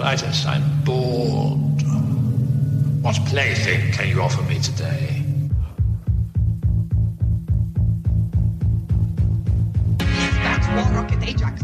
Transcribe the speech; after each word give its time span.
Clytus, 0.00 0.46
I'm 0.46 0.62
bored. 0.82 1.82
What 3.02 3.16
plaything 3.26 3.92
can 3.92 4.08
you 4.08 4.22
offer 4.22 4.40
me 4.44 4.58
today? 4.58 5.22
That's 9.98 10.66
War 10.68 11.02
Rocket 11.02 11.22
Ajax 11.22 11.62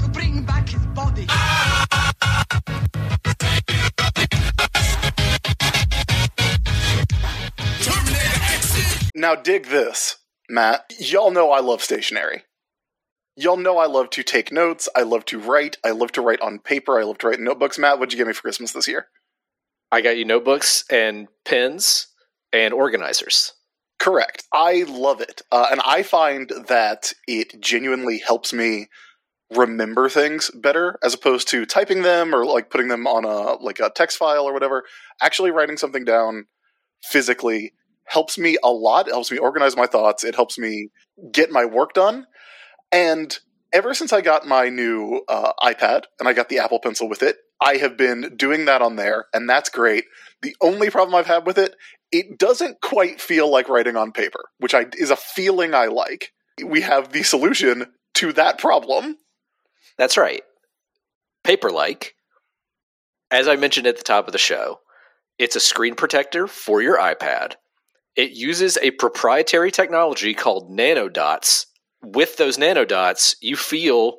to 0.00 0.08
bring 0.12 0.44
back 0.44 0.68
his 0.68 0.86
body. 0.94 1.26
Now, 9.14 9.34
dig 9.34 9.66
this, 9.66 10.18
Matt. 10.48 10.92
Y'all 10.98 11.32
know 11.32 11.50
I 11.50 11.58
love 11.60 11.82
stationery. 11.82 12.44
Y'all 13.34 13.56
know 13.56 13.78
I 13.78 13.86
love 13.86 14.10
to 14.10 14.22
take 14.22 14.52
notes. 14.52 14.88
I 14.94 15.02
love 15.02 15.24
to 15.26 15.38
write. 15.38 15.78
I 15.82 15.90
love 15.90 16.12
to 16.12 16.20
write 16.20 16.40
on 16.42 16.58
paper. 16.58 17.00
I 17.00 17.04
love 17.04 17.18
to 17.18 17.28
write 17.28 17.38
in 17.38 17.44
notebooks. 17.44 17.78
Matt, 17.78 17.98
what'd 17.98 18.12
you 18.12 18.18
get 18.18 18.26
me 18.26 18.34
for 18.34 18.42
Christmas 18.42 18.72
this 18.72 18.86
year? 18.86 19.06
I 19.90 20.02
got 20.02 20.18
you 20.18 20.24
notebooks 20.24 20.84
and 20.90 21.28
pens 21.44 22.08
and 22.52 22.74
organizers. 22.74 23.52
Correct. 23.98 24.44
I 24.52 24.84
love 24.86 25.20
it. 25.20 25.42
Uh, 25.50 25.66
and 25.70 25.80
I 25.84 26.02
find 26.02 26.50
that 26.68 27.12
it 27.26 27.58
genuinely 27.60 28.18
helps 28.18 28.52
me 28.52 28.88
remember 29.54 30.08
things 30.08 30.50
better 30.54 30.98
as 31.02 31.14
opposed 31.14 31.48
to 31.48 31.64
typing 31.66 32.02
them 32.02 32.34
or 32.34 32.44
like 32.44 32.70
putting 32.70 32.88
them 32.88 33.06
on 33.06 33.24
a 33.24 33.62
like 33.62 33.80
a 33.80 33.90
text 33.94 34.18
file 34.18 34.44
or 34.44 34.52
whatever. 34.52 34.84
Actually 35.22 35.50
writing 35.50 35.76
something 35.76 36.04
down 36.04 36.46
physically 37.04 37.72
helps 38.06 38.36
me 38.36 38.58
a 38.62 38.70
lot. 38.70 39.08
It 39.08 39.12
helps 39.12 39.30
me 39.30 39.38
organize 39.38 39.76
my 39.76 39.86
thoughts. 39.86 40.24
It 40.24 40.34
helps 40.34 40.58
me 40.58 40.88
get 41.32 41.50
my 41.50 41.64
work 41.64 41.92
done. 41.94 42.26
And 42.92 43.36
ever 43.72 43.94
since 43.94 44.12
I 44.12 44.20
got 44.20 44.46
my 44.46 44.68
new 44.68 45.22
uh, 45.28 45.52
iPad 45.60 46.04
and 46.20 46.28
I 46.28 46.34
got 46.34 46.48
the 46.50 46.58
Apple 46.58 46.78
Pencil 46.78 47.08
with 47.08 47.22
it, 47.22 47.36
I 47.60 47.76
have 47.76 47.96
been 47.96 48.36
doing 48.36 48.66
that 48.66 48.82
on 48.82 48.96
there, 48.96 49.26
and 49.32 49.48
that's 49.48 49.70
great. 49.70 50.04
The 50.42 50.54
only 50.60 50.90
problem 50.90 51.14
I've 51.14 51.26
had 51.26 51.46
with 51.46 51.58
it, 51.58 51.76
it 52.10 52.38
doesn't 52.38 52.80
quite 52.82 53.20
feel 53.20 53.50
like 53.50 53.68
writing 53.68 53.96
on 53.96 54.12
paper, 54.12 54.44
which 54.58 54.74
I, 54.74 54.86
is 54.98 55.10
a 55.10 55.16
feeling 55.16 55.74
I 55.74 55.86
like. 55.86 56.32
We 56.62 56.82
have 56.82 57.12
the 57.12 57.22
solution 57.22 57.86
to 58.14 58.32
that 58.34 58.58
problem. 58.58 59.16
That's 59.96 60.16
right. 60.16 60.42
Paperlike. 61.44 62.10
as 63.30 63.48
I 63.48 63.56
mentioned 63.56 63.86
at 63.86 63.96
the 63.96 64.04
top 64.04 64.26
of 64.26 64.32
the 64.32 64.38
show, 64.38 64.80
it's 65.38 65.56
a 65.56 65.60
screen 65.60 65.94
protector 65.94 66.46
for 66.46 66.82
your 66.82 66.98
iPad. 66.98 67.54
It 68.14 68.32
uses 68.32 68.76
a 68.76 68.90
proprietary 68.90 69.70
technology 69.70 70.34
called 70.34 70.70
nanodots. 70.70 71.66
With 72.02 72.36
those 72.36 72.58
nanodots, 72.58 73.36
you 73.40 73.56
feel 73.56 74.18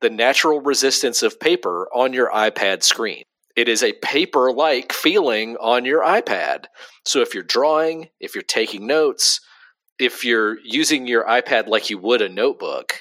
the 0.00 0.10
natural 0.10 0.60
resistance 0.60 1.22
of 1.22 1.40
paper 1.40 1.88
on 1.94 2.12
your 2.12 2.30
iPad 2.30 2.82
screen. 2.82 3.22
It 3.56 3.68
is 3.68 3.82
a 3.82 3.92
paper 3.94 4.52
like 4.52 4.92
feeling 4.92 5.56
on 5.56 5.84
your 5.84 6.02
iPad. 6.02 6.64
So 7.04 7.20
if 7.20 7.34
you're 7.34 7.44
drawing, 7.44 8.08
if 8.20 8.34
you're 8.34 8.42
taking 8.42 8.86
notes, 8.86 9.40
if 9.98 10.24
you're 10.24 10.58
using 10.64 11.06
your 11.06 11.24
iPad 11.24 11.68
like 11.68 11.88
you 11.88 11.98
would 11.98 12.20
a 12.20 12.28
notebook, 12.28 12.98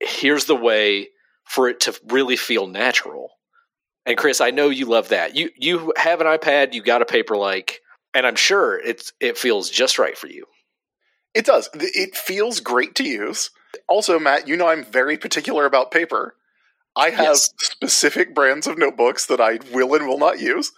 here's 0.00 0.46
the 0.46 0.56
way 0.56 1.08
for 1.44 1.68
it 1.68 1.80
to 1.80 1.98
really 2.08 2.36
feel 2.36 2.66
natural. 2.66 3.30
And 4.04 4.18
Chris, 4.18 4.40
I 4.40 4.50
know 4.50 4.68
you 4.68 4.86
love 4.86 5.10
that. 5.10 5.36
You 5.36 5.50
you 5.56 5.92
have 5.96 6.20
an 6.20 6.26
iPad, 6.26 6.74
you 6.74 6.82
got 6.82 7.02
a 7.02 7.04
Paperlike, 7.04 7.74
and 8.14 8.26
I'm 8.26 8.34
sure 8.34 8.80
it's 8.80 9.12
it 9.20 9.38
feels 9.38 9.70
just 9.70 9.98
right 9.98 10.18
for 10.18 10.26
you. 10.26 10.44
It 11.34 11.46
does. 11.46 11.68
It 11.74 12.16
feels 12.16 12.60
great 12.60 12.94
to 12.96 13.04
use. 13.04 13.50
Also, 13.88 14.18
Matt, 14.18 14.48
you 14.48 14.56
know 14.56 14.68
I'm 14.68 14.84
very 14.84 15.16
particular 15.16 15.64
about 15.64 15.90
paper. 15.90 16.36
I 16.94 17.10
have 17.10 17.24
yes. 17.24 17.50
specific 17.58 18.34
brands 18.34 18.66
of 18.66 18.76
notebooks 18.76 19.26
that 19.26 19.40
I 19.40 19.58
will 19.72 19.94
and 19.94 20.06
will 20.06 20.18
not 20.18 20.40
use, 20.40 20.72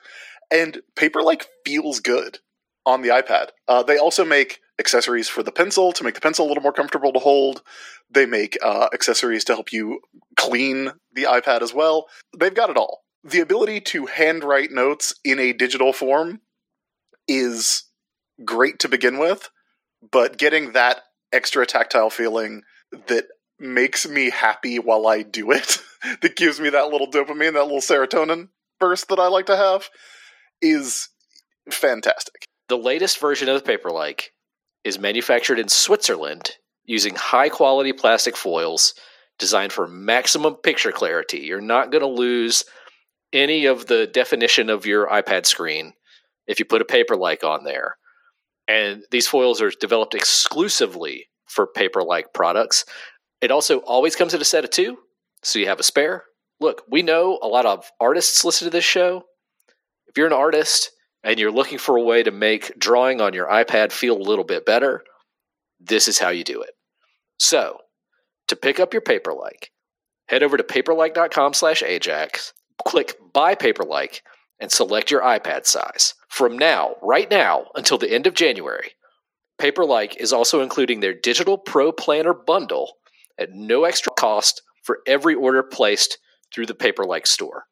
and 0.50 0.80
Paperlike 0.96 1.46
feels 1.64 1.98
good 1.98 2.38
on 2.86 3.02
the 3.02 3.08
iPad. 3.08 3.48
Uh, 3.66 3.82
they 3.82 3.98
also 3.98 4.24
make 4.24 4.60
accessories 4.78 5.28
for 5.28 5.42
the 5.42 5.52
pencil 5.52 5.92
to 5.92 6.04
make 6.04 6.14
the 6.14 6.20
pencil 6.20 6.46
a 6.46 6.48
little 6.48 6.62
more 6.62 6.72
comfortable 6.72 7.12
to 7.12 7.18
hold. 7.18 7.62
They 8.10 8.26
make 8.26 8.56
uh, 8.62 8.88
accessories 8.92 9.44
to 9.44 9.54
help 9.54 9.72
you 9.72 10.00
clean 10.36 10.92
the 11.12 11.24
iPad 11.24 11.62
as 11.62 11.72
well. 11.72 12.06
They've 12.36 12.54
got 12.54 12.70
it 12.70 12.76
all. 12.76 13.04
The 13.22 13.40
ability 13.40 13.80
to 13.80 14.06
handwrite 14.06 14.70
notes 14.70 15.14
in 15.24 15.38
a 15.38 15.52
digital 15.52 15.92
form 15.92 16.40
is 17.26 17.84
great 18.44 18.78
to 18.80 18.88
begin 18.88 19.18
with, 19.18 19.48
but 20.10 20.38
getting 20.38 20.72
that 20.72 21.02
extra 21.32 21.66
tactile 21.66 22.10
feeling 22.10 22.62
that 23.08 23.26
makes 23.58 24.08
me 24.08 24.30
happy 24.30 24.78
while 24.78 25.06
I 25.06 25.22
do 25.22 25.50
it, 25.50 25.78
that 26.22 26.36
gives 26.36 26.60
me 26.60 26.70
that 26.70 26.88
little 26.88 27.10
dopamine, 27.10 27.54
that 27.54 27.64
little 27.64 27.78
serotonin 27.78 28.48
burst 28.80 29.08
that 29.08 29.18
I 29.18 29.28
like 29.28 29.46
to 29.46 29.56
have, 29.56 29.88
is 30.60 31.08
fantastic. 31.70 32.44
The 32.68 32.78
latest 32.78 33.18
version 33.18 33.48
of 33.48 33.62
the 33.62 33.72
Paperlike 33.72 34.24
is 34.84 34.98
manufactured 34.98 35.58
in 35.58 35.68
Switzerland 35.68 36.52
using 36.84 37.14
high 37.14 37.48
quality 37.48 37.92
plastic 37.92 38.36
foils 38.36 38.94
designed 39.38 39.72
for 39.72 39.86
maximum 39.86 40.54
picture 40.54 40.92
clarity. 40.92 41.38
You're 41.38 41.60
not 41.60 41.90
going 41.90 42.02
to 42.02 42.08
lose 42.08 42.64
any 43.32 43.66
of 43.66 43.86
the 43.86 44.06
definition 44.06 44.70
of 44.70 44.86
your 44.86 45.08
iPad 45.08 45.46
screen 45.46 45.94
if 46.46 46.58
you 46.58 46.64
put 46.64 46.82
a 46.82 46.84
Paperlike 46.84 47.42
on 47.42 47.64
there. 47.64 47.96
And 48.68 49.04
these 49.10 49.26
foils 49.26 49.60
are 49.60 49.70
developed 49.70 50.14
exclusively 50.14 51.28
for 51.46 51.66
Paperlike 51.66 52.32
products. 52.32 52.84
It 53.40 53.50
also 53.50 53.78
always 53.80 54.16
comes 54.16 54.34
in 54.34 54.40
a 54.40 54.44
set 54.44 54.64
of 54.64 54.70
two, 54.70 54.98
so 55.42 55.58
you 55.58 55.66
have 55.66 55.80
a 55.80 55.84
spare. 55.84 56.24
Look, 56.60 56.82
we 56.88 57.02
know 57.02 57.38
a 57.42 57.48
lot 57.48 57.66
of 57.66 57.90
artists 58.00 58.44
listen 58.44 58.66
to 58.66 58.70
this 58.70 58.84
show. 58.84 59.24
If 60.06 60.16
you're 60.16 60.26
an 60.26 60.32
artist 60.32 60.90
and 61.22 61.38
you're 61.38 61.50
looking 61.50 61.78
for 61.78 61.96
a 61.96 62.02
way 62.02 62.22
to 62.22 62.30
make 62.30 62.78
drawing 62.78 63.20
on 63.20 63.34
your 63.34 63.46
iPad 63.48 63.92
feel 63.92 64.16
a 64.16 64.22
little 64.22 64.44
bit 64.44 64.64
better, 64.64 65.04
this 65.80 66.08
is 66.08 66.18
how 66.18 66.30
you 66.30 66.44
do 66.44 66.62
it. 66.62 66.70
So, 67.38 67.78
to 68.48 68.56
pick 68.56 68.78
up 68.78 68.92
your 68.92 69.02
Paperlike, 69.02 69.70
head 70.28 70.42
over 70.42 70.56
to 70.56 70.62
paperlike.com 70.62 71.54
slash 71.54 71.82
Ajax, 71.82 72.52
click 72.86 73.14
Buy 73.32 73.54
Paperlike, 73.54 74.20
and 74.60 74.70
select 74.70 75.10
your 75.10 75.22
iPad 75.22 75.66
size. 75.66 76.14
From 76.28 76.58
now, 76.58 76.96
right 77.02 77.30
now, 77.30 77.66
until 77.74 77.98
the 77.98 78.12
end 78.12 78.26
of 78.26 78.34
January, 78.34 78.92
Paperlike 79.60 80.16
is 80.16 80.32
also 80.32 80.60
including 80.60 81.00
their 81.00 81.14
Digital 81.14 81.58
Pro 81.58 81.92
Planner 81.92 82.34
bundle 82.34 82.94
at 83.38 83.52
no 83.52 83.84
extra 83.84 84.12
cost 84.12 84.62
for 84.82 84.98
every 85.06 85.34
order 85.34 85.62
placed 85.62 86.18
through 86.52 86.66
the 86.66 86.74
Paperlike 86.74 87.26
store. 87.26 87.64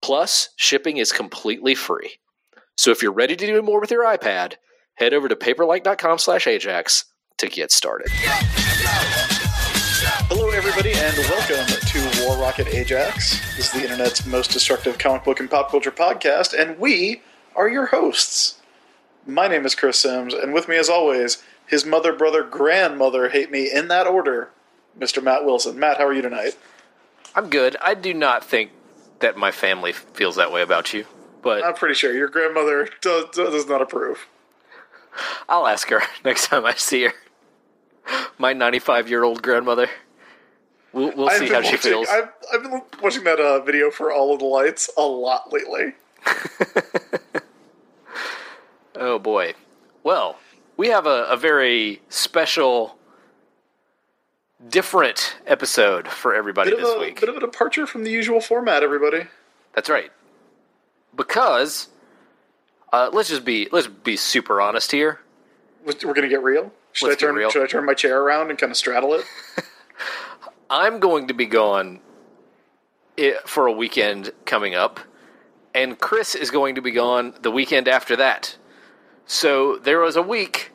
Plus, 0.00 0.50
shipping 0.56 0.96
is 0.98 1.12
completely 1.12 1.74
free. 1.74 2.18
So 2.76 2.90
if 2.92 3.02
you're 3.02 3.12
ready 3.12 3.34
to 3.34 3.46
do 3.46 3.62
more 3.62 3.80
with 3.80 3.90
your 3.90 4.04
iPad, 4.04 4.54
head 4.94 5.12
over 5.12 5.28
to 5.28 5.36
paperlike.com/ajax 5.36 7.04
to 7.38 7.48
get 7.48 7.72
started. 7.72 8.08
Hello, 10.30 10.50
everybody, 10.50 10.92
and 10.92 11.16
welcome 11.18 11.66
War 12.28 12.36
Rocket 12.36 12.68
Ajax. 12.68 13.40
This 13.56 13.68
is 13.68 13.72
the 13.72 13.84
internet's 13.84 14.26
most 14.26 14.50
destructive 14.50 14.98
comic 14.98 15.24
book 15.24 15.40
and 15.40 15.50
pop 15.50 15.70
culture 15.70 15.90
podcast, 15.90 16.52
and 16.52 16.78
we 16.78 17.22
are 17.56 17.70
your 17.70 17.86
hosts. 17.86 18.60
My 19.24 19.48
name 19.48 19.64
is 19.64 19.74
Chris 19.74 20.00
Sims, 20.00 20.34
and 20.34 20.52
with 20.52 20.68
me, 20.68 20.76
as 20.76 20.90
always, 20.90 21.42
his 21.66 21.86
mother, 21.86 22.12
brother, 22.12 22.42
grandmother 22.42 23.30
hate 23.30 23.50
me 23.50 23.72
in 23.72 23.88
that 23.88 24.06
order, 24.06 24.50
Mr. 25.00 25.22
Matt 25.22 25.46
Wilson. 25.46 25.78
Matt, 25.78 25.96
how 25.96 26.06
are 26.06 26.12
you 26.12 26.20
tonight? 26.20 26.58
I'm 27.34 27.48
good. 27.48 27.78
I 27.80 27.94
do 27.94 28.12
not 28.12 28.44
think 28.44 28.72
that 29.20 29.38
my 29.38 29.50
family 29.50 29.92
feels 29.94 30.36
that 30.36 30.52
way 30.52 30.60
about 30.60 30.92
you, 30.92 31.06
but 31.40 31.64
I'm 31.64 31.72
pretty 31.72 31.94
sure 31.94 32.12
your 32.12 32.28
grandmother 32.28 32.90
does, 33.00 33.30
does 33.30 33.66
not 33.66 33.80
approve. 33.80 34.26
I'll 35.48 35.66
ask 35.66 35.88
her 35.88 36.02
next 36.26 36.48
time 36.48 36.66
I 36.66 36.74
see 36.74 37.04
her. 37.04 37.14
My 38.36 38.52
95 38.52 39.08
year 39.08 39.24
old 39.24 39.42
grandmother. 39.42 39.88
We'll, 40.92 41.12
we'll 41.16 41.30
see 41.30 41.48
how 41.48 41.56
watching, 41.56 41.70
she 41.70 41.76
feels. 41.76 42.08
I've, 42.08 42.30
I've 42.52 42.62
been 42.62 42.82
watching 43.02 43.24
that 43.24 43.38
uh, 43.38 43.60
video 43.60 43.90
for 43.90 44.10
All 44.10 44.32
of 44.32 44.38
the 44.38 44.46
Lights 44.46 44.90
a 44.96 45.02
lot 45.02 45.52
lately. 45.52 45.92
oh 48.96 49.18
boy. 49.18 49.54
Well, 50.02 50.38
we 50.76 50.88
have 50.88 51.06
a, 51.06 51.24
a 51.24 51.36
very 51.36 52.00
special, 52.08 52.96
different 54.68 55.36
episode 55.46 56.08
for 56.08 56.34
everybody 56.34 56.70
bit 56.70 56.80
this 56.80 56.94
a, 56.94 56.98
week. 56.98 57.20
Bit 57.20 57.28
of 57.28 57.36
a 57.36 57.40
departure 57.40 57.86
from 57.86 58.04
the 58.04 58.10
usual 58.10 58.40
format, 58.40 58.82
everybody. 58.82 59.26
That's 59.74 59.90
right. 59.90 60.10
Because 61.14 61.88
uh, 62.92 63.10
let's 63.12 63.28
just 63.28 63.44
be 63.44 63.68
let's 63.72 63.88
be 63.88 64.16
super 64.16 64.60
honest 64.60 64.92
here. 64.92 65.20
We're 65.84 66.14
gonna 66.14 66.28
get 66.28 66.42
real. 66.42 66.72
Should 66.92 67.08
Let's 67.08 67.22
I 67.22 67.26
turn 67.26 67.34
real. 67.36 67.50
Should 67.50 67.62
I 67.62 67.66
turn 67.66 67.84
my 67.84 67.94
chair 67.94 68.20
around 68.20 68.50
and 68.50 68.58
kind 68.58 68.70
of 68.70 68.76
straddle 68.76 69.14
it? 69.14 69.24
I'm 70.70 71.00
going 71.00 71.28
to 71.28 71.34
be 71.34 71.46
gone 71.46 72.00
for 73.46 73.66
a 73.66 73.72
weekend 73.72 74.32
coming 74.44 74.74
up, 74.74 75.00
and 75.74 75.98
Chris 75.98 76.34
is 76.34 76.50
going 76.50 76.74
to 76.74 76.82
be 76.82 76.90
gone 76.90 77.34
the 77.40 77.50
weekend 77.50 77.88
after 77.88 78.16
that. 78.16 78.56
So 79.26 79.76
there 79.76 80.00
was 80.00 80.16
a 80.16 80.22
week 80.22 80.72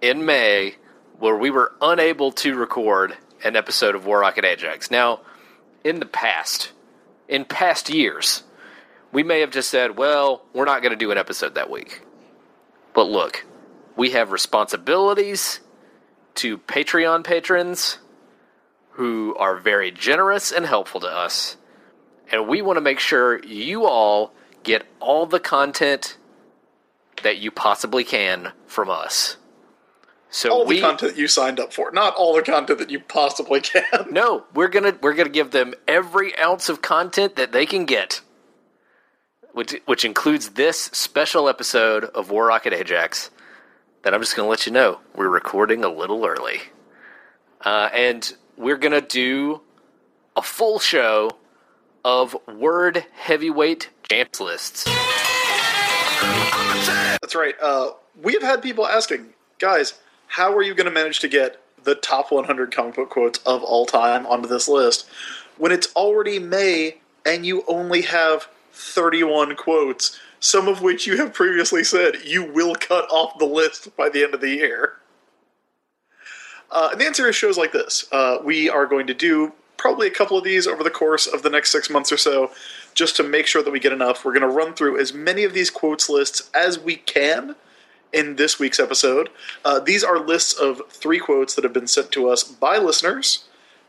in 0.00 0.24
May 0.24 0.76
where 1.18 1.36
we 1.36 1.50
were 1.50 1.72
unable 1.80 2.32
to 2.32 2.54
record 2.54 3.16
an 3.44 3.56
episode 3.56 3.94
of 3.94 4.06
War 4.06 4.20
Rocket 4.20 4.44
Ajax. 4.44 4.90
Now, 4.90 5.20
in 5.84 6.00
the 6.00 6.06
past, 6.06 6.72
in 7.28 7.44
past 7.44 7.88
years, 7.88 8.42
we 9.12 9.22
may 9.22 9.40
have 9.40 9.50
just 9.50 9.70
said, 9.70 9.96
well, 9.96 10.42
we're 10.52 10.64
not 10.66 10.82
going 10.82 10.92
to 10.92 10.96
do 10.96 11.10
an 11.10 11.18
episode 11.18 11.54
that 11.54 11.70
week. 11.70 12.02
But 12.94 13.08
look, 13.08 13.46
we 13.96 14.10
have 14.10 14.32
responsibilities 14.32 15.60
to 16.36 16.58
Patreon 16.58 17.24
patrons 17.24 17.98
who 18.92 19.34
are 19.36 19.56
very 19.56 19.90
generous 19.90 20.52
and 20.52 20.66
helpful 20.66 21.00
to 21.00 21.08
us. 21.08 21.56
And 22.30 22.46
we 22.46 22.62
want 22.62 22.76
to 22.76 22.80
make 22.80 23.00
sure 23.00 23.44
you 23.44 23.86
all 23.86 24.32
get 24.62 24.86
all 25.00 25.26
the 25.26 25.40
content 25.40 26.16
that 27.22 27.38
you 27.38 27.50
possibly 27.50 28.04
can 28.04 28.52
from 28.66 28.90
us. 28.90 29.36
So 30.30 30.50
all 30.50 30.64
we 30.64 30.76
the 30.76 30.82
content 30.82 31.16
you 31.16 31.26
signed 31.26 31.58
up 31.58 31.72
for, 31.72 31.90
not 31.90 32.14
all 32.14 32.34
the 32.34 32.42
content 32.42 32.78
that 32.78 32.90
you 32.90 33.00
possibly 33.00 33.60
can. 33.60 33.84
no, 34.10 34.44
we're 34.54 34.68
gonna 34.68 34.96
we're 35.02 35.14
gonna 35.14 35.28
give 35.28 35.50
them 35.50 35.74
every 35.88 36.38
ounce 36.38 36.68
of 36.68 36.80
content 36.80 37.34
that 37.36 37.50
they 37.50 37.66
can 37.66 37.84
get, 37.84 38.20
which 39.52 39.74
which 39.86 40.04
includes 40.04 40.50
this 40.50 40.78
special 40.78 41.48
episode 41.48 42.04
of 42.04 42.30
War 42.30 42.46
Rocket 42.46 42.72
Ajax. 42.72 43.30
That 44.02 44.14
I'm 44.14 44.20
just 44.20 44.36
gonna 44.36 44.48
let 44.48 44.66
you 44.66 44.72
know 44.72 45.00
we're 45.16 45.28
recording 45.28 45.82
a 45.82 45.88
little 45.88 46.24
early, 46.24 46.60
uh, 47.64 47.90
and 47.92 48.32
we're 48.56 48.76
gonna 48.76 49.00
do 49.00 49.62
a 50.36 50.42
full 50.42 50.78
show 50.78 51.32
of 52.04 52.36
word 52.46 53.04
heavyweight 53.14 53.90
champs 54.08 54.40
lists. 54.40 54.84
That's 57.20 57.34
right. 57.34 57.54
Uh, 57.60 57.90
we 58.20 58.32
have 58.34 58.42
had 58.42 58.62
people 58.62 58.86
asking, 58.86 59.34
guys, 59.58 59.98
how 60.26 60.56
are 60.56 60.62
you 60.62 60.74
going 60.74 60.86
to 60.86 60.90
manage 60.90 61.20
to 61.20 61.28
get 61.28 61.60
the 61.84 61.94
top 61.94 62.30
100 62.30 62.74
comic 62.74 62.94
book 62.94 63.10
quotes 63.10 63.38
of 63.40 63.62
all 63.62 63.86
time 63.86 64.26
onto 64.26 64.48
this 64.48 64.68
list 64.68 65.08
when 65.56 65.72
it's 65.72 65.92
already 65.94 66.38
May 66.38 66.98
and 67.26 67.44
you 67.44 67.64
only 67.66 68.02
have 68.02 68.48
31 68.72 69.56
quotes, 69.56 70.18
some 70.40 70.68
of 70.68 70.82
which 70.82 71.06
you 71.06 71.16
have 71.16 71.34
previously 71.34 71.84
said 71.84 72.16
you 72.24 72.44
will 72.44 72.74
cut 72.74 73.04
off 73.10 73.38
the 73.38 73.44
list 73.44 73.94
by 73.96 74.08
the 74.08 74.22
end 74.22 74.34
of 74.34 74.40
the 74.40 74.50
year? 74.50 74.99
Uh, 76.70 76.90
and 76.92 77.00
the 77.00 77.06
answer 77.06 77.28
is 77.28 77.36
shows 77.36 77.58
like 77.58 77.72
this. 77.72 78.06
Uh, 78.12 78.38
we 78.44 78.68
are 78.68 78.86
going 78.86 79.06
to 79.06 79.14
do 79.14 79.52
probably 79.76 80.06
a 80.06 80.10
couple 80.10 80.36
of 80.36 80.44
these 80.44 80.66
over 80.66 80.84
the 80.84 80.90
course 80.90 81.26
of 81.26 81.42
the 81.42 81.50
next 81.50 81.72
six 81.72 81.88
months 81.88 82.12
or 82.12 82.16
so, 82.16 82.50
just 82.94 83.16
to 83.16 83.22
make 83.22 83.46
sure 83.46 83.62
that 83.62 83.70
we 83.70 83.80
get 83.80 83.92
enough. 83.92 84.24
We're 84.24 84.32
going 84.38 84.42
to 84.42 84.48
run 84.48 84.74
through 84.74 85.00
as 85.00 85.12
many 85.14 85.42
of 85.44 85.54
these 85.54 85.70
quotes 85.70 86.08
lists 86.08 86.50
as 86.54 86.78
we 86.78 86.96
can 86.96 87.56
in 88.12 88.36
this 88.36 88.58
week's 88.58 88.78
episode. 88.78 89.30
Uh, 89.64 89.80
these 89.80 90.04
are 90.04 90.18
lists 90.18 90.52
of 90.52 90.82
three 90.90 91.18
quotes 91.18 91.54
that 91.54 91.64
have 91.64 91.72
been 91.72 91.86
sent 91.86 92.12
to 92.12 92.28
us 92.28 92.42
by 92.42 92.76
listeners. 92.76 93.44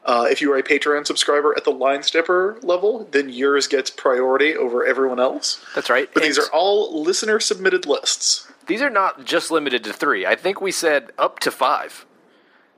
Uh, 0.06 0.26
if 0.32 0.42
you 0.42 0.52
are 0.52 0.58
a 0.58 0.64
Patreon 0.64 1.06
subscriber 1.06 1.54
at 1.56 1.64
the 1.64 1.72
Line 1.72 2.02
Stepper 2.02 2.58
level, 2.64 3.08
then 3.12 3.30
yours 3.30 3.68
gets 3.68 3.92
priority 3.92 4.56
over 4.56 4.84
everyone 4.86 5.20
else. 5.20 5.64
That's 5.76 5.90
right. 5.92 6.10
But 6.14 6.24
And 6.24 6.30
these 6.30 6.40
are 6.40 6.50
all 6.52 7.04
listener 7.04 7.40
submitted 7.40 7.86
lists. 7.86 8.52
these 8.66 8.82
are 8.82 8.90
not 8.90 9.26
just 9.26 9.52
limited 9.52 9.84
to 9.84 9.94
three. 9.94 10.26
I 10.26 10.36
think 10.36 10.60
we 10.62 10.72
said 10.72 11.12
up 11.20 11.40
to 11.42 11.52
five. 11.52 12.06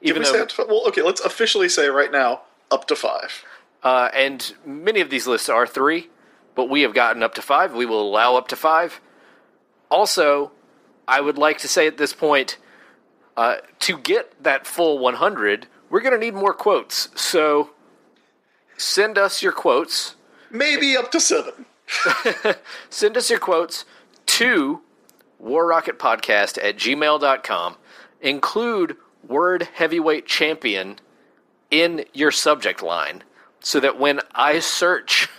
Even 0.04 0.22
we 0.22 0.26
though 0.26 0.34
say 0.34 0.40
up 0.42 0.50
to, 0.50 0.66
well, 0.68 0.88
okay, 0.88 1.02
let's 1.02 1.22
officially 1.22 1.70
say 1.70 1.88
right 1.88 2.12
now 2.12 2.42
up 2.70 2.86
to 2.88 2.96
five. 2.96 3.44
Uh, 3.82 4.10
and 4.14 4.54
many 4.66 5.02
of 5.02 5.10
these 5.10 5.26
lists 5.28 5.50
are 5.50 5.66
three, 5.66 6.10
but 6.56 6.70
we 6.70 6.82
have 6.82 6.94
gotten 6.94 7.24
up 7.24 7.34
to 7.36 7.42
five. 7.42 7.74
We 7.74 7.86
will 7.86 8.02
allow 8.02 8.36
up 8.36 8.48
to 8.50 8.56
five. 8.56 9.02
Also, 9.90 10.52
I 11.08 11.22
would 11.22 11.38
like 11.38 11.58
to 11.60 11.68
say 11.68 11.88
at 11.88 11.98
this 11.98 12.14
point, 12.14 12.58
uh, 13.36 13.58
to 13.80 13.98
get 13.98 14.44
that 14.44 14.68
full 14.68 15.00
100, 15.00 15.68
we're 15.90 16.02
going 16.02 16.14
to 16.14 16.20
need 16.20 16.36
more 16.36 16.54
quotes. 16.54 17.10
So 17.20 17.72
send 18.78 19.18
us 19.18 19.42
your 19.42 19.52
quotes. 19.52 20.16
Maybe 20.52 20.96
up 20.96 21.12
to 21.12 21.20
seven. 21.20 21.66
Send 22.90 23.18
us 23.18 23.30
your 23.30 23.40
quotes 23.40 23.86
to 24.26 24.82
warrocketpodcast 25.44 26.64
at 26.64 26.78
gmail.com. 26.78 27.76
Include 28.22 28.98
word 29.28 29.70
heavyweight 29.74 30.26
champion 30.26 31.00
in 31.72 32.06
your 32.14 32.32
subject 32.32 32.84
line 32.84 33.24
so 33.60 33.80
that 33.80 34.00
when 34.00 34.20
I 34.36 34.60
search 34.60 35.30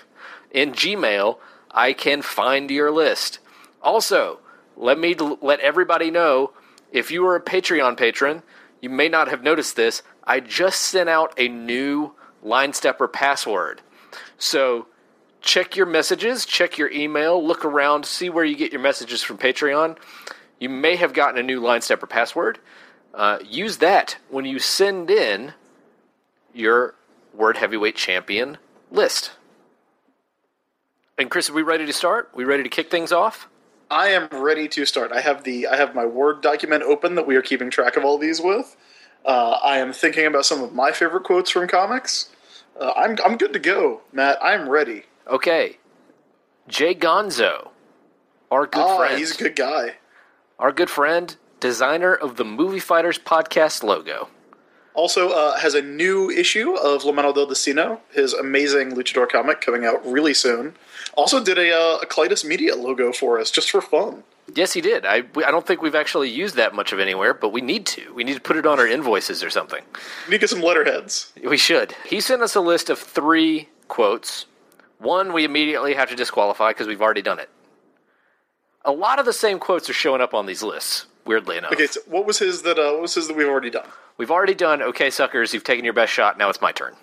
in 0.51 0.73
Gmail, 0.73 1.39
I 1.71 1.93
can 1.93 2.23
find 2.23 2.71
your 2.71 2.91
list. 2.91 3.39
Also, 3.83 4.41
let 4.77 4.99
me 4.99 5.15
let 5.15 5.61
everybody 5.61 6.11
know 6.11 6.53
if 6.91 7.11
you 7.11 7.27
are 7.27 7.37
a 7.37 7.43
Patreon 7.43 7.97
patron, 7.97 8.43
you 8.81 8.89
may 8.89 9.09
not 9.09 9.29
have 9.29 9.43
noticed 9.43 9.77
this. 9.77 10.03
I 10.25 10.41
just 10.41 10.81
sent 10.81 11.09
out 11.09 11.35
a 11.37 11.49
new 11.49 12.13
line 12.43 12.73
stepper 12.73 13.09
password. 13.09 13.83
So 14.39 14.87
check 15.41 15.77
your 15.77 15.87
messages, 15.87 16.47
check 16.47 16.79
your 16.79 16.91
email, 16.91 17.45
look 17.45 17.65
around, 17.65 18.07
see 18.07 18.31
where 18.31 18.45
you 18.45 18.57
get 18.57 18.73
your 18.73 18.81
messages 18.81 19.23
from 19.23 19.39
Patreon. 19.39 19.99
You 20.59 20.69
may 20.69 20.97
have 20.97 21.13
gotten 21.13 21.39
a 21.39 21.43
new 21.43 21.61
line 21.61 21.83
stepper 21.83 22.07
password. 22.07 22.59
Uh, 23.15 23.39
use 23.49 23.79
that 23.79 24.17
when 24.29 24.45
you 24.45 24.59
send 24.59 25.09
in 25.09 25.55
your 26.53 26.95
Word 27.33 27.57
Heavyweight 27.57 27.95
Champion 27.95 28.59
list. 28.91 29.33
And 31.17 31.31
Chris, 31.31 31.49
are 31.49 31.53
we 31.53 31.63
ready 31.63 31.87
to 31.87 31.93
start? 31.93 32.31
We 32.35 32.45
ready 32.45 32.65
to 32.65 32.69
kick 32.69 32.91
things 32.91 33.13
off? 33.13 33.49
I 33.91 34.09
am 34.09 34.29
ready 34.33 34.67
to 34.69 34.85
start. 34.85 35.13
I 35.13 35.21
have 35.21 35.45
the 35.45 35.69
I 35.69 35.77
have 35.77 35.95
my 35.95 36.05
Word 36.05 36.41
document 36.43 36.83
open 36.83 37.15
that 37.15 37.27
we 37.27 37.37
are 37.37 37.43
keeping 37.43 37.71
track 37.71 37.97
of 37.97 38.05
all 38.05 38.19
these 38.19 38.41
with. 38.41 38.77
Uh, 39.25 39.59
I 39.65 39.79
am 39.79 39.93
thinking 39.93 40.27
about 40.27 40.45
some 40.45 40.63
of 40.63 40.75
my 40.75 40.91
favorite 40.91 41.23
quotes 41.23 41.51
from 41.51 41.69
comics. 41.69 42.31
Uh, 42.81 42.93
I'm 42.97 43.17
I'm 43.25 43.37
good 43.37 43.53
to 43.53 43.61
go, 43.61 44.01
Matt. 44.13 44.39
I'm 44.43 44.69
ready. 44.69 45.05
Okay. 45.29 45.79
Jay 46.67 46.95
Gonzo, 46.95 47.71
our 48.51 48.67
good 48.67 48.81
ah, 48.81 48.97
friend. 48.97 49.19
he's 49.19 49.39
a 49.39 49.45
good 49.45 49.55
guy. 49.55 49.97
Our 50.59 50.73
good 50.73 50.91
friend, 50.91 51.37
designer 51.65 52.15
of 52.15 52.37
the 52.37 52.45
Movie 52.45 52.79
Fighters 52.79 53.19
podcast 53.19 53.83
logo. 53.83 54.29
Also 54.93 55.31
uh, 55.31 55.57
has 55.59 55.75
a 55.75 55.81
new 55.81 56.31
issue 56.31 56.75
of 56.75 57.05
La 57.05 57.13
Mano 57.13 57.33
del 57.33 57.47
Destino, 57.47 58.03
his 58.13 58.35
amazing 58.35 58.91
luchador 58.91 59.27
comic 59.27 59.63
coming 59.63 59.87
out 59.87 60.05
really 60.05 60.35
soon. 60.35 60.75
Also 61.15 61.43
did 61.43 61.57
a, 61.57 61.73
uh, 61.73 62.01
a 62.03 62.07
Clytus 62.07 62.45
Media 62.45 62.77
logo 62.77 63.13
for 63.13 63.41
us 63.41 63.51
just 63.51 63.71
for 63.71 63.81
fun. 63.81 64.25
Yes, 64.55 64.75
he 64.75 64.83
did. 64.83 65.07
I, 65.07 65.23
I 65.37 65.51
don't 65.51 65.67
think 65.67 65.81
we've 65.81 65.95
actually 65.95 66.29
used 66.29 66.55
that 66.57 66.75
much 66.75 66.93
of 66.93 67.01
anywhere, 67.01 67.33
but 67.33 67.49
we 67.49 67.63
need 67.63 67.87
to. 67.87 68.13
We 68.13 68.25
need 68.25 68.35
to 68.35 68.43
put 68.43 68.59
it 68.59 68.67
on 68.67 68.79
our 68.79 68.87
invoices 68.87 69.43
or 69.43 69.49
something. 69.49 69.83
We 70.27 70.33
need 70.33 70.37
to 70.37 70.41
get 70.41 70.51
some 70.51 70.61
letterheads. 70.61 71.33
We 71.43 71.57
should. 71.57 71.95
He 72.07 72.21
sent 72.21 72.43
us 72.43 72.55
a 72.55 72.61
list 72.61 72.91
of 72.91 72.99
three 72.99 73.71
quotes. 73.89 74.45
One 74.99 75.33
we 75.33 75.45
immediately 75.45 75.95
have 75.95 76.11
to 76.11 76.15
disqualify 76.15 76.73
because 76.73 76.89
we've 76.89 77.01
already 77.01 77.23
done 77.23 77.39
it. 77.39 77.49
A 78.85 78.93
lot 78.93 79.19
of 79.19 79.25
the 79.25 79.33
same 79.33 79.59
quotes 79.59 79.89
are 79.89 79.95
showing 79.95 80.21
up 80.21 80.35
on 80.35 80.45
these 80.45 80.63
lists, 80.63 81.07
weirdly 81.25 81.57
enough. 81.57 81.73
Okay, 81.73 81.87
so 81.87 82.01
what 82.07 82.27
was 82.27 82.39
his 82.39 82.63
that 82.63 82.79
uh, 82.79 82.93
what 82.93 83.03
was 83.03 83.15
his 83.15 83.29
that 83.29 83.37
we've 83.37 83.49
already 83.49 83.71
done? 83.71 83.87
We've 84.17 84.31
already 84.31 84.55
done, 84.55 84.81
okay, 84.83 85.11
suckers, 85.11 85.53
you've 85.53 85.65
taken 85.65 85.85
your 85.85 85.95
best 85.95 86.13
shot, 86.13 86.39
now 86.39 86.49
it's 86.49 86.61
my 86.61 86.73
turn. 86.73 86.95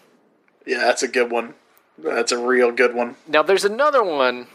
Yeah, 0.65 0.79
that's 0.79 1.03
a 1.03 1.07
good 1.07 1.31
one. 1.31 1.55
That's 1.97 2.31
a 2.31 2.37
real 2.37 2.71
good 2.71 2.93
one. 2.93 3.15
Now 3.27 3.43
there's 3.43 3.65
another 3.65 4.03
one 4.03 4.47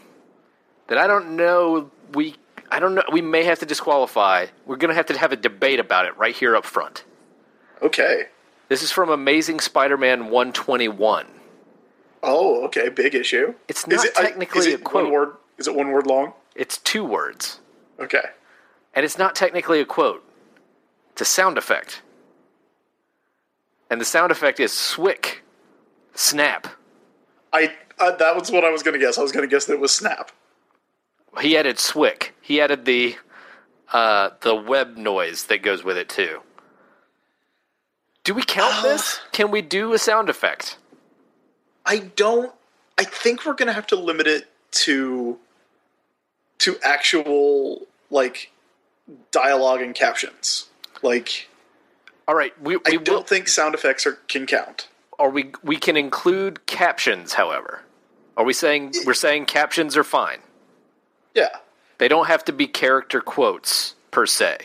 that 0.87 0.97
I 0.97 1.07
don't 1.07 1.35
know 1.35 1.91
we 2.13 2.35
I 2.71 2.79
don't 2.79 2.95
know 2.95 3.03
we 3.11 3.21
may 3.21 3.43
have 3.43 3.59
to 3.59 3.65
disqualify. 3.65 4.47
We're 4.65 4.77
going 4.77 4.89
to 4.89 4.95
have 4.95 5.05
to 5.07 5.17
have 5.17 5.31
a 5.31 5.35
debate 5.37 5.79
about 5.79 6.05
it 6.05 6.17
right 6.17 6.35
here 6.35 6.55
up 6.55 6.65
front. 6.65 7.03
Okay. 7.81 8.27
This 8.69 8.83
is 8.83 8.91
from 8.91 9.09
Amazing 9.09 9.61
Spider-Man 9.61 10.25
121. 10.25 11.27
Oh, 12.23 12.65
okay, 12.65 12.89
big 12.89 13.15
issue. 13.15 13.53
It's 13.69 13.81
Is 13.81 13.87
not 13.87 14.05
it, 14.05 14.17
uh, 14.17 14.21
technically 14.21 14.67
is 14.67 14.73
a 14.73 14.77
quote. 14.77 15.05
One 15.05 15.13
word? 15.13 15.29
Is 15.57 15.67
it 15.67 15.75
one 15.75 15.91
word 15.91 16.05
long? 16.07 16.33
It's 16.55 16.77
two 16.79 17.05
words. 17.05 17.61
Okay. 17.99 18.23
And 18.93 19.05
it's 19.05 19.17
not 19.17 19.35
technically 19.35 19.79
a 19.79 19.85
quote. 19.85 20.23
It's 21.11 21.21
a 21.21 21.25
sound 21.25 21.57
effect. 21.57 22.01
And 23.89 24.01
the 24.01 24.05
sound 24.05 24.31
effect 24.31 24.59
is 24.59 24.71
swick. 24.71 25.43
Snap. 26.13 26.67
I 27.53 27.73
uh, 27.99 28.15
that 28.17 28.35
was 28.35 28.51
what 28.51 28.63
I 28.63 28.69
was 28.69 28.83
going 28.83 28.99
to 28.99 29.03
guess. 29.03 29.17
I 29.17 29.21
was 29.21 29.31
going 29.31 29.47
to 29.47 29.53
guess 29.53 29.65
that 29.65 29.73
it 29.73 29.79
was 29.79 29.93
Snap. 29.93 30.31
He 31.41 31.55
added 31.55 31.77
swick. 31.79 32.33
He 32.41 32.59
added 32.59 32.85
the 32.85 33.15
uh, 33.93 34.31
the 34.41 34.55
web 34.55 34.97
noise 34.97 35.45
that 35.45 35.61
goes 35.61 35.83
with 35.83 35.95
it 35.97 36.09
too. 36.09 36.41
Do 38.23 38.33
we 38.33 38.43
count 38.43 38.73
Uh, 38.79 38.81
this? 38.81 39.19
Can 39.31 39.51
we 39.51 39.61
do 39.61 39.93
a 39.93 39.99
sound 39.99 40.29
effect? 40.29 40.77
I 41.85 41.99
don't. 41.99 42.51
I 42.97 43.03
think 43.03 43.45
we're 43.45 43.53
going 43.53 43.67
to 43.67 43.73
have 43.73 43.87
to 43.87 43.95
limit 43.95 44.27
it 44.27 44.47
to 44.71 45.37
to 46.59 46.77
actual 46.83 47.83
like 48.09 48.51
dialogue 49.31 49.81
and 49.81 49.95
captions. 49.95 50.67
Like 51.01 51.47
All 52.27 52.35
right, 52.35 52.59
we, 52.61 52.77
I 52.85 52.97
don't 52.97 53.07
will, 53.07 53.23
think 53.23 53.47
sound 53.47 53.75
effects 53.75 54.05
are 54.05 54.13
can 54.27 54.45
count. 54.45 54.87
or 55.19 55.29
we 55.29 55.51
we 55.63 55.77
can 55.77 55.97
include 55.97 56.65
captions. 56.65 57.33
However, 57.33 57.81
are 58.35 58.45
we 58.45 58.53
saying 58.53 58.93
we're 59.05 59.13
saying 59.13 59.45
captions 59.45 59.95
are 59.97 60.03
fine? 60.03 60.39
Yeah. 61.35 61.49
They 61.99 62.07
don't 62.07 62.27
have 62.27 62.45
to 62.45 62.53
be 62.53 62.67
character 62.67 63.21
quotes 63.21 63.95
per 64.11 64.25
se. 64.25 64.57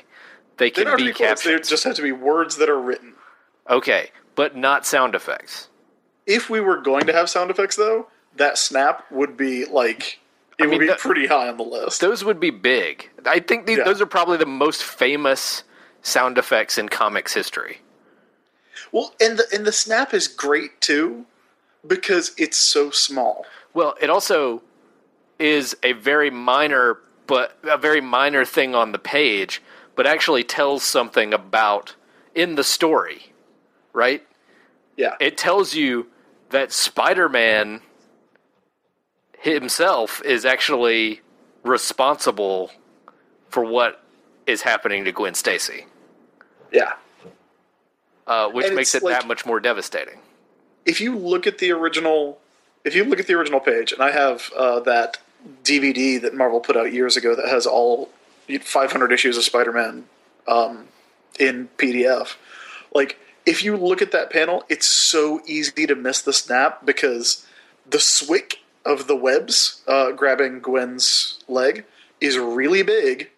They 0.59 0.71
They 0.71 0.71
can 0.71 0.85
don't 0.85 0.97
be 0.97 1.05
be 1.09 1.13
quotes. 1.13 1.45
They 1.45 1.59
just 1.59 1.85
have 1.85 1.95
to 1.97 2.03
be 2.03 2.13
words 2.13 2.57
that 2.57 2.69
are 2.69 2.81
written. 2.81 3.15
Okay, 3.69 4.11
but 4.35 4.57
not 4.57 4.87
sound 4.87 5.15
effects. 5.15 5.69
If 6.27 6.51
we 6.51 6.61
were 6.61 6.81
going 6.81 7.07
to 7.07 7.13
have 7.13 7.31
sound 7.31 7.51
effects, 7.51 7.77
though, 7.77 8.09
that 8.37 8.59
snap 8.59 9.11
would 9.11 9.37
be 9.37 9.65
like 9.65 10.21
it 10.59 10.69
mean, 10.69 10.79
would 10.79 10.87
be 10.89 10.95
pretty 10.99 11.27
high 11.27 11.49
on 11.49 11.57
the 11.57 11.63
list. 11.65 12.01
Those 12.01 12.25
would 12.25 12.39
be 12.41 12.51
big. 12.51 13.11
I 13.27 13.41
think 13.41 13.67
these, 13.67 13.79
Yeah. 13.79 13.85
those 13.85 14.01
are 14.01 14.07
probably 14.07 14.37
the 14.37 14.47
most 14.47 14.83
famous 14.85 15.65
sound 16.03 16.39
effects 16.39 16.79
in 16.79 16.89
comics 16.89 17.33
history. 17.35 17.81
well, 18.91 19.15
and 19.21 19.39
the 19.39 19.47
and 19.53 19.65
the 19.65 19.73
snap 19.73 20.13
is 20.13 20.29
great 20.29 20.81
too 20.81 21.25
because 21.87 22.33
it's 22.37 22.57
so 22.57 22.91
small. 22.91 23.47
Well, 23.75 23.95
it 24.01 24.11
also 24.11 24.63
is 25.39 25.77
a 25.83 25.93
very 25.93 26.31
minor, 26.31 26.99
but 27.27 27.57
a 27.65 27.79
very 27.79 28.01
minor 28.01 28.45
thing 28.45 28.75
on 28.75 28.93
the 28.93 28.99
page, 28.99 29.63
but 29.97 30.07
actually 30.07 30.45
tells 30.45 30.83
something 30.85 31.33
about 31.33 31.95
in 32.35 32.55
the 32.57 32.65
story, 32.65 33.33
right? 33.93 34.25
Yeah. 34.97 35.17
It 35.21 35.37
tells 35.39 35.75
you 35.75 36.07
that 36.51 36.71
Spider-Man 36.73 37.81
himself 39.43 40.23
is 40.25 40.45
actually 40.45 41.21
responsible 41.65 42.71
for 43.49 43.65
what 43.65 44.03
is 44.47 44.63
happening 44.63 45.05
to 45.05 45.13
Gwen 45.13 45.35
Stacy, 45.35 45.87
yeah. 46.73 46.95
uh, 48.27 48.49
which 48.51 48.67
And 48.67 48.75
makes 48.77 48.95
it 48.95 49.03
like- 49.03 49.21
that 49.21 49.27
much 49.29 49.45
more 49.47 49.61
devastating. 49.61 50.19
if 50.85 51.01
you 51.01 51.17
look 51.17 51.47
at 51.47 51.59
the 51.59 51.71
original, 51.71 52.41
if 52.85 52.95
you 52.97 53.05
look 53.05 53.21
at 53.21 53.27
the 53.27 53.35
original 53.35 53.61
page, 53.61 53.93
and 53.93 54.03
I 54.03 54.11
have 54.11 54.51
uh, 54.57 54.81
that 54.81 55.19
DVD 55.63 56.21
that 56.21 56.35
Marvel 56.35 56.61
put 56.61 56.77
out 56.77 56.93
years 56.93 57.17
ago 57.17 57.35
that 57.37 57.49
has 57.49 57.67
all 57.67 58.11
500 58.61 59.13
issues 59.13 59.37
of 59.37 59.45
Spider-Man 59.45 60.05
um, 60.49 60.87
in 61.39 61.69
PDF. 61.79 62.35
Like, 62.93 63.19
if 63.47 63.63
you 63.65 63.77
look 63.77 64.03
at 64.03 64.11
that 64.13 64.31
panel, 64.31 64.65
it's 64.69 64.87
so 64.87 65.41
easy 65.47 65.87
to 65.87 65.95
miss 65.95 66.21
the 66.23 66.33
snap 66.33 66.85
because 66.85 67.47
the 67.89 68.01
swick 68.01 68.59
of 68.85 69.07
the 69.07 69.17
webs 69.17 69.83
uh, 69.87 70.13
grabbing 70.13 70.61
Gwen's 70.61 71.43
leg 71.49 71.85
is 72.21 72.39
really 72.39 72.83
big, 72.83 73.31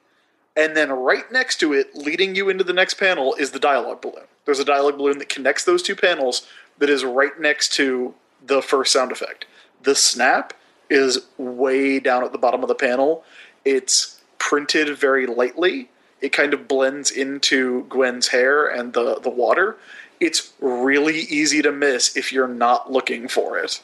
and 0.56 0.76
then 0.76 0.90
right 0.90 1.30
next 1.32 1.58
to 1.60 1.72
it, 1.72 1.94
leading 1.94 2.34
you 2.34 2.48
into 2.48 2.64
the 2.64 2.72
next 2.72 2.94
panel, 2.94 3.34
is 3.34 3.50
the 3.50 3.58
dialogue 3.58 4.00
balloon. 4.00 4.26
There's 4.44 4.60
a 4.60 4.64
dialogue 4.64 4.98
balloon 4.98 5.18
that 5.18 5.28
connects 5.28 5.64
those 5.64 5.82
two 5.82 5.96
panels 5.96 6.46
that 6.78 6.90
is 6.90 7.04
right 7.04 7.38
next 7.40 7.72
to 7.74 8.14
the 8.44 8.62
first 8.62 8.92
sound 8.92 9.12
effect. 9.12 9.46
The 9.82 9.94
snap 9.94 10.52
is 10.90 11.26
way 11.38 11.98
down 11.98 12.24
at 12.24 12.32
the 12.32 12.38
bottom 12.38 12.62
of 12.62 12.68
the 12.68 12.74
panel. 12.74 13.24
It's 13.64 14.20
printed 14.38 14.96
very 14.96 15.26
lightly. 15.26 15.90
It 16.20 16.32
kind 16.32 16.54
of 16.54 16.68
blends 16.68 17.10
into 17.10 17.84
Gwen's 17.84 18.28
hair 18.28 18.66
and 18.66 18.92
the, 18.92 19.18
the 19.20 19.30
water. 19.30 19.76
It's 20.20 20.52
really 20.60 21.20
easy 21.20 21.62
to 21.62 21.72
miss 21.72 22.16
if 22.16 22.32
you're 22.32 22.48
not 22.48 22.92
looking 22.92 23.28
for 23.28 23.58
it. 23.58 23.82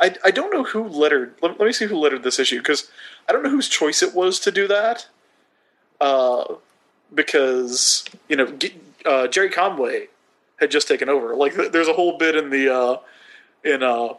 I, 0.00 0.14
I 0.24 0.30
don't 0.30 0.52
know 0.52 0.64
who 0.64 0.84
lettered. 0.88 1.34
Let, 1.42 1.58
let 1.58 1.66
me 1.66 1.72
see 1.72 1.86
who 1.86 1.96
lettered 1.96 2.22
this 2.22 2.38
issue 2.38 2.58
because 2.58 2.90
I 3.28 3.32
don't 3.32 3.42
know 3.42 3.50
whose 3.50 3.68
choice 3.68 4.02
it 4.02 4.14
was 4.14 4.38
to 4.40 4.50
do 4.50 4.68
that. 4.68 5.08
Uh, 6.00 6.56
because 7.14 8.04
you 8.28 8.36
know 8.36 8.58
uh, 9.04 9.28
Gerry 9.28 9.50
Conway 9.50 10.08
had 10.58 10.70
just 10.70 10.88
taken 10.88 11.08
over. 11.08 11.34
Like 11.34 11.54
there's 11.72 11.88
a 11.88 11.92
whole 11.92 12.18
bit 12.18 12.36
in 12.36 12.50
the 12.50 12.74
uh, 12.74 12.96
in 13.64 13.82
uh, 13.82 14.14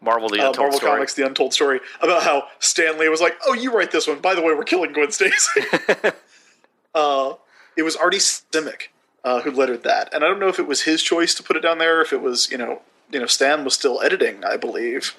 Marvel 0.00 0.28
the 0.28 0.40
uh, 0.40 0.48
Untold 0.48 0.56
Marvel 0.58 0.78
Story. 0.78 0.92
Comics: 0.92 1.14
The 1.14 1.26
Untold 1.26 1.52
Story 1.52 1.80
about 2.00 2.22
how 2.22 2.44
Stan 2.58 2.98
Lee 2.98 3.08
was 3.08 3.20
like, 3.20 3.36
"Oh, 3.46 3.54
you 3.54 3.72
write 3.72 3.90
this 3.90 4.06
one. 4.06 4.20
By 4.20 4.34
the 4.34 4.42
way, 4.42 4.54
we're 4.54 4.64
killing 4.64 4.92
Gwen 4.92 5.10
Stacy." 5.10 5.62
uh, 6.94 7.34
it 7.76 7.82
was 7.82 7.96
Artie 7.96 8.18
Simek 8.18 8.88
uh, 9.24 9.40
who 9.40 9.50
lettered 9.50 9.82
that, 9.84 10.12
and 10.14 10.24
I 10.24 10.28
don't 10.28 10.38
know 10.38 10.48
if 10.48 10.58
it 10.58 10.66
was 10.66 10.82
his 10.82 11.02
choice 11.02 11.34
to 11.34 11.42
put 11.42 11.56
it 11.56 11.60
down 11.60 11.78
there, 11.78 12.00
if 12.00 12.12
it 12.12 12.22
was 12.22 12.50
you 12.50 12.58
know 12.58 12.82
you 13.10 13.20
know 13.20 13.26
Stan 13.26 13.64
was 13.64 13.74
still 13.74 14.00
editing, 14.02 14.44
I 14.44 14.56
believe. 14.56 15.14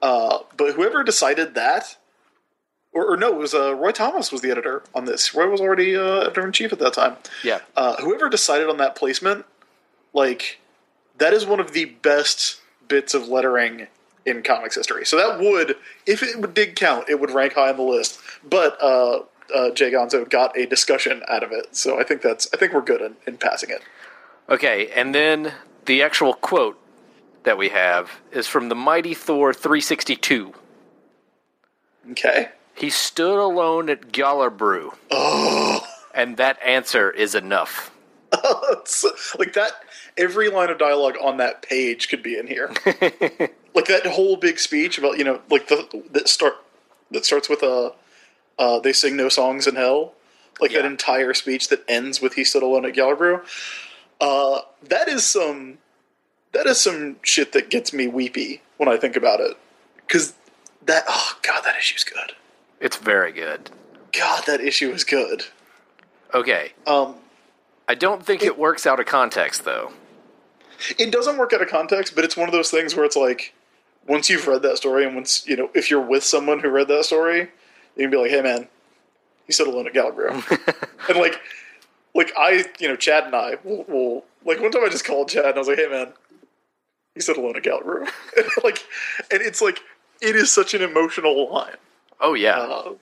Uh, 0.00 0.40
but 0.56 0.74
whoever 0.74 1.04
decided 1.04 1.54
that, 1.54 1.96
or, 2.92 3.12
or 3.12 3.16
no, 3.16 3.28
it 3.28 3.36
was 3.38 3.54
uh, 3.54 3.74
Roy 3.74 3.92
Thomas 3.92 4.32
was 4.32 4.40
the 4.40 4.50
editor 4.50 4.82
on 4.94 5.04
this. 5.04 5.34
Roy 5.34 5.48
was 5.48 5.60
already 5.60 5.96
uh, 5.96 6.20
editor 6.22 6.44
in 6.44 6.52
chief 6.52 6.72
at 6.72 6.78
that 6.80 6.94
time 6.94 7.16
Yeah. 7.44 7.60
uh, 7.76 7.96
whoever 8.02 8.28
decided 8.28 8.68
on 8.68 8.78
that 8.78 8.96
placement, 8.96 9.46
like 10.12 10.58
that 11.18 11.32
is 11.32 11.46
one 11.46 11.60
of 11.60 11.72
the 11.72 11.84
best 11.84 12.60
bits 12.88 13.14
of 13.14 13.28
lettering 13.28 13.86
in 14.26 14.42
comics 14.42 14.74
history. 14.76 15.04
So 15.06 15.16
that 15.16 15.38
would, 15.40 15.76
if 16.06 16.22
it 16.22 16.54
did 16.54 16.74
count, 16.76 17.08
it 17.08 17.20
would 17.20 17.30
rank 17.30 17.54
high 17.54 17.70
on 17.70 17.76
the 17.76 17.82
list. 17.82 18.18
But 18.48 18.76
uh, 18.82 19.22
uh, 19.54 19.70
Jay 19.70 19.90
Gonzo 19.92 20.28
got 20.28 20.56
a 20.58 20.66
discussion 20.66 21.22
out 21.28 21.42
of 21.42 21.52
it, 21.52 21.74
so 21.76 21.98
I 22.00 22.04
think 22.04 22.22
that's 22.22 22.48
I 22.52 22.56
think 22.56 22.72
we're 22.72 22.80
good 22.82 23.00
in, 23.00 23.16
in 23.26 23.36
passing 23.36 23.70
it. 23.70 23.82
Okay, 24.48 24.90
and 24.96 25.14
then 25.14 25.52
the 25.86 26.02
actual 26.02 26.34
quote 26.34 26.78
that 27.44 27.58
we 27.58 27.68
have 27.70 28.10
is 28.30 28.46
from 28.46 28.68
the 28.68 28.74
Mighty 28.74 29.14
Thor 29.14 29.52
362. 29.52 30.52
Okay. 32.12 32.48
He 32.74 32.90
stood 32.90 33.38
alone 33.38 33.88
at 33.90 34.12
Gjallerbru. 34.12 34.94
Oh, 35.10 35.86
And 36.14 36.36
that 36.36 36.58
answer 36.64 37.10
is 37.10 37.34
enough. 37.34 37.90
Like 39.38 39.54
that. 39.54 39.72
Every 40.16 40.48
line 40.48 40.68
of 40.70 40.78
dialogue 40.78 41.16
on 41.22 41.38
that 41.38 41.62
page 41.62 42.08
could 42.08 42.22
be 42.22 42.36
in 42.38 42.46
here. 42.46 42.68
like 43.74 43.86
that 43.86 44.06
whole 44.06 44.36
big 44.36 44.58
speech 44.58 44.98
about 44.98 45.16
you 45.18 45.24
know 45.24 45.40
like 45.50 45.68
the 45.68 46.02
that 46.10 46.28
start 46.28 46.54
that 47.10 47.24
starts 47.24 47.48
with 47.48 47.62
a 47.62 47.92
uh, 48.58 48.80
they 48.80 48.92
sing 48.92 49.16
no 49.16 49.28
songs 49.28 49.66
in 49.66 49.76
hell 49.76 50.14
like 50.60 50.72
that 50.72 50.84
entire 50.84 51.34
speech 51.34 51.68
that 51.68 51.82
ends 51.88 52.20
with 52.20 52.34
he 52.34 52.44
stood 52.44 52.62
alone 52.62 52.84
at 52.84 52.94
Gjallerbru. 52.94 53.42
Uh, 54.20 54.60
that 54.84 55.08
is 55.08 55.24
some 55.24 55.78
that 56.52 56.66
is 56.66 56.80
some 56.80 57.16
shit 57.22 57.52
that 57.52 57.70
gets 57.70 57.92
me 57.92 58.06
weepy 58.06 58.62
when 58.76 58.88
I 58.88 58.96
think 58.96 59.16
about 59.16 59.40
it 59.40 59.56
because 59.96 60.34
that 60.86 61.04
oh 61.08 61.38
god 61.42 61.62
that 61.64 61.76
issue's 61.76 62.04
good. 62.04 62.32
It's 62.80 62.96
very 62.96 63.32
good. 63.32 63.70
God 64.12 64.44
that 64.46 64.60
issue 64.60 64.90
is 64.90 65.04
good. 65.04 65.44
Okay. 66.34 66.72
Um, 66.86 67.16
I 67.88 67.94
don't 67.94 68.24
think 68.24 68.42
it 68.42 68.58
works 68.58 68.86
out 68.86 69.00
of 69.00 69.06
context, 69.06 69.64
though. 69.64 69.92
it 70.98 71.10
doesn't 71.10 71.36
work 71.36 71.52
out 71.52 71.62
of 71.62 71.68
context, 71.68 72.14
but 72.14 72.24
it's 72.24 72.36
one 72.36 72.48
of 72.48 72.52
those 72.52 72.70
things 72.70 72.94
where 72.94 73.04
it's 73.04 73.16
like 73.16 73.54
once 74.08 74.28
you've 74.28 74.46
read 74.46 74.62
that 74.62 74.76
story 74.76 75.04
and 75.04 75.14
once 75.14 75.46
you 75.46 75.56
know 75.56 75.70
if 75.74 75.90
you're 75.90 76.00
with 76.00 76.24
someone 76.24 76.60
who 76.60 76.68
read 76.68 76.88
that 76.88 77.04
story, 77.04 77.50
you 77.96 78.04
can 78.04 78.10
be 78.10 78.16
like, 78.16 78.30
"Hey, 78.30 78.42
man, 78.42 78.68
he 79.46 79.52
stood 79.52 79.68
alone 79.68 79.86
at 79.86 79.92
Gjallerbru," 79.92 81.08
and 81.08 81.18
like, 81.18 81.40
like 82.14 82.32
I, 82.36 82.64
you 82.78 82.88
know, 82.88 82.96
Chad 82.96 83.24
and 83.24 83.34
I 83.34 83.56
will, 83.64 83.84
will 83.84 84.24
like 84.44 84.60
one 84.60 84.70
time 84.70 84.84
I 84.84 84.88
just 84.88 85.04
called 85.04 85.28
Chad 85.28 85.44
and 85.46 85.54
I 85.54 85.58
was 85.58 85.68
like, 85.68 85.78
"Hey, 85.78 85.88
man, 85.88 86.12
he 87.14 87.32
alone 87.32 87.56
at 87.56 87.62
Gjallerbru," 87.62 88.08
and 88.36 88.46
like, 88.64 88.84
and 89.30 89.42
it's 89.42 89.60
like 89.62 89.80
it 90.20 90.36
is 90.36 90.50
such 90.50 90.74
an 90.74 90.82
emotional 90.82 91.52
line, 91.52 91.76
Oh, 92.20 92.34
yeah. 92.34 92.58
uh, 92.58 92.94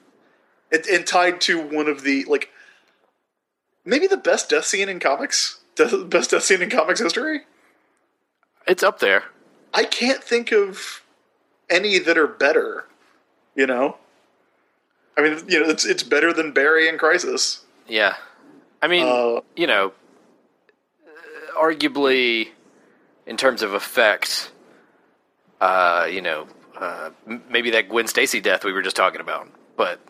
and, 0.73 0.87
and 0.87 1.07
tied 1.07 1.41
to 1.43 1.61
one 1.61 1.89
of 1.89 2.03
the 2.03 2.25
like 2.25 2.51
maybe 3.85 4.07
the 4.07 4.17
best 4.17 4.51
death 4.51 4.65
scene 4.65 4.89
in 4.89 4.99
comics, 5.01 5.61
death, 5.77 5.93
best 6.09 6.31
death 6.31 6.43
scene 6.45 6.63
in 6.63 6.71
comics 6.71 7.01
history. 7.01 7.43
it's 8.67 8.83
up 8.83 8.99
there. 9.01 9.25
I 9.73 9.85
can't 9.85 10.23
think 10.25 10.53
of 10.53 11.03
any 11.69 11.99
that 11.99 12.19
are 12.19 12.27
better. 12.27 12.87
You 13.55 13.67
know, 13.67 13.97
I 15.19 15.23
mean, 15.23 15.39
you 15.49 15.61
know, 15.61 15.69
it's 15.69 15.85
it's 15.85 16.03
better 16.03 16.33
than 16.33 16.53
Barry 16.53 16.89
and 16.89 16.99
Crisis. 16.99 17.65
Yeah. 17.89 18.15
I 18.83 18.87
mean, 18.89 19.05
Uh, 19.07 19.41
you 19.57 19.67
know, 19.67 19.93
arguably, 21.57 22.49
in 23.31 23.37
terms 23.37 23.63
of 23.63 23.73
effect, 23.75 24.51
uh, 25.61 26.09
you 26.11 26.21
know, 26.21 26.49
uh, 26.77 27.11
m- 27.29 27.45
maybe 27.49 27.71
that 27.71 27.89
Gwen 27.89 28.09
Stacy 28.09 28.41
death 28.41 28.65
we 28.65 28.73
were 28.73 28.83
just 28.83 28.97
talking 28.97 29.21
about, 29.21 29.49
but 29.77 30.01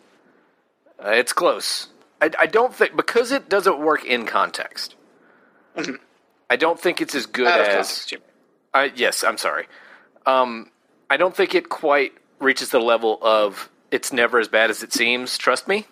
uh, 0.99 1.11
it's 1.11 1.31
close. 1.31 1.87
I, 2.19 2.31
I 2.39 2.47
don't 2.47 2.73
think 2.73 2.95
because 2.95 3.31
it 3.31 3.47
doesn't 3.47 3.79
work 3.79 4.03
in 4.03 4.25
context. 4.25 4.95
I 6.49 6.55
don't 6.55 6.79
think 6.79 6.99
it's 6.99 7.13
as 7.13 7.27
good 7.27 7.47
out 7.47 7.59
as. 7.59 8.11
I, 8.73 8.91
yes, 8.95 9.23
I'm 9.23 9.37
sorry. 9.37 9.67
Um, 10.25 10.71
I 11.09 11.17
don't 11.17 11.35
think 11.35 11.53
it 11.53 11.69
quite 11.69 12.13
reaches 12.39 12.69
the 12.69 12.79
level 12.79 13.19
of 13.21 13.69
it's 13.91 14.11
never 14.11 14.39
as 14.39 14.47
bad 14.47 14.71
as 14.71 14.81
it 14.81 14.93
seems. 14.93 15.37
Trust 15.37 15.67
me. 15.67 15.85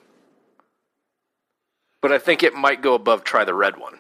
But 2.02 2.12
I 2.12 2.18
think 2.18 2.42
it 2.42 2.56
might 2.56 2.82
go 2.82 2.96
above 2.96 3.24
try 3.24 3.44
the 3.44 3.54
red 3.54 3.78
one. 3.78 4.00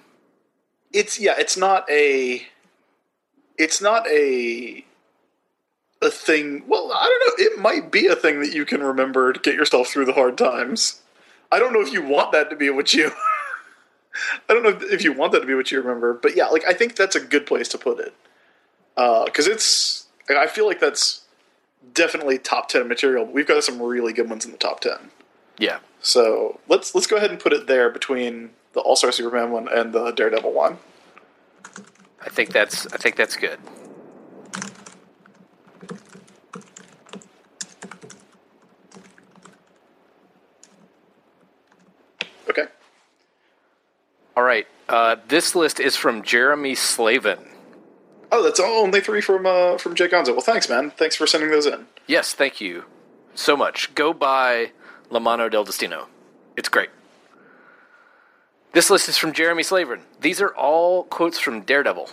It's 0.91 1.19
yeah, 1.19 1.35
it's 1.37 1.57
not 1.57 1.87
a, 1.91 2.41
it's 3.59 3.81
not 3.81 4.07
a, 4.07 4.83
a 6.01 6.09
thing. 6.09 6.63
Well, 6.65 6.91
I 6.95 7.05
don't 7.05 7.39
know. 7.39 7.45
It 7.45 7.59
might 7.59 7.91
be 7.91 8.07
a 8.07 8.15
thing 8.15 8.39
that 8.39 8.53
you 8.53 8.65
can 8.65 8.81
remember 8.81 9.33
to 9.33 9.39
get 9.39 9.53
yourself 9.53 9.89
through 9.89 10.05
the 10.05 10.13
hard 10.13 10.37
times. 10.37 11.01
I 11.51 11.59
don't 11.59 11.73
know 11.73 11.81
if 11.81 11.91
you 11.91 12.01
want 12.01 12.31
that 12.31 12.49
to 12.49 12.55
be 12.55 12.69
what 12.69 12.93
you. 12.93 13.11
I 14.49 14.53
don't 14.53 14.63
know 14.63 14.77
if 14.87 15.03
you 15.03 15.13
want 15.13 15.33
that 15.33 15.41
to 15.41 15.45
be 15.45 15.53
what 15.53 15.71
you 15.71 15.79
remember, 15.79 16.13
but 16.13 16.35
yeah, 16.35 16.47
like 16.47 16.65
I 16.65 16.73
think 16.73 16.95
that's 16.95 17.15
a 17.15 17.19
good 17.19 17.45
place 17.45 17.67
to 17.69 17.77
put 17.77 17.99
it 17.99 18.13
uh, 18.97 19.25
because 19.25 19.45
it's. 19.45 20.07
I 20.29 20.47
feel 20.47 20.67
like 20.67 20.79
that's 20.79 21.25
definitely 21.93 22.37
top 22.37 22.69
ten 22.69 22.87
material. 22.87 23.25
But 23.25 23.33
we've 23.33 23.47
got 23.47 23.63
some 23.63 23.81
really 23.81 24.13
good 24.13 24.29
ones 24.29 24.45
in 24.45 24.51
the 24.51 24.57
top 24.57 24.79
ten. 24.79 25.11
Yeah. 25.57 25.79
So 26.01 26.59
let's 26.69 26.95
let's 26.95 27.07
go 27.07 27.17
ahead 27.17 27.31
and 27.31 27.39
put 27.39 27.51
it 27.51 27.67
there 27.67 27.89
between 27.89 28.51
the 28.73 28.79
All 28.79 28.95
Star 28.95 29.11
Superman 29.11 29.51
one 29.51 29.67
and 29.67 29.91
the 29.91 30.11
Daredevil 30.11 30.53
one. 30.53 30.77
I 32.21 32.29
think 32.29 32.51
that's 32.51 32.85
I 32.87 32.97
think 32.97 33.15
that's 33.15 33.35
good. 33.35 33.59
Okay. 42.49 42.65
All 44.35 44.43
right. 44.43 44.67
Uh, 44.87 45.17
this 45.27 45.55
list 45.55 45.79
is 45.79 45.95
from 45.95 46.23
Jeremy 46.23 46.75
Slavin. 46.75 47.39
Oh, 48.31 48.43
that's 48.43 48.59
only 48.59 49.01
three 49.01 49.21
from 49.21 49.45
uh, 49.45 49.77
from 49.77 49.95
Jay 49.95 50.07
Gonzo. 50.07 50.29
Well, 50.29 50.41
thanks, 50.41 50.69
man. 50.69 50.91
Thanks 50.91 51.15
for 51.15 51.25
sending 51.25 51.49
those 51.49 51.65
in. 51.65 51.87
Yes, 52.07 52.33
thank 52.33 52.61
you 52.61 52.85
so 53.33 53.55
much. 53.55 53.93
Go 53.95 54.13
buy 54.13 54.71
La 55.09 55.19
Mano 55.19 55.49
del 55.49 55.63
Destino. 55.63 56.07
It's 56.55 56.69
great. 56.69 56.89
This 58.71 58.89
list 58.89 59.09
is 59.09 59.17
from 59.17 59.33
Jeremy 59.33 59.63
Slavin. 59.63 60.01
These 60.21 60.41
are 60.41 60.53
all 60.55 61.03
quotes 61.05 61.39
from 61.39 61.61
Daredevil. 61.61 62.09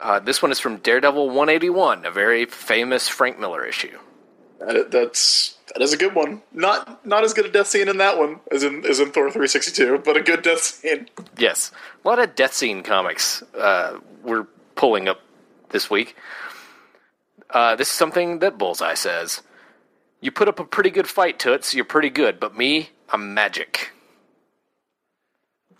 Uh, 0.00 0.20
this 0.20 0.40
one 0.40 0.52
is 0.52 0.60
from 0.60 0.78
Daredevil 0.78 1.26
181, 1.26 2.06
a 2.06 2.10
very 2.10 2.46
famous 2.46 3.08
Frank 3.08 3.38
Miller 3.38 3.64
issue. 3.64 3.98
That, 4.60 4.90
that's 4.90 5.56
that 5.74 5.82
is 5.82 5.92
a 5.92 5.96
good 5.96 6.14
one. 6.14 6.42
Not 6.52 7.04
not 7.06 7.24
as 7.24 7.32
good 7.32 7.46
a 7.46 7.50
death 7.50 7.68
scene 7.68 7.88
in 7.88 7.96
that 7.96 8.18
one 8.18 8.40
as 8.52 8.62
in 8.62 8.84
as 8.84 9.00
in 9.00 9.10
Thor 9.10 9.30
three 9.30 9.48
sixty 9.48 9.72
two, 9.72 9.98
but 10.04 10.18
a 10.18 10.20
good 10.20 10.42
death 10.42 10.60
scene. 10.60 11.08
Yes, 11.38 11.72
a 12.04 12.08
lot 12.08 12.18
of 12.18 12.34
death 12.34 12.52
scene 12.52 12.82
comics 12.82 13.42
uh, 13.58 13.98
we're 14.22 14.46
pulling 14.74 15.08
up 15.08 15.20
this 15.70 15.88
week. 15.88 16.14
Uh, 17.48 17.74
this 17.74 17.88
is 17.88 17.94
something 17.94 18.40
that 18.40 18.58
Bullseye 18.58 18.94
says. 18.94 19.40
You 20.20 20.30
put 20.30 20.48
up 20.48 20.60
a 20.60 20.64
pretty 20.64 20.90
good 20.90 21.06
fight, 21.06 21.38
Toots. 21.38 21.74
You're 21.74 21.86
pretty 21.86 22.10
good, 22.10 22.38
but 22.38 22.54
me, 22.54 22.90
I'm 23.08 23.32
magic. 23.32 23.92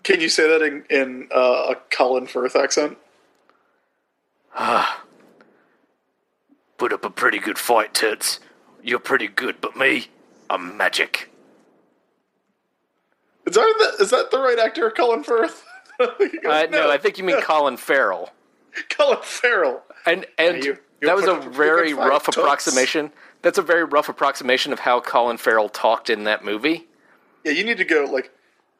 Can 0.03 0.19
you 0.21 0.29
say 0.29 0.47
that 0.47 0.61
in, 0.61 0.83
in 0.89 1.29
uh, 1.33 1.73
a 1.73 1.75
Colin 1.95 2.25
Firth 2.27 2.55
accent? 2.55 2.97
Ah. 4.55 5.03
Put 6.77 6.91
up 6.91 7.05
a 7.05 7.09
pretty 7.09 7.37
good 7.39 7.57
fight, 7.59 7.93
Toots. 7.93 8.39
You're 8.83 8.99
pretty 8.99 9.27
good, 9.27 9.61
but 9.61 9.75
me, 9.77 10.07
I'm 10.49 10.75
magic. 10.77 11.29
Is 13.45 13.55
that 13.55 13.93
the, 13.97 14.03
is 14.03 14.09
that 14.11 14.31
the 14.31 14.39
right 14.39 14.57
actor, 14.59 14.89
Colin 14.91 15.23
Firth? 15.23 15.63
He 15.99 16.29
goes, 16.39 16.45
Uh, 16.45 16.65
no, 16.71 16.89
I 16.89 16.97
think 16.97 17.17
you 17.17 17.23
mean 17.23 17.41
Colin 17.41 17.77
Farrell. 17.77 18.31
Colin 18.89 19.19
Farrell. 19.21 19.83
And 20.05 20.25
and 20.37 20.57
Yeah, 20.57 20.63
you- 20.63 20.77
you 21.01 21.07
that 21.07 21.15
was 21.15 21.25
a 21.25 21.31
up 21.33 21.39
a 21.39 21.49
pretty 21.49 21.57
very 21.57 21.93
rough 21.95 22.25
Toots. 22.25 22.37
approximation. 22.37 23.11
That's 23.41 23.57
a 23.57 23.63
very 23.63 23.83
rough 23.83 24.07
approximation 24.09 24.71
of 24.71 24.79
how 24.79 24.99
Colin 25.01 25.37
Farrell 25.37 25.67
talked 25.69 26.11
in 26.11 26.25
that 26.25 26.45
movie. 26.45 26.87
Yeah, 27.43 27.53
you 27.53 27.63
need 27.63 27.77
to 27.77 27.85
go 27.85 28.05
like. 28.05 28.31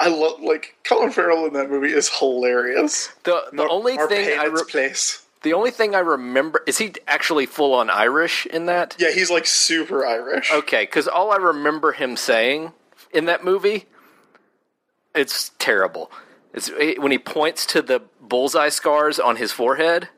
I 0.01 0.07
love 0.09 0.41
like 0.41 0.75
Colin 0.83 1.11
Farrell 1.11 1.45
in 1.45 1.53
that 1.53 1.69
movie 1.69 1.93
is 1.93 2.09
hilarious. 2.09 3.09
The 3.23 3.43
the 3.51 3.57
Mar- 3.57 3.69
only 3.69 3.95
Mar 3.95 4.07
thing 4.09 4.39
I 4.39 4.45
re- 4.45 4.63
place. 4.67 5.23
the 5.43 5.53
only 5.53 5.69
thing 5.71 5.93
I 5.93 5.99
remember 5.99 6.63
is 6.65 6.79
he 6.79 6.93
actually 7.07 7.45
full 7.45 7.73
on 7.73 7.89
Irish 7.89 8.47
in 8.47 8.65
that. 8.65 8.95
Yeah, 8.97 9.11
he's 9.11 9.29
like 9.29 9.45
super 9.45 10.05
Irish. 10.05 10.51
Okay, 10.51 10.83
because 10.83 11.07
all 11.07 11.31
I 11.31 11.37
remember 11.37 11.91
him 11.91 12.17
saying 12.17 12.73
in 13.13 13.25
that 13.25 13.43
movie, 13.43 13.85
it's 15.13 15.51
terrible. 15.59 16.11
It's 16.53 16.69
when 16.69 17.11
he 17.11 17.19
points 17.19 17.65
to 17.67 17.81
the 17.81 18.01
bullseye 18.19 18.69
scars 18.69 19.19
on 19.19 19.35
his 19.35 19.51
forehead, 19.51 20.09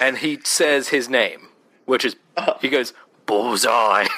and 0.00 0.18
he 0.18 0.38
says 0.42 0.88
his 0.88 1.08
name, 1.08 1.48
which 1.84 2.04
is 2.04 2.16
uh-huh. 2.36 2.54
he 2.60 2.68
goes 2.68 2.92
bullseye. 3.26 4.06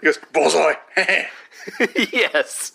He 0.00 0.06
goes 0.06 0.18
bullseye. 0.34 0.74
yes. 2.12 2.72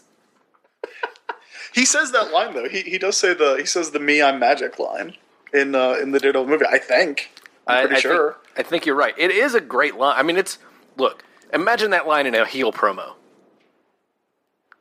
He 1.73 1.85
says 1.85 2.11
that 2.11 2.31
line 2.31 2.53
though. 2.53 2.67
He 2.69 2.81
he 2.81 2.97
does 2.97 3.17
say 3.17 3.33
the 3.33 3.55
he 3.55 3.65
says 3.65 3.91
the 3.91 3.99
"me 3.99 4.21
I'm 4.21 4.39
magic" 4.39 4.79
line 4.79 5.15
in 5.53 5.75
uh, 5.75 5.93
in 6.01 6.11
the 6.11 6.19
Daredevil 6.19 6.47
movie. 6.47 6.65
I 6.65 6.77
think. 6.79 7.31
I'm 7.67 7.87
pretty 7.87 7.95
I 7.97 7.99
sure. 7.99 8.33
Think, 8.55 8.59
I 8.65 8.69
think 8.69 8.85
you're 8.85 8.95
right. 8.95 9.13
It 9.17 9.31
is 9.31 9.53
a 9.53 9.61
great 9.61 9.95
line. 9.95 10.15
I 10.17 10.23
mean, 10.23 10.37
it's 10.37 10.57
look. 10.97 11.23
Imagine 11.53 11.91
that 11.91 12.07
line 12.07 12.25
in 12.27 12.35
a 12.35 12.45
heel 12.45 12.71
promo. 12.71 13.13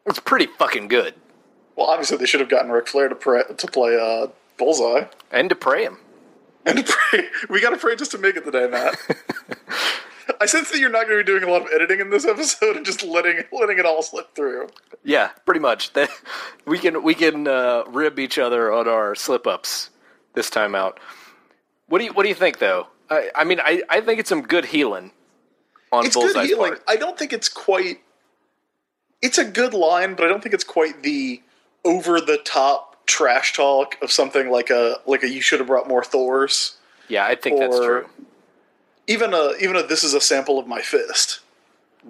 It's 0.07 0.19
pretty 0.19 0.47
fucking 0.47 0.89
good, 0.89 1.15
Well, 1.77 1.87
obviously 1.87 2.17
they 2.17 2.25
should 2.27 2.41
have 2.41 2.49
gotten 2.49 2.71
Ric 2.71 2.89
Flair 2.89 3.09
to 3.11 3.15
play 3.15 3.43
to 3.57 3.67
play 3.67 3.99
uh, 4.01 4.29
Bullseye. 4.57 5.05
and 5.31 5.49
to 5.51 5.55
pray 5.55 5.85
him. 5.85 5.99
And 6.65 6.79
to 6.79 6.85
pray, 6.97 7.25
we 7.51 7.61
got 7.61 7.71
to 7.71 7.77
pray 7.77 7.95
just 7.97 8.11
to 8.13 8.19
make 8.19 8.37
it 8.37 8.45
today, 8.45 8.69
Matt. 8.69 8.97
I 10.41 10.47
sense 10.47 10.71
that 10.71 10.79
you're 10.79 10.91
not 10.91 11.07
going 11.07 11.19
to 11.19 11.25
be 11.25 11.27
doing 11.27 11.45
a 11.45 11.51
lot 11.51 11.63
of 11.63 11.69
editing 11.73 12.01
in 12.01 12.11
this 12.11 12.25
episode 12.25 12.77
and 12.77 12.85
just 12.85 13.03
letting 13.03 13.43
letting 13.53 13.79
it 13.79 13.87
all 13.87 14.03
slip 14.03 14.35
through. 14.35 14.69
Yeah, 15.05 15.31
pretty 15.45 15.61
much. 15.61 15.91
We 16.67 16.79
can 16.79 17.03
we 17.03 17.15
can 17.15 17.49
uh, 17.49 17.85
rib 17.89 18.19
each 18.19 18.39
other 18.39 18.71
on 18.73 18.87
our 18.89 19.15
slip 19.15 19.47
ups 19.47 19.91
this 20.35 20.51
time 20.51 20.75
out. 20.75 21.01
What 21.87 21.99
do 21.99 22.05
you 22.05 22.13
What 22.13 22.25
do 22.25 22.29
you 22.29 22.35
think 22.35 22.59
though? 22.59 22.89
I, 23.11 23.31
I 23.35 23.45
mean, 23.45 23.59
I, 23.61 23.83
I 23.89 24.03
think 24.03 24.21
it's 24.21 24.29
some 24.29 24.43
good 24.43 24.67
healing 24.67 25.13
on 25.93 26.05
It's 26.05 26.15
Bullseye's 26.15 26.35
good 26.35 26.47
healing. 26.47 26.71
part. 26.73 26.85
I 26.87 26.97
don't 26.97 27.19
think 27.19 27.33
it's 27.33 27.49
quite. 27.49 28.01
It's 29.23 29.39
a 29.39 29.45
good 29.45 29.73
line, 29.75 30.15
but 30.15 30.25
I 30.25 30.29
don't 30.29 30.43
think 30.43 30.55
it's 30.55 30.65
quite 30.65 31.03
the 31.03 31.43
over 31.85 32.21
the 32.21 32.39
top 32.45 33.07
trash 33.07 33.55
talk 33.55 33.97
of 34.03 34.13
something 34.13 34.51
like 34.51 34.69
a 34.71 34.99
like 35.07 35.23
a 35.23 35.29
you 35.29 35.41
should 35.41 35.61
have 35.61 35.69
brought 35.69 35.89
more 35.89 36.05
Thors. 36.05 36.77
Yeah, 37.09 37.25
I 37.25 37.35
think 37.35 37.59
that's 37.59 37.79
true. 37.79 38.07
Even 39.09 39.35
a 39.35 39.53
even 39.61 39.75
a 39.75 39.83
this 39.83 40.05
is 40.05 40.15
a 40.15 40.21
sample 40.21 40.59
of 40.59 40.69
my 40.69 40.81
fist. 40.83 41.41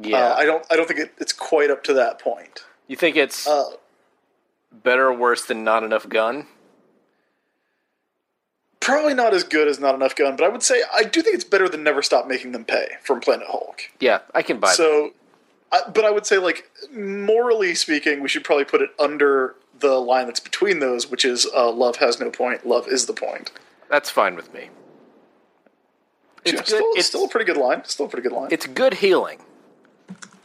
Yeah, 0.03 0.19
Uh, 0.33 0.35
I 0.35 0.45
don't 0.45 0.67
I 0.71 0.77
don't 0.77 0.87
think 0.87 1.01
it, 1.01 1.15
it's 1.19 1.33
quite 1.33 1.71
up 1.71 1.83
to 1.85 1.95
that 1.95 2.19
point. 2.19 2.65
you 2.89 2.97
think 2.97 3.17
it's 3.17 3.47
Uh, 3.47 3.71
better 4.73 5.07
or 5.09 5.15
worse 5.15 5.45
than 5.45 5.65
not 5.65 5.83
enough 5.83 6.07
gun? 6.09 6.47
probably 8.81 9.13
not 9.13 9.35
as 9.35 9.45
good 9.45 9.69
as 9.69 9.79
not 9.79 9.95
enough 9.95 10.17
gun, 10.17 10.35
but 10.35 10.45
I 10.45 10.49
would 10.49 10.63
say 10.63 10.83
I 10.95 11.03
do 11.05 11.21
think 11.21 11.35
it's 11.35 11.45
better 11.45 11.69
than 11.69 11.83
never 11.83 12.01
stop 12.03 12.27
making 12.27 12.53
them 12.53 12.65
pay 12.65 12.89
from 13.03 13.21
Planet 13.21 13.47
Hulk. 13.47 13.83
Yeah, 14.01 14.21
I 14.35 14.41
can 14.41 14.59
buy. 14.61 14.73
So, 14.73 15.13
I, 15.71 15.81
but 15.93 16.07
I 16.07 16.11
would 16.11 16.25
say 16.25 16.39
like 16.39 16.71
morally 16.91 17.75
speaking, 17.75 18.23
we 18.23 18.29
should 18.31 18.45
probably 18.45 18.65
put 18.65 18.81
it 18.81 18.89
under 18.99 19.57
the 19.81 20.01
line 20.01 20.25
that's 20.27 20.41
between 20.41 20.79
those, 20.81 21.11
which 21.11 21.25
is 21.27 21.47
uh, 21.55 21.71
love 21.71 21.97
has 21.97 22.19
no 22.19 22.31
point, 22.31 22.67
love 22.67 22.89
is 22.89 23.05
the 23.07 23.13
point. 23.13 23.51
That's 23.91 24.09
fine 24.11 24.35
with 24.37 24.53
me. 24.55 24.71
It's 26.44 26.53
Yeah, 26.53 26.59
good. 26.59 26.66
Still, 26.66 26.90
it's 26.94 27.07
still 27.07 27.24
a 27.24 27.29
pretty 27.29 27.46
good 27.46 27.57
line. 27.57 27.83
Still 27.85 28.07
a 28.07 28.09
pretty 28.09 28.29
good 28.29 28.35
line. 28.37 28.48
it's 28.51 28.66
good 28.66 28.94
healing, 28.94 29.38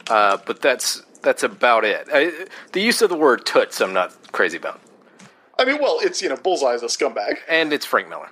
uh, 0.08 0.38
but 0.44 0.60
that's 0.60 1.02
that's 1.22 1.42
about 1.42 1.84
it. 1.84 2.06
I, 2.12 2.46
the 2.72 2.80
use 2.80 3.00
of 3.02 3.10
the 3.10 3.16
word 3.16 3.46
"toots" 3.46 3.80
I'm 3.80 3.92
not 3.92 4.12
crazy 4.32 4.56
about, 4.56 4.80
I 5.58 5.64
mean, 5.64 5.78
well, 5.80 5.98
it's 6.02 6.20
you 6.20 6.28
know, 6.28 6.36
Bullseye's 6.36 6.82
a 6.82 6.86
scumbag. 6.86 7.38
and 7.48 7.72
it's 7.72 7.86
Frank 7.86 8.08
Miller. 8.08 8.28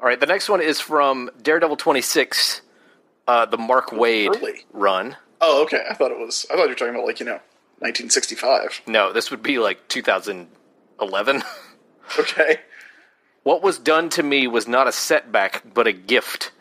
All 0.00 0.06
right, 0.06 0.18
the 0.20 0.26
next 0.26 0.48
one 0.48 0.60
is 0.62 0.80
from 0.80 1.28
Daredevil 1.42 1.76
26, 1.76 2.60
uh, 3.26 3.46
the 3.46 3.58
Mark 3.58 3.90
Waid 3.90 4.36
Early. 4.36 4.64
run. 4.72 5.16
Oh, 5.40 5.62
okay. 5.64 5.84
I 5.90 5.94
thought 5.94 6.10
it 6.12 6.18
was. 6.18 6.46
I 6.50 6.54
thought 6.54 6.62
you 6.64 6.68
were 6.70 6.74
talking 6.76 6.94
about 6.94 7.04
like 7.06 7.18
you 7.20 7.26
know, 7.26 7.40
1965. 7.80 8.82
No, 8.86 9.12
this 9.12 9.30
would 9.30 9.42
be 9.42 9.58
like 9.58 9.86
2011. 9.88 11.42
Okay. 12.18 12.60
What 13.48 13.62
was 13.62 13.78
done 13.78 14.10
to 14.10 14.22
me 14.22 14.46
was 14.46 14.68
not 14.68 14.88
a 14.88 14.92
setback, 14.92 15.62
but 15.72 15.86
a 15.86 15.92
gift. 15.94 16.52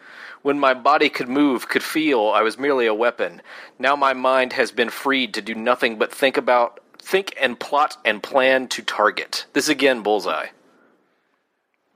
When 0.42 0.58
my 0.58 0.74
body 0.74 1.10
could 1.10 1.28
move, 1.28 1.68
could 1.68 1.84
feel, 1.84 2.30
I 2.30 2.44
was 2.44 2.58
merely 2.58 2.86
a 2.86 2.94
weapon. 2.94 3.42
Now 3.78 3.98
my 3.98 4.14
mind 4.14 4.54
has 4.54 4.72
been 4.72 4.90
freed 4.90 5.34
to 5.34 5.42
do 5.42 5.54
nothing 5.54 5.98
but 5.98 6.14
think 6.14 6.38
about, 6.38 6.80
think 6.98 7.36
and 7.42 7.60
plot 7.60 7.98
and 8.06 8.24
plan 8.24 8.70
to 8.70 8.82
target. 8.82 9.48
This 9.52 9.68
again, 9.68 10.02
bullseye. 10.02 10.48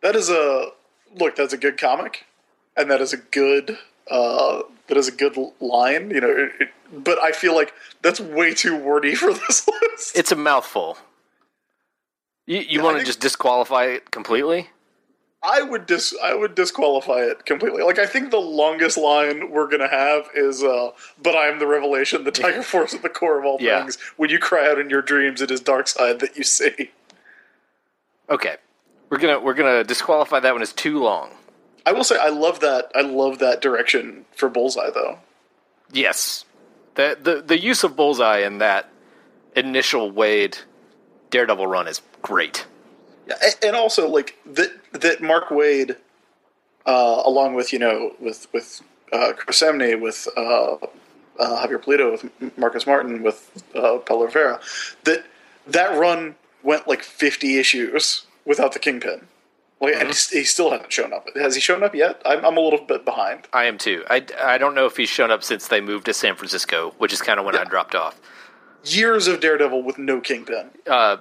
That 0.02 0.18
is 0.18 0.30
a 0.30 0.72
look. 1.16 1.38
That's 1.38 1.54
a 1.54 1.58
good 1.58 1.78
comic, 1.78 2.26
and 2.76 2.92
that 2.92 3.00
is 3.00 3.14
a 3.14 3.18
good. 3.18 3.78
Uh, 4.10 4.64
that 4.88 4.98
is 4.98 5.08
a 5.08 5.14
good 5.14 5.38
line. 5.62 6.12
You 6.12 6.20
know, 6.20 6.32
it, 6.32 6.52
it, 6.60 6.70
but 6.92 7.18
I 7.18 7.32
feel 7.32 7.56
like 7.56 7.74
that's 8.02 8.20
way 8.20 8.54
too 8.54 8.76
wordy 8.76 9.16
for 9.22 9.32
this 9.32 9.66
list. 9.70 10.18
It's 10.18 10.34
a 10.34 10.36
mouthful. 10.36 10.98
You, 12.46 12.58
you 12.60 12.80
Yeah, 12.80 12.84
want 12.84 13.00
to 13.00 13.06
just 13.06 13.22
disqualify 13.22 13.86
it 13.86 14.12
completely? 14.12 14.70
I 15.44 15.62
would 15.64 15.88
dis 15.88 16.16
I 16.22 16.36
would 16.36 16.54
disqualify 16.56 17.22
it 17.22 17.46
completely. 17.46 17.82
Like 17.84 17.98
I 18.00 18.06
think 18.06 18.30
the 18.30 18.38
longest 18.38 18.98
line 18.98 19.50
we're 19.50 19.68
gonna 19.70 19.88
have 19.90 20.30
is 20.36 20.64
uh 20.64 20.92
but 21.22 21.36
I 21.36 21.48
am 21.48 21.58
the 21.60 21.68
revelation, 21.68 22.24
the 22.24 22.32
tiger 22.32 22.62
force 22.64 22.94
at 22.94 23.02
the 23.02 23.10
core 23.10 23.40
of 23.40 23.46
all 23.46 23.58
Yeah. 23.60 23.80
things. 23.82 23.98
When 24.18 24.30
you 24.30 24.38
cry 24.40 24.70
out 24.70 24.78
in 24.80 24.90
your 24.90 25.02
dreams, 25.02 25.42
it 25.42 25.50
is 25.50 25.62
Darkseid 25.62 26.20
that 26.20 26.38
you 26.38 26.44
see. 26.44 26.92
Okay, 28.30 28.58
we're 29.10 29.18
gonna 29.18 29.40
we're 29.40 29.56
gonna 29.56 29.84
disqualify 29.84 30.40
that 30.42 30.54
one 30.54 30.62
as 30.62 30.74
too 30.74 31.00
long. 31.00 31.32
I 31.86 31.92
will 31.92 32.04
say 32.04 32.18
I 32.18 32.30
love 32.30 32.60
that 32.60 32.92
I 32.94 33.02
love 33.02 33.40
that 33.40 33.62
direction 33.62 34.26
for 34.36 34.48
Bullseye 34.48 34.92
though. 34.92 35.20
Yes, 35.92 36.46
the 36.96 37.18
the 37.20 37.42
the 37.42 37.60
use 37.60 37.84
of 37.84 37.96
bullseye 37.96 38.40
in 38.40 38.60
that 38.60 38.90
initial 39.56 40.12
Waid 40.12 40.62
Daredevil 41.32 41.66
run 41.68 41.88
is 41.88 42.02
great. 42.22 42.68
Yeah, 43.28 43.36
and 43.64 43.76
also 43.76 44.08
like 44.10 44.38
that 44.46 44.72
that 44.94 45.22
Mark 45.22 45.50
Waid, 45.50 45.96
uh, 46.86 47.22
along 47.26 47.54
with 47.56 47.72
you 47.74 47.80
know 47.80 48.14
with 48.20 48.48
with 48.54 48.82
uh, 49.14 49.34
Chris 49.36 49.62
Samnee, 49.62 50.00
with 50.00 50.28
uh, 50.38 50.74
uh, 50.74 50.78
Javier 51.40 51.82
Pulido, 51.84 52.12
with 52.12 52.58
Marcos 52.58 52.88
Martin, 52.88 53.22
with 53.24 53.64
uh, 53.76 53.98
Paolo 54.00 54.26
Rivera, 54.26 54.60
that 55.04 55.24
that 55.68 55.98
run 56.00 56.36
went 56.64 56.88
like 56.88 57.04
fifty 57.04 57.58
issues 57.60 58.26
without 58.46 58.74
the 58.74 58.80
Kingpin. 58.80 59.28
Like, 59.80 59.96
and 59.96 60.04
he's- 60.10 60.30
he 60.30 60.44
still 60.44 60.70
hasn't 60.70 60.94
shown 60.94 61.12
up. 61.12 61.28
Has 61.36 61.56
he 61.56 61.62
shown 61.62 61.82
up 61.84 61.96
yet? 61.96 62.22
I'm, 62.24 62.46
I'm 62.46 62.56
a 62.56 62.60
little 62.60 62.86
bit 62.86 63.04
behind. 63.04 63.48
I 63.52 63.66
am 63.66 63.80
too. 63.80 64.04
I, 64.12 64.24
I 64.40 64.60
don't 64.60 64.76
know 64.76 64.86
if 64.86 64.96
he's 64.96 65.10
shown 65.10 65.32
up 65.32 65.44
since 65.44 65.70
they 65.70 65.82
moved 65.82 66.06
to 66.06 66.14
San 66.14 66.36
Francisco, 66.36 66.94
which 67.00 67.12
is 67.12 67.20
kind 67.20 67.40
of 67.40 67.48
when 67.48 67.56
I 67.56 67.64
dropped 67.64 67.96
off. 67.96 68.22
Years 68.86 69.26
of 69.28 69.40
Daredevil 69.40 69.82
with 69.82 69.98
no 69.98 70.22
Kingpin. 70.22 70.70
Uh, 70.86 71.18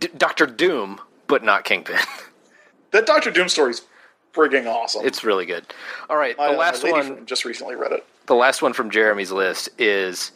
D- 0.00 0.08
Doctor 0.18 0.46
Doom, 0.46 1.00
but 1.30 1.42
not 1.44 1.64
Kingpin. 1.64 1.96
That 2.92 3.06
Doctor 3.06 3.30
Doom 3.30 3.48
story's 3.48 3.82
frigging 4.34 4.66
awesome. 4.66 5.06
it's 5.06 5.22
really 5.22 5.46
good. 5.46 5.64
All 6.08 6.16
right, 6.16 6.36
My- 6.36 6.48
the 6.48 6.52
my 6.54 6.56
uh, 6.56 6.58
last 6.58 6.82
one. 6.82 7.24
just 7.24 7.44
recently 7.44 7.76
read 7.76 7.92
it. 7.92 8.04
The 8.26 8.34
last 8.34 8.62
one 8.62 8.72
from 8.72 8.90
Jeremy's 8.90 9.30
list 9.30 9.68
is. 9.78 10.32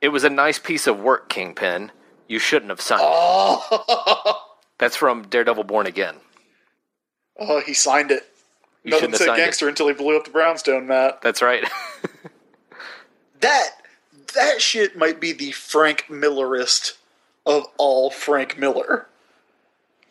It 0.00 0.10
was 0.10 0.22
a 0.22 0.30
nice 0.30 0.58
piece 0.60 0.86
of 0.86 1.00
work, 1.00 1.28
Kingpin. 1.28 1.90
You 2.28 2.38
shouldn't 2.38 2.68
have 2.70 2.80
signed 2.80 3.00
it. 3.02 3.08
Oh, 3.10 4.42
That's 4.78 4.94
from 4.96 5.22
Daredevil 5.22 5.64
Born 5.64 5.86
Again. 5.86 6.14
oh 7.40 7.60
he 7.60 7.74
signed 7.74 8.12
it. 8.12 8.22
You 8.84 8.92
Nothing 8.92 9.14
said 9.14 9.34
gangster 9.36 9.68
until 9.68 9.88
he 9.88 9.94
blew 9.94 10.16
up 10.16 10.24
the 10.26 10.30
brownstone, 10.30 10.86
Matt. 10.86 11.22
That's 11.22 11.42
right. 11.42 11.68
That 13.40 13.70
that 14.34 14.60
shit 14.62 14.96
might 14.96 15.20
be 15.20 15.32
the 15.32 15.50
Frank 15.52 16.06
Millerist 16.08 16.92
of 17.44 17.66
all 17.78 18.10
Frank 18.10 18.58
Miller. 18.58 19.06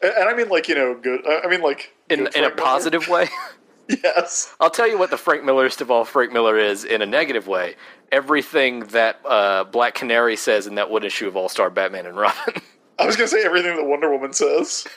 And 0.03 0.13
and 0.13 0.29
I 0.29 0.35
mean 0.35 0.49
like, 0.49 0.67
you 0.67 0.75
know, 0.75 0.95
good 0.95 1.25
I 1.25 1.47
mean 1.47 1.61
like 1.61 1.93
in 2.09 2.27
in 2.35 2.43
a 2.43 2.51
positive 2.51 3.07
way. 3.07 3.29
Yes. 4.03 4.55
I'll 4.59 4.69
tell 4.69 4.87
you 4.87 4.97
what 4.97 5.09
the 5.09 5.17
Frank 5.17 5.43
Millerist 5.43 5.81
of 5.81 5.91
all 5.91 6.05
Frank 6.05 6.31
Miller 6.31 6.57
is 6.57 6.83
in 6.85 7.01
a 7.01 7.05
negative 7.05 7.47
way. 7.47 7.75
Everything 8.11 8.81
that 8.87 9.19
uh, 9.25 9.65
Black 9.65 9.95
Canary 9.95 10.35
says 10.35 10.67
in 10.67 10.75
that 10.75 10.89
one 10.89 11.03
issue 11.03 11.27
of 11.27 11.35
All 11.35 11.49
Star 11.49 11.69
Batman 11.69 12.05
and 12.05 12.15
Robin. 12.15 12.61
I 12.99 13.05
was 13.05 13.15
gonna 13.15 13.27
say 13.27 13.43
everything 13.43 13.75
that 13.75 13.85
Wonder 13.85 14.09
Woman 14.11 14.33
says. 14.33 14.87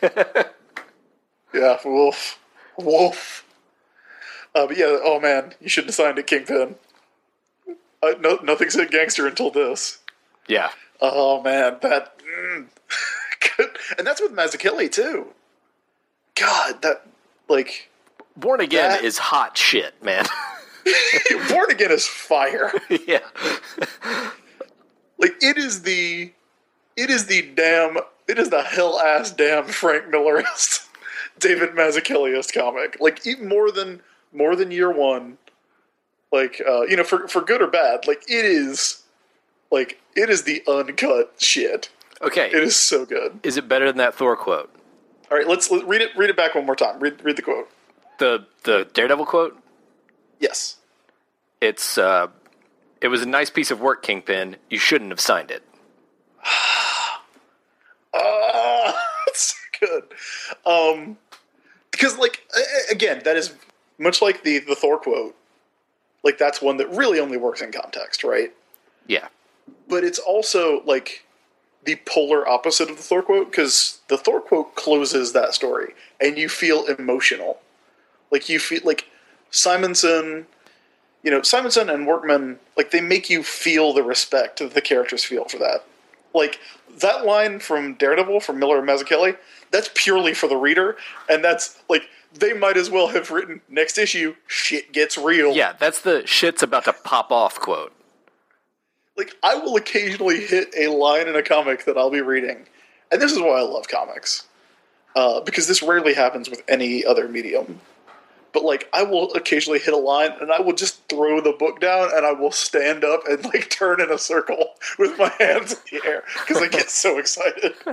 yeah, 1.53 1.79
wolf. 1.85 2.39
Wolf. 2.77 3.45
Uh, 4.55 4.67
but 4.67 4.77
yeah, 4.77 4.99
oh 5.03 5.19
man, 5.21 5.55
you 5.61 5.69
shouldn't 5.69 5.89
have 5.89 5.97
signed 5.97 6.19
it, 6.19 6.27
Kingpin. 6.27 6.77
Uh, 8.03 8.15
no, 8.21 8.39
nothing 8.43 8.71
said 8.71 8.91
gangster 8.91 9.27
until 9.27 9.51
this. 9.51 9.99
yeah. 10.47 10.71
Oh 11.01 11.43
man, 11.43 11.79
that 11.83 12.19
mm. 12.21 12.67
Good. 13.57 13.77
and 13.99 14.07
that's 14.07 14.21
with 14.21 14.33
Mazzucchelli 14.33 14.91
too. 14.91 15.29
God, 16.35 16.83
that 16.83 17.07
like 17.49 17.91
Born 18.37 18.61
Again 18.61 18.91
That- 18.91 19.05
is 19.05 19.19
hot 19.19 19.57
shit, 19.57 20.03
man. 20.03 20.27
Born 21.51 21.71
Again 21.71 21.91
is 21.91 22.07
fire. 22.07 22.73
yeah. 23.07 23.19
Like 25.19 25.35
it 25.41 25.57
is 25.57 25.83
the, 25.83 26.33
it 26.97 27.11
is 27.11 27.27
the 27.27 27.43
damn, 27.55 27.97
it 28.29 28.39
is 28.39 28.51
the 28.51 28.63
hell 28.63 29.01
ass 29.01 29.31
damn 29.33 29.65
Frank 29.67 30.07
Millerist, 30.07 30.87
David 31.39 31.71
Mazzucchelliist 31.71 32.53
comic. 32.55 32.99
Like 33.01 33.27
even 33.27 33.49
more 33.49 33.71
than 33.73 34.01
more 34.33 34.55
than 34.55 34.71
year 34.71 34.93
one. 34.93 35.39
Like 36.33 36.61
uh, 36.69 36.83
you 36.83 36.97
know, 36.97 37.05
for 37.05 37.27
for 37.29 37.41
good 37.41 37.63
or 37.63 37.67
bad, 37.69 38.07
like 38.07 38.23
it 38.29 38.45
is, 38.45 39.03
like 39.71 40.01
it 40.15 40.29
is 40.29 40.43
the 40.43 40.63
uncut 40.69 41.35
shit. 41.39 41.89
Okay. 42.23 42.47
It 42.49 42.63
is 42.63 42.77
so 42.77 43.05
good. 43.05 43.41
Is 43.43 43.57
it 43.57 43.69
better 43.69 43.87
than 43.87 43.99
that 43.99 44.15
Thor 44.15 44.37
quote? 44.37 44.71
All 45.31 45.37
right, 45.37 45.47
let's 45.47 45.71
let, 45.71 45.87
read 45.87 46.01
it. 46.01 46.11
Read 46.17 46.31
it 46.31 46.37
back 46.37 46.55
one 46.55 46.67
more 46.67 46.77
time. 46.77 47.01
Read 47.01 47.23
read 47.25 47.37
the 47.37 47.43
quote. 47.43 47.69
The 48.19 48.47
the 48.63 48.89
Daredevil 48.95 49.27
quote? 49.27 49.59
Yes. 50.39 50.77
It's 51.61 51.99
uh 51.99 52.29
it 53.01 53.09
was 53.09 53.23
a 53.23 53.27
nice 53.27 53.51
piece 53.51 53.71
of 53.71 53.81
work, 53.81 54.03
Kingpin. 54.03 54.57
You 54.71 54.79
shouldn't 54.79 55.11
have 55.11 55.21
signed 55.21 55.51
it. 55.51 55.63
Ah, 58.19 58.99
that's 59.27 59.55
so 59.55 59.87
good. 59.87 60.05
Um, 60.65 61.19
because 61.91 62.17
like 62.17 62.49
again, 62.91 63.21
that 63.25 63.37
is 63.37 63.53
much 63.99 64.23
like 64.23 64.43
the 64.43 64.61
the 64.61 64.75
Thor 64.75 64.99
quote. 64.99 65.37
Like 66.25 66.39
that's 66.39 66.63
one 66.63 66.79
that 66.79 66.89
really 66.91 67.21
only 67.21 67.37
works 67.37 67.61
in 67.61 67.73
context, 67.73 68.25
right? 68.25 68.55
Yeah. 69.07 69.29
But 69.87 70.03
it's 70.03 70.19
also 70.19 70.83
like 70.87 71.26
the 71.87 71.97
polar 72.05 72.47
opposite 72.47 72.91
of 72.91 72.97
the 72.97 73.03
Thor 73.03 73.23
quote 73.23 73.51
because 73.51 74.01
the 74.09 74.19
Thor 74.19 74.41
quote 74.41 74.75
closes 74.75 75.33
that 75.33 75.55
story, 75.55 75.95
and 76.21 76.37
you 76.37 76.49
feel 76.49 76.85
emotional. 76.87 77.61
Like 78.31 78.49
you 78.49 78.59
feel 78.59 78.81
like 78.85 79.09
Simonson, 79.51 80.47
you 81.23 81.31
know, 81.31 81.43
Simonson 81.43 81.89
and 81.89 82.07
Workman, 82.07 82.59
like 82.77 82.91
they 82.91 83.01
make 83.01 83.31
you 83.31 83.43
feel 83.43 83.93
the 83.93 84.03
respect 84.03 84.59
that 84.59 84.75
the 84.75 84.81
characters 84.81 85.25
feel 85.25 85.45
for 85.45 85.59
that. 85.59 85.85
Like 86.35 86.59
that 86.99 87.25
line 87.25 87.61
from 87.61 87.95
Daredevil 87.95 88.41
from 88.41 88.59
Miller 88.59 88.79
and 88.79 88.89
Mazzucchelli, 88.89 89.37
that's 89.71 89.91
purely 89.95 90.35
for 90.35 90.49
the 90.49 90.57
reader, 90.57 90.97
and 91.31 91.43
that's 91.43 91.79
like 91.89 92.09
they 92.35 92.53
might 92.53 92.77
as 92.77 92.91
well 92.91 93.09
have 93.09 93.31
written 93.31 93.61
next 93.69 93.97
issue. 93.97 94.35
Shit 94.47 94.93
gets 94.93 95.17
real. 95.17 95.55
Yeah, 95.55 95.73
that's 95.79 96.01
the 96.01 96.27
shit's 96.27 96.63
about 96.63 96.85
to 96.85 96.93
pop 96.93 97.31
off 97.31 97.59
quote. 97.59 97.93
Like 99.17 99.35
I 99.43 99.55
will 99.57 99.77
occasionally 99.77 100.41
hit 100.41 100.73
a 100.77 100.89
line 100.89 101.29
in 101.29 101.37
a 101.37 101.43
comic 101.43 101.85
that 101.85 101.97
I'll 101.97 102.11
be 102.11 102.21
reading, 102.21 102.67
and 103.11 103.21
this 103.21 103.33
is 103.33 103.39
why 103.39 103.59
I 103.59 103.63
love 103.63 103.89
comics, 103.89 104.47
uh, 105.15 105.41
because 105.41 105.67
this 105.67 105.83
rarely 105.83 106.15
happens 106.15 106.51
with 106.51 106.63
any 106.69 107.05
other 107.05 107.29
medium. 107.29 107.81
But 108.53 108.65
like, 108.65 108.89
I 108.95 109.03
will 109.03 109.33
occasionally 109.35 109.79
hit 109.79 109.93
a 109.93 109.99
line, 109.99 110.31
and 110.41 110.51
I 110.51 110.61
will 110.61 110.73
just 110.73 111.07
throw 111.09 111.41
the 111.41 111.53
book 111.53 111.81
down, 111.81 112.09
and 112.15 112.25
I 112.25 112.33
will 112.33 112.53
stand 112.53 113.05
up 113.05 113.21
and 113.29 113.45
like 113.45 113.69
turn 113.71 114.01
in 114.01 114.11
a 114.11 114.19
circle 114.19 114.71
with 114.99 115.19
my 115.19 115.29
hands 115.39 115.73
in 115.93 115.99
the 115.99 116.07
air 116.07 116.23
because 116.41 116.63
I 116.63 116.69
get 116.69 116.91
so 116.91 117.19
excited. 117.19 117.75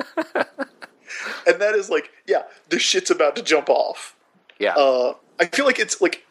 and 1.48 1.62
that 1.62 1.76
is 1.76 1.90
like, 1.90 2.12
yeah, 2.26 2.44
the 2.70 2.80
shit's 2.80 3.12
about 3.12 3.36
to 3.36 3.44
jump 3.44 3.70
off. 3.70 4.16
Yeah. 4.60 4.74
Uh, 4.76 5.16
I 5.40 5.46
feel 5.48 5.66
like 5.66 5.80
it's 5.80 6.00
like, 6.00 6.26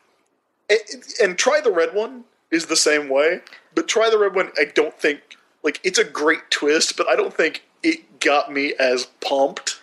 it, 0.70 1.04
and 1.22 1.36
try 1.36 1.60
the 1.60 1.72
red 1.72 1.94
one 1.94 2.24
is 2.52 2.66
the 2.66 2.76
same 2.76 3.08
way, 3.08 3.40
but 3.74 3.88
try 3.88 4.08
the 4.10 4.18
red 4.18 4.34
one. 4.34 4.52
I 4.58 4.66
don't 4.66 4.96
think 4.98 5.20
like 5.62 5.80
it's 5.84 5.98
a 5.98 6.04
great 6.04 6.50
twist, 6.50 6.96
but 6.96 7.08
I 7.08 7.16
don't 7.16 7.34
think 7.34 7.64
it 7.82 8.20
got 8.20 8.52
me 8.52 8.74
as 8.78 9.06
pumped 9.20 9.80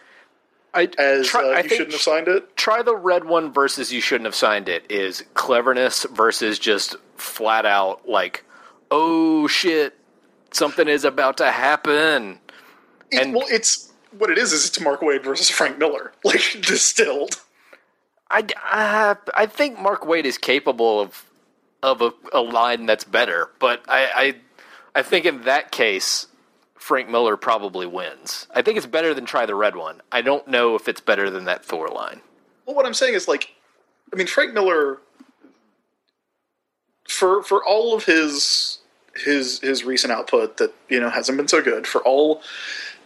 I 0.73 0.87
as 0.97 1.27
try- 1.27 1.43
uh, 1.43 1.47
I 1.57 1.61
you 1.61 1.69
shouldn't 1.69 1.91
have 1.93 2.01
signed 2.01 2.27
it. 2.27 2.55
try 2.55 2.81
the 2.83 2.95
red 2.95 3.25
one 3.25 3.51
versus 3.51 3.91
you 3.91 3.99
shouldn't 4.01 4.25
have 4.25 4.35
signed 4.35 4.69
it 4.69 4.89
is 4.89 5.23
cleverness 5.33 6.05
versus 6.13 6.59
just 6.59 6.95
flat 7.17 7.65
out 7.65 8.07
like 8.07 8.45
oh 8.91 9.47
shit 9.47 9.97
something 10.51 10.87
is 10.87 11.03
about 11.03 11.37
to 11.37 11.51
happen 11.51 12.39
It- 13.11 13.21
and- 13.21 13.33
well, 13.33 13.47
it's 13.49 13.91
what 14.17 14.29
it 14.31 14.37
is. 14.37 14.53
Is 14.53 14.65
it's 14.67 14.79
Mark 14.79 15.01
Waid 15.01 15.23
versus 15.23 15.49
Frank 15.49 15.77
Miller, 15.77 16.13
like 16.23 16.41
distilled. 16.61 17.41
I, 18.31 18.43
I, 18.57 19.15
I 19.35 19.45
think 19.47 19.79
Mark 19.79 20.01
Waid 20.03 20.25
is 20.25 20.37
capable 20.37 20.99
of 21.01 21.25
of 21.81 22.01
a, 22.01 22.11
a 22.33 22.41
line 22.41 22.85
that's 22.85 23.03
better, 23.03 23.49
but 23.59 23.83
I, 23.87 24.09
I 24.15 24.99
I 24.99 25.01
think 25.01 25.25
in 25.25 25.43
that 25.43 25.71
case 25.71 26.27
Frank 26.79 27.09
Miller 27.09 27.37
probably 27.37 27.85
wins. 27.85 28.47
I 28.55 28.61
think 28.61 28.77
it's 28.77 28.87
better 28.87 29.13
than 29.13 29.25
try 29.25 29.45
the 29.45 29.53
red 29.53 29.75
one. 29.75 30.01
I 30.11 30.21
don't 30.21 30.47
know 30.47 30.75
if 30.75 30.87
it's 30.87 31.01
better 31.01 31.29
than 31.29 31.45
that 31.45 31.63
Thor 31.63 31.89
line. 31.89 32.21
Well, 32.65 32.75
what 32.75 32.85
I'm 32.85 32.93
saying 32.93 33.13
is 33.13 33.27
like, 33.27 33.53
I 34.11 34.15
mean, 34.15 34.27
Frank 34.27 34.53
Miller, 34.53 34.99
for 37.07 37.43
for 37.43 37.63
all 37.63 37.95
of 37.95 38.05
his 38.05 38.79
his 39.15 39.59
his 39.59 39.83
recent 39.83 40.13
output 40.13 40.57
that 40.57 40.73
you 40.87 40.99
know 40.99 41.09
hasn't 41.09 41.37
been 41.37 41.47
so 41.47 41.61
good, 41.61 41.85
for 41.85 42.01
all 42.01 42.41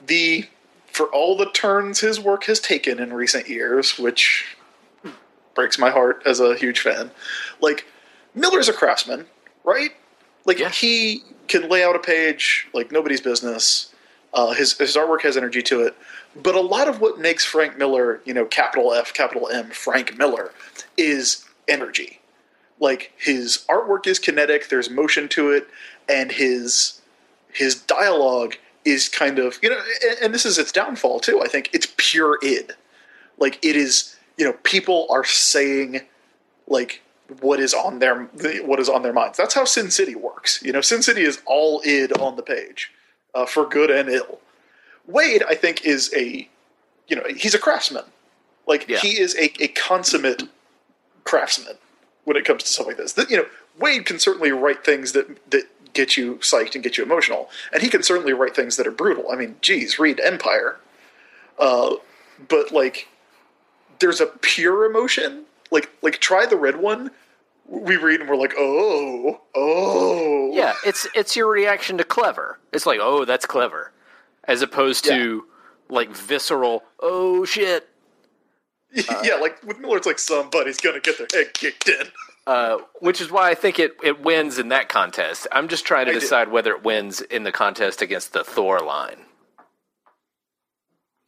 the 0.05 0.47
for 0.85 1.07
all 1.07 1.35
the 1.35 1.49
turns 1.51 1.99
his 1.99 2.19
work 2.19 2.43
has 2.45 2.59
taken 2.59 2.99
in 2.99 3.11
recent 3.11 3.49
years, 3.49 3.97
which 3.97 4.55
breaks 5.55 5.79
my 5.79 5.89
heart 5.89 6.21
as 6.25 6.39
a 6.39 6.55
huge 6.55 6.79
fan. 6.79 7.09
Like 7.59 7.85
Miller's 8.35 8.69
a 8.69 8.73
craftsman, 8.73 9.25
right? 9.63 9.91
Like 10.45 10.59
Yeah. 10.59 10.69
he 10.69 11.23
can 11.47 11.69
lay 11.69 11.83
out 11.83 11.95
a 11.95 11.99
page 11.99 12.67
like 12.73 12.91
nobody's 12.91 13.21
business. 13.21 13.93
Uh, 14.33 14.53
his 14.53 14.77
his 14.77 14.95
artwork 14.95 15.21
has 15.21 15.37
energy 15.37 15.61
to 15.61 15.81
it, 15.81 15.95
but 16.41 16.55
a 16.55 16.61
lot 16.61 16.87
of 16.87 16.99
what 17.01 17.19
makes 17.19 17.45
Frank 17.45 17.77
Miller, 17.77 18.21
you 18.25 18.33
know, 18.33 18.45
capital 18.45 18.93
F, 18.93 19.13
capital 19.13 19.47
M, 19.49 19.69
Frank 19.69 20.17
Miller, 20.17 20.51
is 20.97 21.45
energy. 21.67 22.19
Like 22.79 23.13
his 23.17 23.65
artwork 23.69 24.07
is 24.07 24.19
kinetic. 24.19 24.69
There's 24.69 24.89
motion 24.89 25.29
to 25.29 25.51
it, 25.51 25.67
and 26.09 26.31
his 26.31 27.01
his 27.53 27.75
dialogue 27.75 28.55
is 28.85 29.07
kind 29.09 29.39
of 29.39 29.59
you 29.61 29.69
know, 29.69 29.79
and, 30.09 30.17
and 30.23 30.33
this 30.33 30.45
is 30.47 30.57
its 30.57 30.71
downfall 30.71 31.19
too. 31.19 31.41
I 31.43 31.47
think 31.47 31.69
it's 31.71 31.93
pure 31.97 32.39
id. 32.41 32.71
Like 33.37 33.63
it 33.63 33.75
is, 33.75 34.17
you 34.37 34.45
know, 34.45 34.53
people 34.63 35.07
are 35.11 35.23
saying 35.25 36.01
like 36.67 37.02
what 37.41 37.59
is 37.59 37.73
on 37.73 37.99
their 37.99 38.23
what 38.65 38.79
is 38.79 38.89
on 38.89 39.01
their 39.03 39.13
minds. 39.13 39.37
That's 39.37 39.53
how 39.53 39.65
Sin 39.65 39.91
City 39.91 40.15
works. 40.15 40.61
You 40.63 40.71
know, 40.71 40.81
Sin 40.81 41.01
City 41.01 41.21
is 41.21 41.41
all 41.45 41.81
id 41.85 42.11
on 42.13 42.35
the 42.35 42.43
page, 42.43 42.91
uh, 43.33 43.45
for 43.45 43.65
good 43.67 43.89
and 43.91 44.09
ill. 44.09 44.39
Waid, 45.09 45.43
I 45.47 45.55
think, 45.55 45.85
is 45.85 46.13
a 46.15 46.47
you 47.07 47.15
know 47.15 47.23
he's 47.35 47.53
a 47.53 47.59
craftsman. 47.59 48.05
Like 48.65 48.87
Yeah. 48.87 48.99
he 48.99 49.19
is 49.19 49.35
a, 49.35 49.51
a 49.61 49.67
consummate 49.69 50.43
craftsman 51.25 51.75
when 52.23 52.37
it 52.37 52.45
comes 52.45 52.63
to 52.63 52.69
stuff 52.69 52.87
like 52.87 52.97
this. 52.97 53.13
That, 53.13 53.29
you 53.29 53.37
know, 53.37 53.45
Waid 53.79 54.05
can 54.05 54.19
certainly 54.19 54.51
write 54.51 54.85
things 54.85 55.11
that 55.11 55.51
that 55.51 55.63
get 55.93 56.17
you 56.17 56.35
psyched 56.35 56.73
and 56.75 56.83
get 56.83 56.97
you 56.97 57.03
emotional, 57.03 57.49
and 57.71 57.81
he 57.83 57.89
can 57.89 58.03
certainly 58.03 58.33
write 58.33 58.55
things 58.55 58.77
that 58.77 58.87
are 58.87 58.91
brutal. 58.91 59.31
I 59.31 59.35
mean, 59.35 59.57
geez, 59.61 59.99
read 59.99 60.19
Empire. 60.21 60.77
Uh, 61.59 61.95
but 62.47 62.71
like, 62.71 63.07
there's 63.99 64.19
a 64.21 64.25
pure 64.27 64.85
emotion. 64.85 65.45
Like 65.71 65.89
like 66.01 66.19
try 66.19 66.45
the 66.45 66.55
red 66.57 66.77
one. 66.77 67.11
We 67.67 67.95
read 67.97 68.19
and 68.19 68.29
we're 68.29 68.35
like, 68.35 68.53
oh, 68.57 69.41
oh, 69.55 70.51
Yeah, 70.53 70.73
it's 70.85 71.07
it's 71.15 71.35
your 71.35 71.49
reaction 71.49 71.97
to 71.97 72.03
clever. 72.03 72.59
It's 72.71 72.85
like, 72.85 72.99
oh, 73.01 73.25
that's 73.25 73.45
clever, 73.45 73.91
as 74.45 74.61
opposed 74.61 75.05
to 75.05 75.45
like 75.89 76.09
visceral. 76.15 76.83
Oh 76.99 77.45
shit! 77.45 77.89
yeah, 79.23 79.35
like 79.35 79.63
with 79.63 79.79
Miller, 79.79 79.97
it's 79.97 80.07
like 80.07 80.19
somebody's 80.19 80.79
gonna 80.79 80.99
get 80.99 81.17
their 81.17 81.27
head 81.33 81.53
kicked 81.53 81.89
in. 81.89 82.07
Uh, 82.45 82.79
which 82.99 83.21
is 83.21 83.31
why 83.31 83.49
I 83.49 83.55
think 83.55 83.79
it, 83.79 83.95
it 84.03 84.21
wins 84.21 84.59
in 84.59 84.67
that 84.67 84.89
contest. 84.89 85.47
I'm 85.51 85.69
just 85.69 85.85
trying 85.85 86.07
to 86.07 86.11
I 86.11 86.15
decide 86.15 86.49
whether 86.49 86.73
it 86.73 86.83
wins 86.83 87.21
in 87.21 87.43
the 87.43 87.53
contest 87.53 88.01
against 88.01 88.33
the 88.33 88.43
Thor 88.43 88.79
line. 88.81 89.19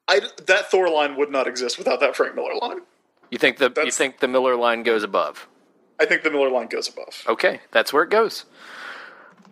I, 0.07 0.19
that 0.45 0.69
Thor 0.69 0.89
line 0.89 1.15
would 1.15 1.31
not 1.31 1.47
exist 1.47 1.77
without 1.77 2.01
that 2.01 2.15
Frank 2.15 2.35
Miller 2.35 2.55
line. 2.61 2.79
You 3.31 3.37
think 3.37 3.57
the 3.57 3.71
you 3.83 3.91
think 3.91 4.19
the 4.19 4.27
Miller 4.27 4.55
line 4.55 4.83
goes 4.83 5.03
above? 5.03 5.47
I 5.99 6.05
think 6.05 6.23
the 6.23 6.31
Miller 6.31 6.49
line 6.49 6.67
goes 6.67 6.89
above. 6.89 7.23
Okay, 7.27 7.61
that's 7.71 7.93
where 7.93 8.03
it 8.03 8.09
goes. 8.09 8.45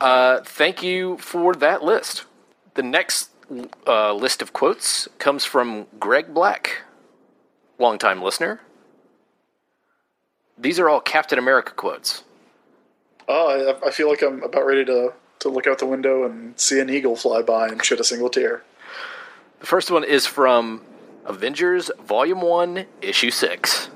Uh, 0.01 0.41
thank 0.41 0.83
you 0.83 1.17
for 1.17 1.53
that 1.55 1.83
list. 1.83 2.25
The 2.73 2.83
next 2.83 3.29
uh, 3.87 4.13
list 4.13 4.41
of 4.41 4.53
quotes 4.53 5.07
comes 5.19 5.45
from 5.45 5.87
Greg 5.99 6.33
Black, 6.33 6.81
longtime 7.79 8.21
listener. 8.21 8.61
These 10.57 10.79
are 10.79 10.89
all 10.89 10.99
Captain 10.99 11.39
America 11.39 11.71
quotes. 11.71 12.23
Oh, 13.27 13.77
I, 13.83 13.87
I 13.87 13.91
feel 13.91 14.09
like 14.09 14.21
I'm 14.21 14.43
about 14.43 14.65
ready 14.65 14.83
to, 14.85 15.13
to 15.39 15.49
look 15.49 15.67
out 15.67 15.79
the 15.79 15.85
window 15.85 16.25
and 16.25 16.59
see 16.59 16.79
an 16.79 16.89
eagle 16.89 17.15
fly 17.15 17.41
by 17.41 17.67
and 17.67 17.83
shed 17.83 17.99
a 17.99 18.03
single 18.03 18.29
tear. 18.29 18.63
The 19.59 19.65
first 19.65 19.89
one 19.89 20.03
is 20.03 20.25
from 20.25 20.81
Avengers 21.25 21.89
Volume 22.05 22.41
1, 22.41 22.85
Issue 23.01 23.31
6. 23.31 23.89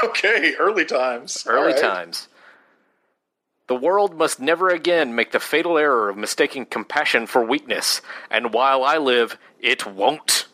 Okay, 0.04 0.54
early 0.58 0.84
times. 0.84 1.44
Early 1.46 1.72
right. 1.72 1.80
times. 1.80 2.28
The 3.66 3.74
world 3.74 4.16
must 4.16 4.40
never 4.40 4.68
again 4.68 5.14
make 5.14 5.32
the 5.32 5.40
fatal 5.40 5.78
error 5.78 6.08
of 6.08 6.16
mistaking 6.16 6.66
compassion 6.66 7.26
for 7.26 7.44
weakness, 7.44 8.00
and 8.30 8.52
while 8.52 8.82
I 8.82 8.96
live, 8.98 9.38
it 9.60 9.86
won't. 9.86 10.46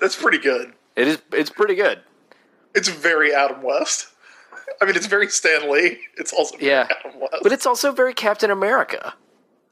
That's 0.00 0.16
pretty 0.16 0.38
good. 0.38 0.72
It 0.96 1.08
is. 1.08 1.22
It's 1.32 1.50
pretty 1.50 1.74
good. 1.74 2.00
It's 2.74 2.88
very 2.88 3.34
Adam 3.34 3.62
West. 3.62 4.08
I 4.80 4.84
mean, 4.84 4.96
it's 4.96 5.06
very 5.06 5.28
Stan 5.28 5.70
Lee. 5.70 5.98
It's 6.16 6.32
also 6.32 6.56
very 6.56 6.70
Yeah. 6.70 6.86
Adam 7.04 7.20
West. 7.20 7.36
But 7.42 7.52
it's 7.52 7.66
also 7.66 7.92
very 7.92 8.14
Captain 8.14 8.50
America. 8.50 9.14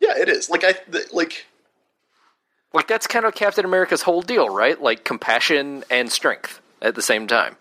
yeah, 0.00 0.18
it 0.18 0.28
is. 0.28 0.50
Like 0.50 0.64
I 0.64 0.74
like. 1.12 1.46
Like 2.74 2.88
that's 2.88 3.06
kind 3.06 3.24
of 3.24 3.34
Captain 3.34 3.64
America's 3.64 4.02
whole 4.02 4.20
deal, 4.20 4.48
right? 4.50 4.80
Like 4.80 5.04
compassion 5.04 5.84
and 5.90 6.10
strength 6.12 6.60
at 6.82 6.94
the 6.94 7.02
same 7.02 7.26
time. 7.26 7.56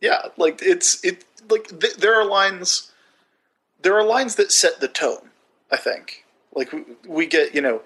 Yeah, 0.00 0.26
like 0.36 0.60
it's 0.62 1.04
it 1.04 1.24
like 1.48 1.80
th- 1.80 1.96
there 1.96 2.14
are 2.14 2.24
lines. 2.24 2.92
There 3.82 3.96
are 3.96 4.04
lines 4.04 4.34
that 4.36 4.52
set 4.52 4.80
the 4.80 4.88
tone. 4.88 5.30
I 5.70 5.76
think. 5.76 6.24
Like 6.54 6.72
we, 6.72 6.84
we 7.06 7.26
get, 7.26 7.54
you 7.54 7.60
know, 7.60 7.82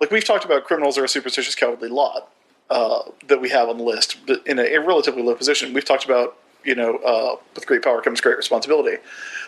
like 0.00 0.10
we've 0.10 0.24
talked 0.24 0.44
about 0.44 0.64
criminals 0.64 0.96
are 0.96 1.04
a 1.04 1.08
superstitious, 1.08 1.54
cowardly 1.54 1.88
lot 1.88 2.32
uh, 2.70 3.02
that 3.26 3.40
we 3.40 3.50
have 3.50 3.68
on 3.68 3.76
the 3.76 3.84
list, 3.84 4.16
but 4.26 4.44
in 4.46 4.58
a, 4.58 4.62
a 4.62 4.78
relatively 4.80 5.22
low 5.22 5.34
position. 5.34 5.74
We've 5.74 5.84
talked 5.84 6.04
about, 6.06 6.38
you 6.64 6.74
know, 6.74 6.96
uh, 6.96 7.36
with 7.54 7.66
great 7.66 7.82
power 7.82 8.00
comes 8.00 8.20
great 8.20 8.38
responsibility. 8.38 8.96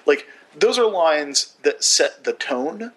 Like 0.07 0.27
those 0.55 0.79
are 0.79 0.89
lines 0.89 1.55
that 1.63 1.83
set 1.83 2.25
the 2.25 2.35
tone. 2.35 2.93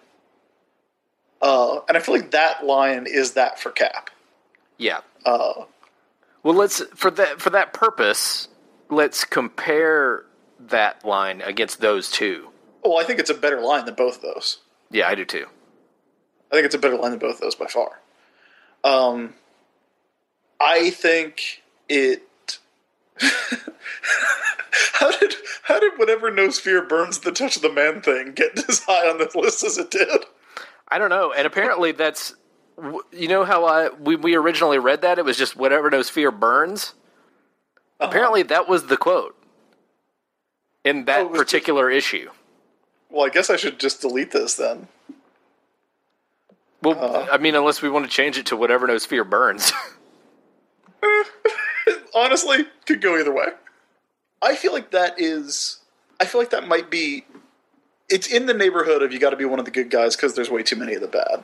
Uh, 1.40 1.80
and 1.88 1.96
I 1.96 2.00
feel 2.00 2.14
like 2.14 2.30
that 2.32 2.64
line 2.64 3.06
is 3.06 3.32
that 3.32 3.58
for 3.58 3.70
Cap. 3.70 4.10
Yeah. 4.78 5.00
Uh, 5.24 5.64
Well, 6.42 6.54
let's 6.54 6.82
for 6.94 7.10
that 7.12 7.40
for 7.40 7.50
that 7.50 7.72
purpose, 7.72 8.48
let's 8.90 9.24
compare 9.24 10.24
that 10.58 11.04
line 11.04 11.40
against 11.40 11.80
those 11.80 12.10
two. 12.10 12.48
well, 12.84 12.98
I 12.98 13.04
think 13.04 13.18
it's 13.18 13.30
a 13.30 13.34
better 13.34 13.60
line 13.60 13.84
than 13.84 13.94
both 13.94 14.16
of 14.16 14.22
those. 14.22 14.58
Yeah, 14.90 15.08
I 15.08 15.14
do 15.14 15.24
too. 15.24 15.46
I 16.50 16.54
think 16.54 16.66
it's 16.66 16.74
a 16.74 16.78
better 16.78 16.96
line 16.96 17.10
than 17.12 17.20
both 17.20 17.36
of 17.36 17.40
those 17.40 17.54
by 17.54 17.66
far. 17.66 18.00
Um, 18.84 19.34
I 20.60 20.90
think 20.90 21.62
it. 21.88 22.22
how 24.94 25.10
did 25.18 25.34
how 25.64 25.78
did 25.78 25.92
whatever 25.96 26.30
no 26.30 26.50
sphere 26.50 26.82
burns 26.82 27.18
the 27.20 27.32
touch 27.32 27.56
of 27.56 27.62
the 27.62 27.72
man 27.72 28.00
thing 28.00 28.32
get 28.32 28.58
as 28.68 28.80
high 28.80 29.08
on 29.08 29.18
this 29.18 29.34
list 29.34 29.64
as 29.64 29.78
it 29.78 29.90
did? 29.90 30.24
I 30.88 30.98
don't 30.98 31.10
know. 31.10 31.32
And 31.32 31.46
apparently 31.46 31.92
that's 31.92 32.34
you 33.12 33.28
know 33.28 33.44
how 33.44 33.64
I 33.64 33.90
we, 33.90 34.16
we 34.16 34.34
originally 34.34 34.78
read 34.78 35.02
that 35.02 35.18
it 35.18 35.24
was 35.24 35.36
just 35.36 35.56
whatever 35.56 35.90
no 35.90 36.02
sphere 36.02 36.30
burns. 36.30 36.94
Apparently 38.02 38.42
that 38.44 38.68
was 38.68 38.86
the 38.86 38.96
quote 38.96 39.36
in 40.84 41.04
that 41.06 41.20
Oh, 41.20 41.26
it 41.26 41.30
was 41.30 41.38
just- 41.40 41.50
particular 41.50 41.90
issue. 41.90 42.30
Well, 43.10 43.26
I 43.26 43.28
guess 43.28 43.50
I 43.50 43.56
should 43.56 43.78
just 43.78 44.00
delete 44.00 44.30
this 44.30 44.54
then. 44.54 44.88
Well, 46.82 46.98
Uh. 46.98 47.26
I 47.30 47.38
mean, 47.38 47.54
unless 47.54 47.82
we 47.82 47.88
want 47.90 48.04
to 48.06 48.10
change 48.10 48.38
it 48.38 48.46
to 48.46 48.56
whatever 48.56 48.86
no 48.86 48.98
sphere 48.98 49.24
burns. 49.24 49.72
Honestly, 52.14 52.66
could 52.86 53.00
go 53.00 53.18
either 53.18 53.32
way. 53.32 53.46
I 54.40 54.54
feel 54.54 54.72
like 54.72 54.90
that 54.90 55.14
is. 55.20 55.78
I 56.20 56.24
feel 56.24 56.40
like 56.40 56.50
that 56.50 56.66
might 56.66 56.90
be. 56.90 57.24
It's 58.08 58.26
in 58.26 58.46
the 58.46 58.54
neighborhood 58.54 59.02
of 59.02 59.12
you 59.12 59.18
got 59.18 59.30
to 59.30 59.36
be 59.36 59.44
one 59.44 59.58
of 59.58 59.64
the 59.64 59.70
good 59.70 59.90
guys 59.90 60.14
because 60.16 60.34
there's 60.34 60.50
way 60.50 60.62
too 60.62 60.76
many 60.76 60.94
of 60.94 61.00
the 61.00 61.08
bad. 61.08 61.42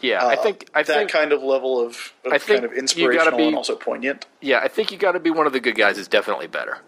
Yeah, 0.00 0.24
I 0.24 0.34
Uh, 0.34 0.42
think 0.42 0.68
I 0.74 0.82
that 0.82 0.96
think 0.96 1.10
kind 1.10 1.32
of 1.32 1.42
level 1.42 1.80
of, 1.80 2.12
of 2.24 2.32
I 2.32 2.38
think 2.38 2.60
kind 2.60 2.64
of 2.72 2.76
inspirational 2.76 3.36
be- 3.38 3.46
and 3.48 3.56
also 3.56 3.76
poignant. 3.76 4.26
yeah, 4.40 4.60
I 4.60 4.68
think 4.68 4.90
you 4.92 4.98
got 4.98 5.12
to 5.12 5.20
be 5.20 5.30
one 5.30 5.46
of 5.46 5.52
the 5.52 5.60
good 5.60 5.74
guys 5.76 5.98
is 5.98 6.08
definitely 6.08 6.46
better. 6.46 6.78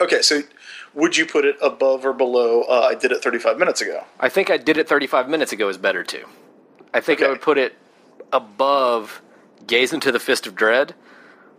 Okay, 0.00 0.22
so 0.22 0.42
would 0.94 1.16
you 1.16 1.26
put 1.26 1.44
it 1.44 1.56
above 1.60 2.04
or 2.06 2.12
below? 2.12 2.62
Uh, 2.62 2.88
I 2.90 2.94
did 2.94 3.10
it 3.12 3.22
35 3.22 3.58
minutes 3.58 3.80
ago. 3.80 4.04
I 4.20 4.28
think 4.28 4.48
I 4.50 4.56
did 4.56 4.76
it 4.76 4.88
35 4.88 5.28
minutes 5.28 5.52
ago 5.52 5.68
is 5.68 5.76
better 5.78 6.04
too. 6.04 6.24
I 6.94 7.00
think 7.00 7.20
I 7.22 7.28
would 7.28 7.40
put 7.42 7.58
it 7.58 7.74
above 8.32 9.20
Gaze 9.66 9.92
into 9.92 10.10
the 10.12 10.20
Fist 10.20 10.46
of 10.46 10.54
Dread, 10.54 10.94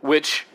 which 0.01 0.45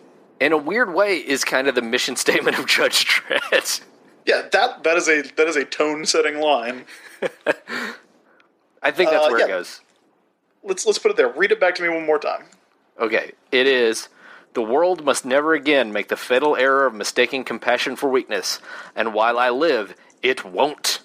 in 0.40 0.52
a 0.52 0.56
weird 0.58 0.92
way 0.94 1.18
is 1.18 1.44
kind 1.44 1.68
of 1.68 1.74
the 1.74 1.82
mission 1.82 2.16
statement 2.24 2.58
of 2.58 2.66
Judge 2.66 3.04
Dredd. 3.06 3.82
Yeah, 4.26 4.48
that 4.52 4.82
that 4.84 4.96
is 4.96 5.08
a 5.08 5.20
that 5.36 5.46
is 5.46 5.56
a 5.56 5.64
tone 5.66 6.06
setting 6.06 6.40
line. 6.40 6.86
I 8.84 8.90
think 8.92 9.10
that's 9.10 9.26
Uh, 9.26 9.30
where 9.30 9.38
yeah. 9.40 9.46
it 9.46 9.48
goes. 9.48 9.80
Let's 10.62 10.86
let's 10.86 10.98
put 10.98 11.10
it 11.10 11.16
there. 11.16 11.28
Read 11.28 11.50
it 11.52 11.58
back 11.60 11.74
to 11.76 11.82
me 11.82 11.88
one 11.88 12.06
more 12.06 12.18
time. 12.18 12.44
Okay, 13.00 13.32
it 13.50 13.66
is 13.66 14.08
the 14.52 14.62
world 14.62 15.04
must 15.04 15.24
never 15.24 15.52
again 15.54 15.92
make 15.92 16.08
the 16.08 16.16
fatal 16.16 16.54
error 16.56 16.86
of 16.86 16.94
mistaking 16.94 17.42
compassion 17.44 17.96
for 17.96 18.08
weakness, 18.08 18.60
and 18.94 19.12
while 19.12 19.38
I 19.38 19.50
live, 19.50 19.94
it 20.22 20.44
won't. 20.44 21.00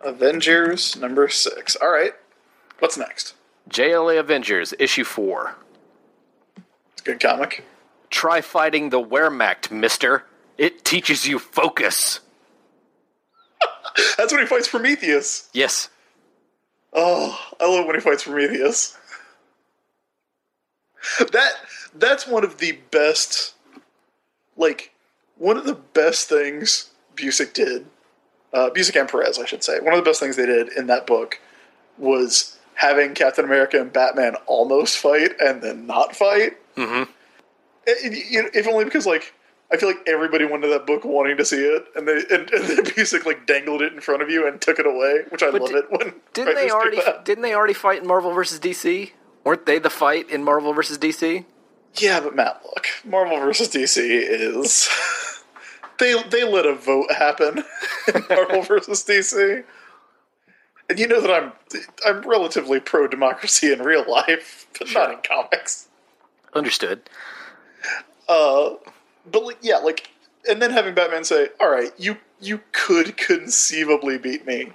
Avengers 0.00 0.96
number 0.96 1.28
six. 1.28 1.76
All 1.76 1.90
right, 1.90 2.12
what's 2.78 2.96
next? 2.96 3.34
JLA 3.70 4.18
Avengers 4.18 4.74
issue 4.78 5.04
4. 5.04 5.54
It's 6.56 7.02
a 7.02 7.04
good 7.04 7.20
comic. 7.20 7.64
Try 8.12 8.42
fighting 8.42 8.90
the 8.90 9.02
Wehrmacht, 9.02 9.70
mister. 9.70 10.24
It 10.58 10.84
teaches 10.84 11.26
you 11.26 11.38
focus. 11.38 12.20
That's 14.18 14.30
when 14.32 14.42
he 14.42 14.46
fights 14.46 14.68
Prometheus. 14.68 15.48
Yes. 15.54 15.88
Oh, 16.92 17.36
I 17.58 17.66
love 17.66 17.86
when 17.86 17.96
he 17.96 18.02
fights 18.02 18.24
Prometheus. 18.24 18.96
That 21.18 21.52
that's 21.94 22.26
one 22.28 22.44
of 22.44 22.58
the 22.58 22.72
best, 22.90 23.54
like 24.56 24.92
one 25.38 25.56
of 25.56 25.64
the 25.64 25.74
best 25.74 26.28
things 26.28 26.90
Busiek 27.16 27.54
did. 27.54 27.86
Uh, 28.52 28.68
Busiek 28.70 29.00
and 29.00 29.08
Perez, 29.08 29.38
I 29.38 29.46
should 29.46 29.64
say. 29.64 29.80
One 29.80 29.94
of 29.94 29.98
the 30.04 30.08
best 30.08 30.20
things 30.20 30.36
they 30.36 30.46
did 30.46 30.68
in 30.76 30.86
that 30.88 31.06
book 31.06 31.40
was 31.96 32.58
having 32.74 33.14
Captain 33.14 33.44
America 33.44 33.80
and 33.80 33.90
Batman 33.92 34.34
almost 34.46 34.98
fight 34.98 35.32
and 35.40 35.62
then 35.62 35.86
not 35.86 36.14
fight. 36.14 36.58
Mhm. 36.76 37.02
It- 37.04 37.08
it- 37.08 37.08
you 37.08 37.08
know, 37.08 37.12
if 37.86 38.68
only 38.68 38.84
because 38.84 39.06
like 39.06 39.34
I 39.72 39.78
feel 39.78 39.88
like 39.88 40.06
everybody 40.06 40.44
went 40.44 40.62
to 40.64 40.68
that 40.68 40.86
book 40.86 41.04
wanting 41.04 41.38
to 41.38 41.44
see 41.44 41.64
it, 41.64 41.86
and 41.96 42.06
they 42.06 42.16
and, 42.30 42.50
and 42.50 42.64
then 42.64 42.84
Busiek 42.84 43.24
like 43.24 43.46
dangled 43.46 43.80
it 43.80 43.92
in 43.92 44.00
front 44.00 44.22
of 44.22 44.28
you 44.28 44.46
and 44.46 44.60
took 44.60 44.78
it 44.78 44.86
away, 44.86 45.22
which 45.30 45.42
I 45.42 45.50
But 45.50 45.62
love 45.62 45.74
it 45.74 45.90
when 45.90 46.14
Didn't 46.34 46.56
they 46.56 46.70
already 46.70 47.00
didn't 47.24 47.42
they 47.42 47.54
already 47.54 47.72
fight 47.72 48.02
in 48.02 48.06
Marvel 48.06 48.32
versus 48.32 48.60
DC? 48.60 49.12
Weren't 49.44 49.66
they 49.66 49.78
the 49.78 49.90
fight 49.90 50.28
in 50.28 50.44
Marvel 50.44 50.72
versus 50.74 50.98
DC? 50.98 51.46
Yeah, 51.94 52.20
but 52.20 52.36
Matt, 52.36 52.62
look, 52.64 52.86
Marvel 53.04 53.38
versus 53.38 53.68
DC 53.68 53.98
is 53.98 54.88
they 55.98 56.22
they 56.24 56.44
let 56.44 56.66
a 56.66 56.74
vote 56.74 57.10
happen 57.12 57.64
in 58.14 58.24
Marvel 58.28 58.62
versus 58.62 59.02
DC, 59.04 59.64
and 60.90 60.98
you 60.98 61.08
know 61.08 61.20
that 61.22 61.30
I'm 61.30 61.52
I'm 62.06 62.20
relatively 62.28 62.78
pro 62.78 63.08
democracy 63.08 63.72
in 63.72 63.80
real 63.80 64.04
life, 64.06 64.66
but 64.78 64.92
not 64.92 65.12
in 65.12 65.18
comics. 65.26 65.88
Understood. 66.52 67.08
Uh, 68.28 68.74
but 69.30 69.44
like, 69.44 69.58
yeah, 69.62 69.78
like, 69.78 70.10
and 70.48 70.60
then 70.60 70.70
having 70.70 70.94
Batman 70.94 71.24
say, 71.24 71.48
"All 71.60 71.70
right, 71.70 71.92
you 71.98 72.16
you 72.40 72.60
could 72.72 73.16
conceivably 73.16 74.18
beat 74.18 74.46
me," 74.46 74.72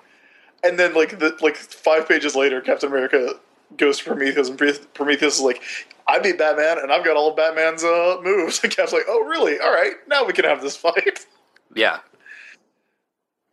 and 0.63 0.77
then 0.79 0.93
like 0.93 1.19
the 1.19 1.37
like 1.41 1.55
five 1.55 2.07
pages 2.07 2.35
later, 2.35 2.61
Captain 2.61 2.89
America 2.89 3.39
goes 3.77 3.99
to 3.99 4.05
Prometheus, 4.05 4.49
and 4.49 4.57
Prometheus 4.93 5.35
is 5.37 5.41
like, 5.41 5.61
"I 6.07 6.19
beat 6.19 6.37
Batman, 6.37 6.77
and 6.79 6.91
I've 6.91 7.03
got 7.05 7.17
all 7.17 7.29
of 7.31 7.35
Batman's 7.35 7.83
uh, 7.83 8.17
moves." 8.23 8.59
And 8.63 8.75
Cap's 8.75 8.93
like, 8.93 9.05
"Oh, 9.07 9.23
really? 9.25 9.59
All 9.59 9.71
right, 9.73 9.93
now 10.07 10.25
we 10.25 10.33
can 10.33 10.45
have 10.45 10.61
this 10.61 10.75
fight." 10.77 11.25
Yeah. 11.75 11.99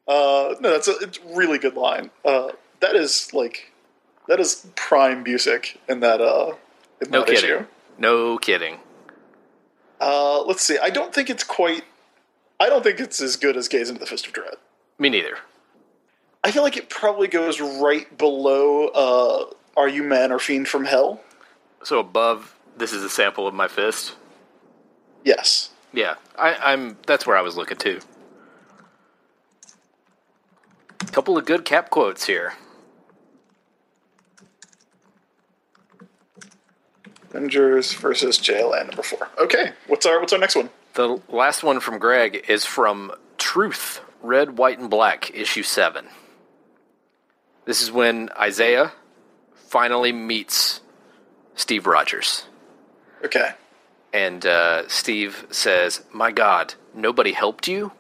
Uh, 0.07 0.55
no, 0.61 0.71
that's 0.71 0.87
a 0.89 0.97
it's 0.99 1.19
a 1.19 1.37
really 1.37 1.59
good 1.59 1.75
line. 1.75 2.11
Uh, 2.25 2.51
that 2.81 2.95
is 2.95 3.33
like 3.35 3.73
that 4.29 4.39
is 4.41 4.67
prime 4.77 5.25
Busiek 5.25 5.77
in 5.89 6.01
that 6.01 6.21
uh 6.21 6.53
in 7.05 7.11
No 7.11 7.21
that 7.21 7.29
kidding. 7.29 7.45
issue. 7.51 7.67
No 7.99 8.39
kidding. 8.39 8.79
Uh, 10.05 10.45
let's 10.45 10.63
see. 10.63 10.77
I 10.77 10.91
don't 10.91 11.15
think 11.15 11.31
it's 11.31 11.43
quite. 11.43 11.83
I 12.61 12.69
don't 12.69 12.83
think 12.85 13.01
it's 13.01 13.23
as 13.23 13.37
good 13.37 13.57
as 13.57 13.69
Gaze 13.69 13.89
into 13.89 14.01
the 14.01 14.07
Fist 14.07 14.27
of 14.27 14.35
Dread. 14.35 14.57
Me 14.99 15.09
neither. 15.09 15.39
I 16.45 16.51
feel 16.51 16.63
like 16.63 16.77
it 16.77 16.91
probably 16.91 17.27
goes 17.27 17.59
right 17.59 18.17
below 18.19 18.89
uh, 18.89 19.47
Are 19.79 19.89
You 19.89 20.03
Man 20.03 20.31
or 20.31 20.39
Fiend 20.39 20.69
from 20.69 20.85
Hell? 20.85 21.23
So 21.85 21.99
above, 22.01 22.55
this 22.77 22.93
is 22.93 23.03
a 23.03 23.09
sample 23.09 23.47
of 23.47 23.55
my 23.55 23.67
fist. 23.67 24.15
Yes. 25.25 25.71
Yeah, 25.95 26.17
I, 26.39 26.55
I'm. 26.57 26.99
That's 27.07 27.27
where 27.27 27.39
I 27.39 27.41
was 27.41 27.57
looking 27.57 27.79
too. 27.79 28.01
Couple 31.13 31.39
of 31.39 31.47
good 31.47 31.65
cap 31.65 31.89
quotes 31.89 32.27
here. 32.27 32.55
Avengers 37.35 37.93
versus 37.95 38.39
JLA 38.39 38.87
number 38.87 39.03
four. 39.03 39.29
Okay, 39.39 39.73
what's 39.89 40.07
our 40.07 40.21
what's 40.21 40.33
our 40.33 40.39
next 40.39 40.55
one? 40.55 40.71
The 40.95 41.21
last 41.29 41.65
one 41.65 41.81
from 41.81 41.99
Greg 41.99 42.45
is 42.49 42.65
from 42.65 43.11
Truth, 43.39 44.01
Red, 44.23 44.57
White, 44.57 44.79
and 44.79 44.89
Black, 44.89 45.35
issue 45.35 45.65
7. 45.65 46.07
This 47.65 47.83
is 47.83 47.91
when 47.91 48.31
Isaiah 48.39 48.93
finally 49.55 50.13
meets 50.13 50.81
Steve 51.57 51.89
Rogers. 51.89 52.45
Okay. 53.25 53.51
And 54.13 54.47
uh, 54.47 54.87
Steve 54.87 55.49
says, 55.51 56.03
My 56.13 56.31
God, 56.31 56.75
nobody 56.95 57.33
helped 57.33 57.67
you? 57.67 57.91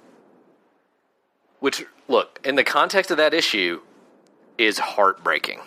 Which, 1.58 1.84
look, 2.06 2.38
in 2.44 2.54
the 2.54 2.62
context 2.62 3.10
of 3.10 3.16
that 3.16 3.34
issue, 3.34 3.80
is 4.56 4.78
heartbreaking. 4.78 5.60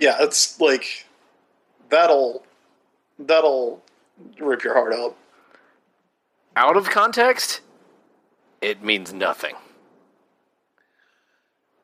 Yeah, 0.00 0.16
it's 0.20 0.58
like 0.58 1.06
that'll 1.90 2.42
that'll 3.18 3.82
rip 4.38 4.62
your 4.62 4.74
heart 4.74 4.92
out. 4.92 5.16
Out 6.56 6.76
of 6.76 6.88
context, 6.90 7.60
it 8.60 8.82
means 8.82 9.12
nothing. 9.12 9.54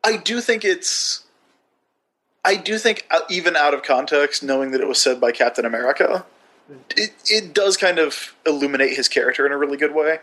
I 0.05 0.17
do 0.17 0.41
think 0.41 0.65
it's. 0.65 1.25
I 2.43 2.57
do 2.57 2.79
think, 2.79 3.07
uh, 3.11 3.21
even 3.29 3.55
out 3.55 3.75
of 3.75 3.83
context, 3.83 4.43
knowing 4.43 4.71
that 4.71 4.81
it 4.81 4.89
was 4.89 4.99
said 4.99 5.21
by 5.21 5.31
Captain 5.31 5.67
America, 5.67 6.25
it, 6.97 7.13
it 7.27 7.53
does 7.53 7.77
kind 7.77 7.99
of 7.99 8.35
illuminate 8.47 8.97
his 8.97 9.09
character 9.09 9.45
in 9.45 9.53
a 9.53 9.59
really 9.59 9.77
good 9.77 9.95
way. 9.95 10.21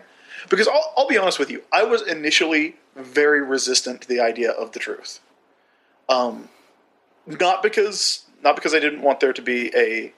Because 0.50 0.68
I'll, 0.68 0.94
I'll 0.98 1.08
be 1.08 1.18
honest 1.18 1.38
with 1.38 1.52
you, 1.52 1.62
I 1.72 1.84
was 1.84 2.02
initially 2.02 2.76
very 2.96 3.42
resistant 3.42 4.02
to 4.02 4.08
the 4.08 4.20
idea 4.20 4.50
of 4.50 4.72
the 4.72 4.80
truth. 4.80 5.20
Um, 6.10 6.50
not 7.28 7.62
because 7.62 8.24
not 8.44 8.56
because 8.56 8.74
I 8.74 8.80
didn't 8.80 9.02
want 9.02 9.20
there 9.20 9.34
to 9.34 9.42
be 9.42 9.76
a 9.76 10.14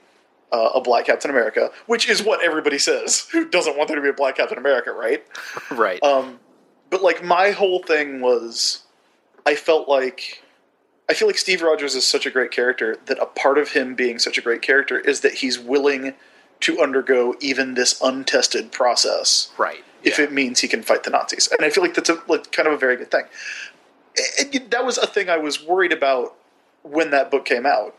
uh, 0.52 0.70
a 0.74 0.80
black 0.80 1.06
Captain 1.06 1.30
America, 1.30 1.70
which 1.86 2.08
is 2.08 2.22
what 2.22 2.42
everybody 2.42 2.78
says. 2.78 3.28
Who 3.32 3.48
doesn't 3.48 3.76
want 3.76 3.88
there 3.88 3.96
to 3.96 4.02
be 4.02 4.08
a 4.08 4.12
black 4.12 4.36
Captain 4.36 4.58
America, 4.58 4.92
right? 4.92 5.24
Right. 5.70 6.02
Um, 6.02 6.40
but 6.90 7.02
like 7.02 7.22
my 7.24 7.50
whole 7.50 7.82
thing 7.82 8.20
was, 8.20 8.82
I 9.46 9.54
felt 9.54 9.88
like, 9.88 10.42
I 11.08 11.14
feel 11.14 11.28
like 11.28 11.38
Steve 11.38 11.62
Rogers 11.62 11.94
is 11.94 12.06
such 12.06 12.26
a 12.26 12.30
great 12.30 12.50
character 12.50 12.96
that 13.06 13.18
a 13.20 13.26
part 13.26 13.58
of 13.58 13.70
him 13.70 13.94
being 13.94 14.18
such 14.18 14.36
a 14.38 14.40
great 14.40 14.62
character 14.62 14.98
is 14.98 15.20
that 15.20 15.34
he's 15.34 15.58
willing 15.58 16.14
to 16.60 16.80
undergo 16.80 17.34
even 17.40 17.74
this 17.74 18.00
untested 18.02 18.70
process 18.72 19.50
right. 19.56 19.82
if 20.02 20.18
Yeah. 20.18 20.24
it 20.26 20.32
means 20.32 20.60
he 20.60 20.68
can 20.68 20.82
fight 20.82 21.04
the 21.04 21.10
Nazis. 21.10 21.48
And 21.56 21.64
I 21.64 21.70
feel 21.70 21.82
like 21.84 21.94
that's 21.94 22.10
a, 22.10 22.20
like, 22.28 22.50
kind 22.52 22.66
of 22.68 22.74
a 22.74 22.76
very 22.78 22.96
good 22.96 23.10
thing. 23.10 23.24
That 24.70 24.84
was 24.84 24.98
a 24.98 25.06
thing 25.06 25.28
I 25.30 25.38
was 25.38 25.64
worried 25.64 25.92
about 25.92 26.34
when 26.82 27.10
that 27.12 27.30
book 27.30 27.44
came 27.44 27.64
out. 27.66 27.96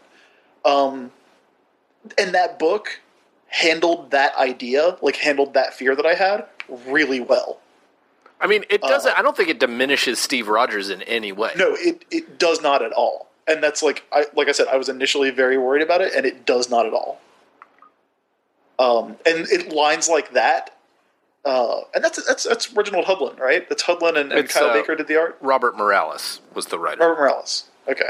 Um, 0.66 1.12
and 2.18 2.34
that 2.34 2.58
book 2.60 3.00
handled 3.48 4.12
that 4.12 4.36
idea, 4.38 4.98
like 5.02 5.18
handled 5.18 5.54
that 5.54 5.74
fear 5.74 5.96
that 5.96 6.06
I 6.06 6.14
had 6.14 6.46
really 6.88 7.20
well. 7.20 7.60
I 8.40 8.48
mean, 8.48 8.66
it 8.70 8.82
doesn't. 8.82 9.12
Uh, 9.12 9.16
I 9.18 9.22
don't 9.22 9.38
think 9.38 9.50
it 9.50 9.60
diminishes 9.60 10.18
Steve 10.20 10.48
Rogers 10.48 10.90
in 10.90 11.02
any 11.04 11.32
way. 11.32 11.52
No, 11.56 11.76
it, 11.76 12.06
it 12.10 12.40
does 12.40 12.62
not 12.62 12.82
at 12.82 12.92
all. 12.92 13.30
And 13.48 13.62
that's 13.62 13.84
like 13.84 14.04
I 14.12 14.26
like 14.36 14.48
I 14.48 14.52
said, 14.52 14.68
I 14.68 14.78
was 14.78 14.90
initially 14.90 15.30
very 15.30 15.58
worried 15.58 15.84
about 15.84 16.02
it, 16.02 16.14
and 16.16 16.26
it 16.26 16.46
does 16.46 16.70
not 16.70 16.86
at 16.86 16.94
all. 16.94 17.20
Um, 18.80 19.18
and 19.28 19.48
it 19.50 19.72
lines 19.72 20.10
like 20.10 20.34
that, 20.34 20.76
uh, 21.46 21.82
and 21.94 22.04
that's 22.04 22.26
that's 22.26 22.44
that's 22.46 22.74
Reginald 22.74 23.06
Hudlin, 23.06 23.38
right? 23.38 23.68
That's 23.70 23.84
Hudlin 23.84 24.18
and, 24.18 24.32
and 24.32 24.50
Kyle 24.50 24.66
uh, 24.70 24.74
Baker 24.74 24.96
did 24.96 25.08
the 25.08 25.18
art. 25.18 25.38
Robert 25.42 25.78
Morales 25.78 26.42
was 26.56 26.68
the 26.68 26.80
writer. 26.80 27.02
Robert 27.02 27.20
Morales. 27.22 27.66
Okay. 27.88 28.10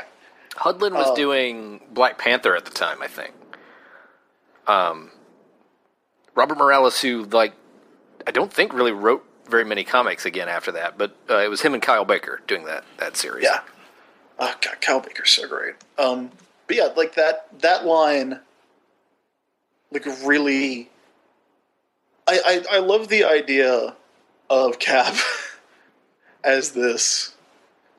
Hudlin 0.56 0.94
was 0.94 1.08
Oh. 1.10 1.16
doing 1.16 1.82
Black 1.92 2.18
Panther 2.18 2.56
at 2.56 2.66
the 2.66 2.72
time, 2.72 3.02
I 3.02 3.08
think. 3.08 3.34
Um, 4.68 5.12
Robert 6.36 6.58
Morales, 6.58 7.02
who 7.02 7.24
like, 7.26 7.54
I 8.26 8.32
don't 8.32 8.52
think 8.52 8.74
really 8.74 8.92
wrote 8.92 9.26
very 9.50 9.66
many 9.66 9.84
comics 9.84 10.26
again 10.26 10.50
after 10.50 10.72
that, 10.72 10.98
but 10.98 11.16
uh, 11.30 11.40
it 11.40 11.50
was 11.50 11.62
him 11.62 11.74
and 11.74 11.84
Kyle 11.84 12.06
Baker 12.06 12.42
doing 12.48 12.66
that 12.66 12.84
that 12.98 13.18
series. 13.18 13.44
Yeah. 13.44 13.62
Oh 14.40 14.54
God, 14.62 14.82
Kyle 14.82 15.00
Baker's 15.00 15.32
so 15.32 15.48
great. 15.48 15.76
Um, 16.00 16.32
but 16.68 16.78
yeah, 16.78 16.90
like 16.96 17.16
that 17.16 17.48
that 17.60 17.86
line, 17.86 18.40
like 19.92 20.06
really. 20.24 20.90
I 22.28 22.64
I, 22.72 22.78
I 22.78 22.80
love 22.80 23.10
the 23.10 23.24
idea 23.24 23.96
of 24.50 24.80
Cap 24.80 25.16
as 26.44 26.72
this, 26.72 27.36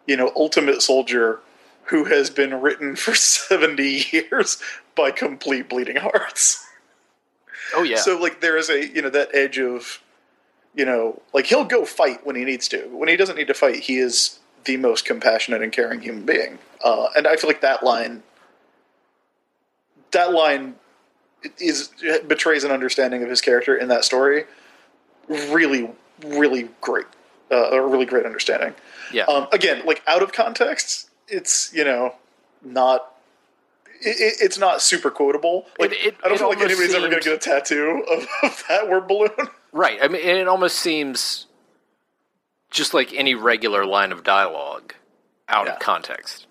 you 0.07 0.17
know, 0.17 0.33
ultimate 0.35 0.81
soldier 0.83 1.41
who 1.85 2.05
has 2.05 2.31
been 2.31 2.61
written 2.61 2.97
for 2.97 3.15
seventy 3.15 4.07
years 4.11 4.59
by 4.95 5.11
complete 5.11 5.69
bleeding 5.69 5.97
hearts. 5.97 6.67
Oh 7.75 7.85
yeah. 7.85 7.97
So 7.97 8.19
like 8.19 8.43
there 8.43 8.59
is 8.59 8.69
a 8.69 8.87
you 8.87 9.01
know 9.01 9.09
that 9.09 9.35
edge 9.35 9.59
of, 9.59 10.03
you 10.75 10.85
know, 10.85 11.23
like 11.33 11.47
he'll 11.47 11.65
go 11.65 11.87
fight 11.87 12.27
when 12.27 12.37
he 12.37 12.45
needs 12.45 12.69
to. 12.69 12.81
When 12.89 13.09
he 13.09 13.17
doesn't 13.17 13.37
need 13.37 13.47
to 13.47 13.55
fight, 13.55 13.77
he 13.77 13.97
is 13.97 14.41
the 14.65 14.77
most 14.77 15.07
compassionate 15.07 15.63
and 15.63 15.73
caring 15.73 16.03
human 16.03 16.27
being. 16.27 16.59
Uh, 16.85 17.07
and 17.17 17.27
I 17.27 17.37
feel 17.37 17.49
like 17.49 17.63
that 17.63 17.83
line, 17.83 18.23
that 20.11 20.33
line, 20.33 20.75
is 21.59 21.91
betrays 22.27 22.63
an 22.65 22.73
understanding 22.73 23.23
of 23.23 23.31
his 23.31 23.41
character 23.41 23.75
in 23.75 23.89
that 23.89 24.05
story. 24.05 24.45
Really, 25.29 25.91
really 26.27 26.69
great. 26.83 27.07
Uh, 27.51 27.71
a 27.71 27.81
really 27.81 28.07
great 28.07 28.27
understanding. 28.27 28.75
yeah. 29.15 29.25
Um, 29.25 29.47
again, 29.53 29.87
like 29.87 30.03
out 30.07 30.23
of 30.23 30.33
context, 30.33 31.09
it's 31.29 31.73
you 31.73 31.85
know 31.85 32.17
not. 32.63 33.12
It, 34.05 34.21
it, 34.21 34.35
it's 34.41 34.59
not 34.59 34.83
super 34.83 35.11
quotable. 35.11 35.67
Like 35.79 35.93
It- 35.93 36.07
it- 36.07 36.17
I 36.25 36.29
don't 36.29 36.39
feel 36.39 36.49
like 36.49 36.59
anybody's 36.61 36.95
ever 36.95 37.09
going 37.09 37.23
to 37.23 37.29
get 37.31 37.35
a 37.35 37.39
tattoo 37.39 38.05
of, 38.11 38.27
of 38.43 38.65
that 38.69 38.89
word 38.89 39.07
balloon. 39.09 39.31
right. 39.73 39.99
I 40.03 40.09
mean, 40.09 40.23
it 40.27 40.49
almost 40.49 40.77
seems 40.79 41.47
just 42.71 42.95
like 42.95 43.13
any 43.15 43.35
regular 43.35 43.85
line 43.87 44.13
of 44.13 44.25
dialogue 44.25 44.95
out 45.49 45.67
Yeah. 45.67 45.75
of 45.75 45.79
context, 45.81 46.47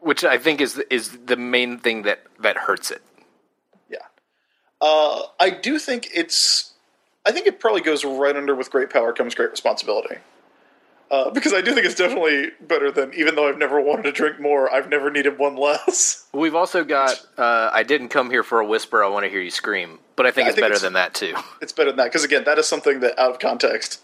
which 0.00 0.24
I 0.24 0.38
think 0.38 0.60
is 0.60 0.78
is 0.90 1.18
the 1.26 1.36
main 1.36 1.78
thing 1.78 2.02
that 2.02 2.20
that 2.40 2.56
hurts 2.56 2.90
it. 2.90 3.02
Yeah. 3.88 3.98
Uh, 4.80 5.22
I 5.40 5.50
do 5.50 5.78
think 5.78 6.08
it's. 6.14 6.72
I 7.24 7.32
think 7.32 7.46
it 7.48 7.58
probably 7.58 7.80
goes 7.80 8.04
right 8.04 8.36
under 8.36 8.54
with 8.54 8.70
great 8.70 8.88
power 8.90 9.12
comes 9.12 9.34
great 9.34 9.50
responsibility. 9.50 10.16
Uh, 11.08 11.30
because 11.30 11.52
I 11.54 11.60
do 11.60 11.72
think 11.72 11.86
it's 11.86 11.94
definitely 11.94 12.50
better 12.60 12.90
than, 12.90 13.14
even 13.14 13.36
though 13.36 13.48
I've 13.48 13.58
never 13.58 13.80
wanted 13.80 14.02
to 14.02 14.12
drink 14.12 14.40
more, 14.40 14.72
I've 14.72 14.88
never 14.88 15.08
needed 15.08 15.38
one 15.38 15.54
less. 15.56 16.26
We've 16.32 16.54
also 16.56 16.82
got 16.82 17.24
uh, 17.38 17.70
I 17.72 17.84
didn't 17.84 18.08
come 18.08 18.28
here 18.30 18.42
for 18.42 18.58
a 18.60 18.66
whisper. 18.66 19.04
I 19.04 19.08
want 19.08 19.24
to 19.24 19.30
hear 19.30 19.40
you 19.40 19.50
scream. 19.52 20.00
But 20.16 20.26
I 20.26 20.32
think 20.32 20.48
it's 20.48 20.56
think 20.56 20.64
better 20.64 20.72
it's- 20.74 20.82
than 20.82 20.94
that 20.94 21.14
too. 21.14 21.34
It's 21.62 21.72
better 21.72 21.90
than 21.90 21.98
that. 21.98 22.04
Because 22.06 22.24
again, 22.24 22.42
that 22.44 22.58
is 22.58 22.66
something 22.66 23.00
that 23.00 23.18
out 23.18 23.30
of 23.30 23.38
context 23.38 24.00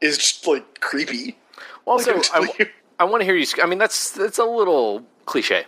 is 0.00 0.16
just 0.16 0.46
like 0.46 0.80
creepy. 0.80 1.36
Also, 1.84 2.14
Like, 2.16 2.34
I, 2.34 2.40
you- 2.58 2.66
I 2.98 3.04
want 3.04 3.20
to 3.20 3.24
hear 3.26 3.34
you. 3.36 3.44
sc- 3.44 3.62
I 3.62 3.66
mean, 3.66 3.78
that's 3.78 4.10
that's 4.12 4.38
a 4.38 4.44
little 4.44 5.04
cliche. 5.26 5.64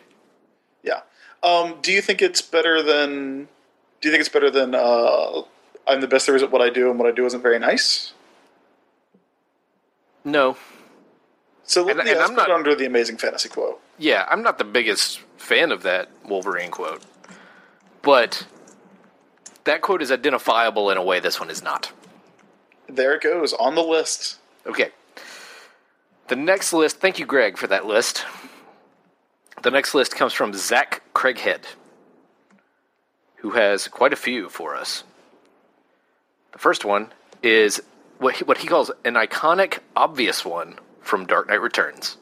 Yeah. 0.83 1.01
Um, 1.43 1.77
do 1.83 1.93
you 1.93 2.01
think 2.01 2.23
it's 2.23 2.41
better 2.41 2.83
than? 2.83 3.49
Do 4.01 4.09
you 4.09 4.11
think 4.13 4.21
it's 4.21 4.29
better 4.31 4.51
than? 4.51 4.75
Uh, 4.75 5.43
I'm 5.87 6.01
the 6.01 6.09
best 6.09 6.25
there 6.27 6.35
is 6.37 6.43
at 6.43 6.51
what 6.51 6.63
I 6.63 6.71
do, 6.71 6.89
and 6.91 6.99
what 6.99 7.07
I 7.09 7.13
do 7.13 7.27
isn't 7.27 7.43
very 7.43 7.59
nice. 7.59 8.13
No, 10.25 10.57
So 11.69 11.87
And- 11.89 11.99
yeah, 11.99 12.13
and 12.13 12.19
let's 12.19 12.31
I'm 12.31 12.35
not- 12.37 12.51
under 12.51 12.75
the 12.75 12.87
amazing 12.87 13.19
fantasy 13.19 13.49
quote. 13.51 13.81
yeah, 13.99 14.27
I'm 14.31 14.43
not 14.43 14.57
the 14.59 14.65
biggest 14.65 15.21
fan 15.37 15.71
of 15.71 15.83
that 15.83 16.09
Wolverine 16.25 16.71
quote, 16.71 17.03
but 18.03 18.47
that 19.65 19.83
quote 19.83 20.01
is 20.03 20.11
identifiable 20.11 20.91
in 20.91 20.97
a 20.97 21.03
way 21.03 21.21
this 21.21 21.39
one 21.39 21.51
is 21.51 21.63
not. 21.63 21.93
There 22.89 23.15
it 23.15 23.21
goes 23.23 23.53
on 23.53 23.75
the 23.75 23.83
list. 23.83 24.39
Okay. 24.67 24.93
The 26.29 26.37
next 26.37 26.73
list, 26.73 27.01
thank 27.01 27.19
you, 27.19 27.27
Greg, 27.27 27.59
for 27.59 27.67
that 27.67 27.85
list. 27.85 28.25
The 29.63 29.71
next 29.71 29.95
list 29.95 30.17
comes 30.17 30.33
from 30.33 30.55
Zach 30.55 31.03
Craighead, 31.15 31.65
who 33.37 33.51
has 33.51 33.89
quite 33.89 34.15
a 34.15 34.17
few 34.17 34.49
for 34.49 34.75
us. 34.75 35.05
The 36.53 36.59
first 36.59 36.85
one 36.85 37.13
is 37.43 37.83
what 38.19 38.37
he, 38.37 38.45
what 38.45 38.59
he 38.59 38.69
calls 38.69 38.91
an 39.05 39.15
iconic, 39.15 39.81
obvious 39.95 40.45
one 40.47 40.79
from 41.09 41.27
Dark 41.27 41.49
Knight 41.49 41.61
Returns. 41.61 42.19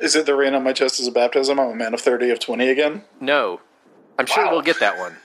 Is 0.00 0.16
it 0.16 0.26
the 0.26 0.34
rain 0.34 0.54
on 0.54 0.64
my 0.64 0.72
chest 0.72 0.98
is 0.98 1.06
a 1.06 1.12
baptism? 1.12 1.60
I'm 1.60 1.70
a 1.70 1.74
man 1.76 1.94
of 1.94 2.00
30 2.00 2.30
of 2.30 2.40
20 2.40 2.68
again. 2.68 3.04
No, 3.20 3.60
I'm 4.18 4.26
sure 4.26 4.44
Wow. 4.44 4.50
we'll 4.52 4.62
get 4.62 4.80
that 4.80 4.98
one. 4.98 5.16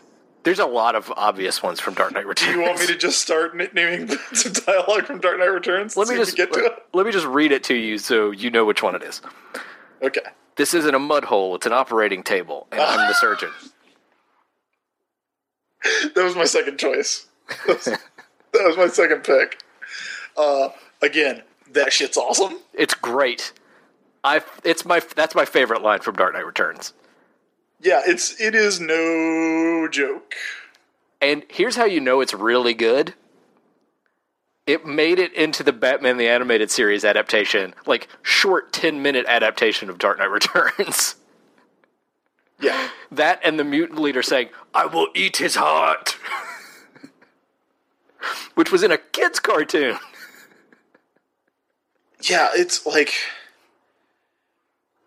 There's 0.43 0.59
a 0.59 0.65
lot 0.67 0.95
of 0.95 1.11
obvious 1.17 1.61
ones 1.63 1.79
from 1.79 1.95
Dark 1.95 2.13
Knight 2.13 2.25
Returns. 2.27 2.53
Do 2.53 2.59
you 2.59 2.65
want 2.65 2.79
me 2.79 2.85
to 2.87 2.95
just 2.95 3.19
start 3.21 3.55
naming 3.73 4.07
some 4.33 4.53
dialogue 4.65 5.05
from 5.05 5.19
Dark 5.19 5.39
Knight 5.39 5.45
Returns? 5.51 5.97
let 5.97 6.07
me 6.07 6.15
just 6.15 6.37
get 6.37 6.53
to 6.53 6.59
it. 6.65 6.73
let 6.93 7.05
me 7.05 7.11
just 7.11 7.25
read 7.25 7.51
it 7.51 7.63
to 7.65 7.73
you 7.75 7.97
so 7.97 8.31
you 8.31 8.49
know 8.51 8.63
which 8.63 8.81
one 8.83 8.95
it 8.95 9.01
is. 9.03 9.21
Okay. 10.01 10.21
This 10.55 10.73
isn't 10.73 10.93
a 10.95 10.99
mud 10.99 11.25
hole; 11.25 11.55
it's 11.55 11.65
an 11.65 11.73
operating 11.73 12.23
table, 12.23 12.67
and 12.71 12.79
I'm 12.81 13.07
the 13.07 13.13
surgeon. 13.13 13.49
That 16.15 16.23
was 16.23 16.35
my 16.35 16.43
second 16.45 16.79
choice. 16.79 17.27
That 17.65 17.67
was, 17.67 17.85
that 18.53 18.63
was 18.65 18.77
my 18.77 18.87
second 18.87 19.23
pick. 19.23 19.61
Uh, 20.35 20.69
again, 21.01 21.43
that 21.77 21.93
shit's 21.93 22.17
awesome. 22.17 22.59
It's 22.73 22.93
great. 22.93 23.53
I 24.23 24.41
it's 24.63 24.85
my 24.85 25.01
that's 25.15 25.35
my 25.35 25.45
favorite 25.45 25.81
line 25.81 25.99
from 25.99 26.15
Dark 26.15 26.33
Knight 26.33 26.45
Returns. 26.45 26.93
Yeah, 27.81 28.01
it's 28.05 28.39
it 28.41 28.55
is 28.55 28.79
no 28.79 29.87
joke. 29.89 30.33
And 31.21 31.43
here's 31.49 31.75
how 31.75 31.85
you 31.85 31.99
know 31.99 32.21
it's 32.21 32.33
really 32.33 32.73
good. 32.73 33.13
It 34.65 34.85
made 34.85 35.17
it 35.17 35.33
into 35.33 35.63
the 35.63 35.71
Batman 35.71 36.17
the 36.17 36.27
Animated 36.27 36.69
Series 36.69 37.05
adaptation, 37.05 37.73
like 37.85 38.09
short 38.21 38.73
10 38.73 39.01
minute 39.01 39.25
adaptation 39.27 39.89
of 39.89 39.97
Dark 39.97 40.19
Knight 40.19 40.25
Returns. 40.31 41.15
Yeah. 42.59 42.89
that 43.11 43.39
and 43.43 43.59
the 43.59 43.63
mutant 43.63 43.99
leader 43.99 44.23
saying, 44.23 44.49
I 44.73 44.87
will 44.87 45.07
eat 45.15 45.37
his 45.37 45.55
heart. 45.55 46.17
Which 48.55 48.71
was 48.71 48.83
in 48.83 48.91
a 48.91 48.97
kid's 48.97 49.39
cartoon. 49.39 49.97
Yeah, 52.21 52.49
it's 52.53 52.85
like 52.85 53.13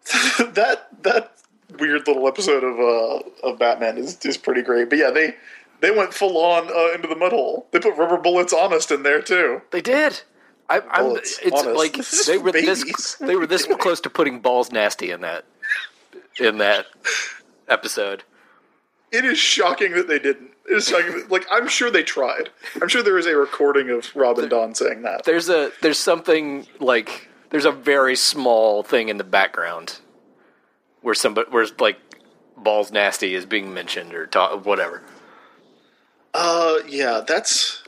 that 0.39 0.89
that 1.03 1.33
weird 1.79 2.07
little 2.07 2.27
episode 2.27 2.65
of 2.65 2.79
uh 2.79 3.49
of 3.49 3.59
Batman 3.59 3.99
is 3.99 4.19
is 4.25 4.37
pretty 4.37 4.63
great. 4.63 4.91
But 4.91 4.99
yeah, 4.99 5.11
they 5.11 5.35
they 5.81 5.91
went 5.91 6.15
full 6.15 6.37
on 6.39 6.69
uh, 6.69 6.95
into 6.95 7.09
the 7.09 7.17
mud 7.17 7.33
hole. 7.33 7.67
They 7.71 7.81
put 7.81 7.97
rubber 7.97 8.19
bullets 8.19 8.53
honest 8.53 8.91
in 8.91 9.03
there 9.03 9.23
too. 9.23 9.63
They 9.71 9.81
did. 9.81 10.23
I, 10.69 10.81
I'm, 10.89 11.07
Bullets, 11.07 11.41
it's 11.43 11.61
honest. 11.63 11.77
like 11.77 12.27
they 12.27 12.39
were 12.39 12.53
babies. 12.53 12.85
this 12.85 13.15
they 13.17 13.35
were 13.35 13.47
this 13.47 13.67
close 13.81 14.01
to 14.03 14.11
putting 14.11 14.39
balls 14.39 14.71
nasty 14.71 15.11
in 15.11 15.21
that 15.23 15.45
in 16.39 16.59
that 16.59 16.87
episode. 17.69 18.23
It 19.11 19.25
is 19.25 19.39
shocking 19.39 19.93
that 19.93 20.07
they 20.07 20.21
didn't. 20.21 20.51
It 20.71 20.75
is 20.77 20.89
shocking. 20.89 21.13
That, 21.13 21.31
like 21.31 21.47
I'm 21.51 21.67
sure 21.69 21.91
they 21.91 22.03
tried. 22.05 22.51
I'm 22.81 22.89
sure 22.89 23.03
there 23.03 23.19
is 23.19 23.27
a 23.27 23.37
recording 23.37 23.91
of 23.91 24.15
Robin 24.15 24.49
Don 24.49 24.75
saying 24.75 25.03
that. 25.03 25.25
there's 25.25 25.49
a 25.49 25.73
there's 25.83 25.99
something 25.99 26.67
like 26.79 27.29
there's 27.51 27.65
a 27.65 27.73
very 27.73 28.15
small 28.15 28.83
thing 28.85 29.09
in 29.09 29.17
the 29.19 29.25
background 29.25 29.99
where 31.03 31.15
somebody 31.15 31.51
where 31.51 31.67
like 31.81 31.99
balls 32.57 32.93
nasty 32.93 33.35
is 33.35 33.47
being 33.47 33.75
mentioned 33.75 34.15
or 34.15 34.27
ta- 34.27 34.57
whatever. 34.59 35.03
Uh, 36.35 36.77
yeah, 36.87 37.23
that's 37.27 37.83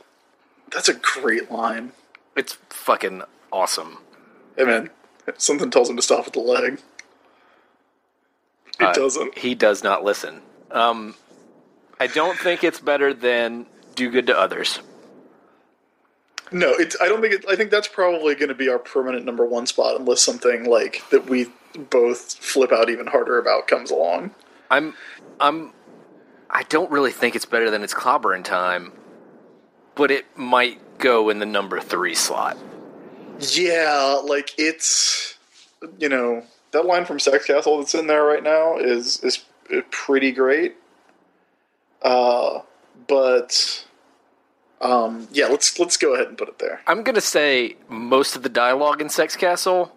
that's 0.71 0.89
a 0.89 0.93
great 0.95 1.49
line. 1.49 1.93
It's 2.35 2.57
fucking 2.69 3.21
awesome. 3.51 3.99
Hey 4.57 4.65
man, 4.65 4.89
something 5.37 5.71
tells 5.71 5.89
him 5.89 5.95
to 5.95 6.01
stop 6.01 6.27
at 6.27 6.33
the 6.33 6.39
leg. 6.39 6.79
It 8.79 8.83
Uh, 8.87 8.93
doesn't. 8.93 9.37
He 9.37 9.55
does 9.55 9.83
not 9.83 10.03
listen. 10.03 10.41
Um, 10.71 11.15
I 12.03 12.07
don't 12.07 12.37
think 12.37 12.65
it's 12.65 12.81
better 12.81 13.13
than 13.13 13.65
do 13.95 14.11
good 14.11 14.27
to 14.27 14.37
others. 14.37 14.81
No, 16.51 16.71
it's. 16.71 16.97
I 17.01 17.07
don't 17.07 17.21
think. 17.21 17.33
It, 17.33 17.45
I 17.47 17.55
think 17.55 17.71
that's 17.71 17.87
probably 17.87 18.35
going 18.35 18.49
to 18.49 18.55
be 18.55 18.67
our 18.67 18.77
permanent 18.77 19.23
number 19.23 19.45
one 19.45 19.65
spot, 19.65 19.97
unless 19.97 20.19
something 20.19 20.65
like 20.65 21.01
that 21.11 21.29
we 21.29 21.47
both 21.89 22.33
flip 22.33 22.73
out 22.73 22.89
even 22.89 23.07
harder 23.07 23.39
about 23.39 23.67
comes 23.69 23.89
along. 23.89 24.35
I'm 24.69 24.95
I'm 25.39 25.71
I 26.49 26.63
don't 26.63 26.91
really 26.91 27.13
think 27.13 27.37
it's 27.37 27.45
better 27.45 27.71
than 27.71 27.83
its 27.83 27.93
clobbering 27.93 28.43
time, 28.43 28.91
but 29.95 30.11
it 30.11 30.25
might 30.37 30.97
go 30.97 31.29
in 31.29 31.39
the 31.39 31.45
number 31.45 31.79
three 31.79 32.15
slot. 32.15 32.57
Yeah, 33.39 34.19
like 34.25 34.53
it's. 34.57 35.37
You 35.99 36.09
know 36.09 36.43
that 36.71 36.85
line 36.85 37.05
from 37.05 37.21
Sex 37.21 37.45
Castle 37.45 37.77
that's 37.77 37.95
in 37.95 38.07
there 38.07 38.25
right 38.25 38.43
now 38.43 38.77
is 38.77 39.21
is 39.21 39.45
pretty 39.89 40.33
great. 40.33 40.75
Uh, 42.03 42.59
but. 43.07 43.85
Um, 44.81 45.29
yeah, 45.31 45.45
let's 45.45 45.79
let's 45.79 45.95
go 45.95 46.13
ahead 46.13 46.27
and 46.27 46.37
put 46.37 46.49
it 46.49 46.59
there. 46.59 46.81
I'm 46.87 47.03
gonna 47.03 47.21
say 47.21 47.77
most 47.87 48.35
of 48.35 48.43
the 48.43 48.49
dialogue 48.49 48.99
in 48.99 49.07
Sex 49.07 49.37
Castle. 49.37 49.95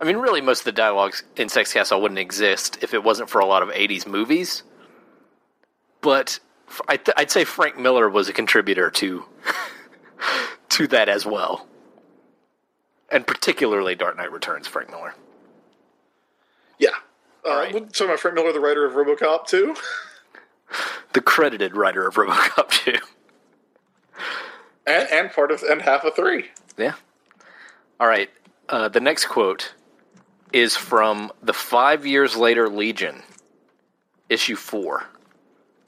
I 0.00 0.04
mean, 0.04 0.16
really, 0.16 0.40
most 0.40 0.60
of 0.60 0.64
the 0.64 0.72
dialogues 0.72 1.22
in 1.36 1.48
Sex 1.48 1.72
Castle 1.72 2.00
wouldn't 2.00 2.18
exist 2.18 2.78
if 2.82 2.94
it 2.94 3.04
wasn't 3.04 3.30
for 3.30 3.40
a 3.40 3.46
lot 3.46 3.62
of 3.62 3.68
'80s 3.68 4.08
movies. 4.08 4.64
But 6.00 6.40
I 6.88 6.96
th- 6.96 7.14
I'd 7.16 7.30
say 7.30 7.44
Frank 7.44 7.78
Miller 7.78 8.08
was 8.08 8.28
a 8.28 8.32
contributor 8.32 8.90
to 8.90 9.24
to 10.70 10.88
that 10.88 11.08
as 11.08 11.24
well, 11.24 11.68
and 13.12 13.24
particularly 13.24 13.94
Dark 13.94 14.16
Knight 14.16 14.32
Returns. 14.32 14.66
Frank 14.66 14.90
Miller. 14.90 15.14
Yeah. 16.78 16.90
Uh, 17.46 17.50
right. 17.50 18.00
my 18.00 18.16
friend 18.16 18.34
Miller, 18.34 18.52
the 18.52 18.60
writer 18.60 18.84
of 18.84 18.94
RoboCop, 18.94 19.46
too. 19.46 19.74
the 21.12 21.20
credited 21.20 21.76
writer 21.76 22.06
of 22.06 22.14
RoboCop 22.14 22.70
2. 22.70 22.92
and, 24.86 25.08
and 25.10 25.32
part 25.32 25.50
of 25.50 25.62
and 25.62 25.82
half 25.82 26.04
of 26.04 26.14
three. 26.14 26.46
Yeah. 26.76 26.94
All 28.00 28.08
right. 28.08 28.30
Uh, 28.68 28.88
the 28.88 29.00
next 29.00 29.26
quote 29.26 29.74
is 30.52 30.76
from 30.76 31.32
the 31.42 31.52
Five 31.52 32.06
Years 32.06 32.36
Later 32.36 32.68
Legion, 32.68 33.22
issue 34.28 34.56
four 34.56 35.06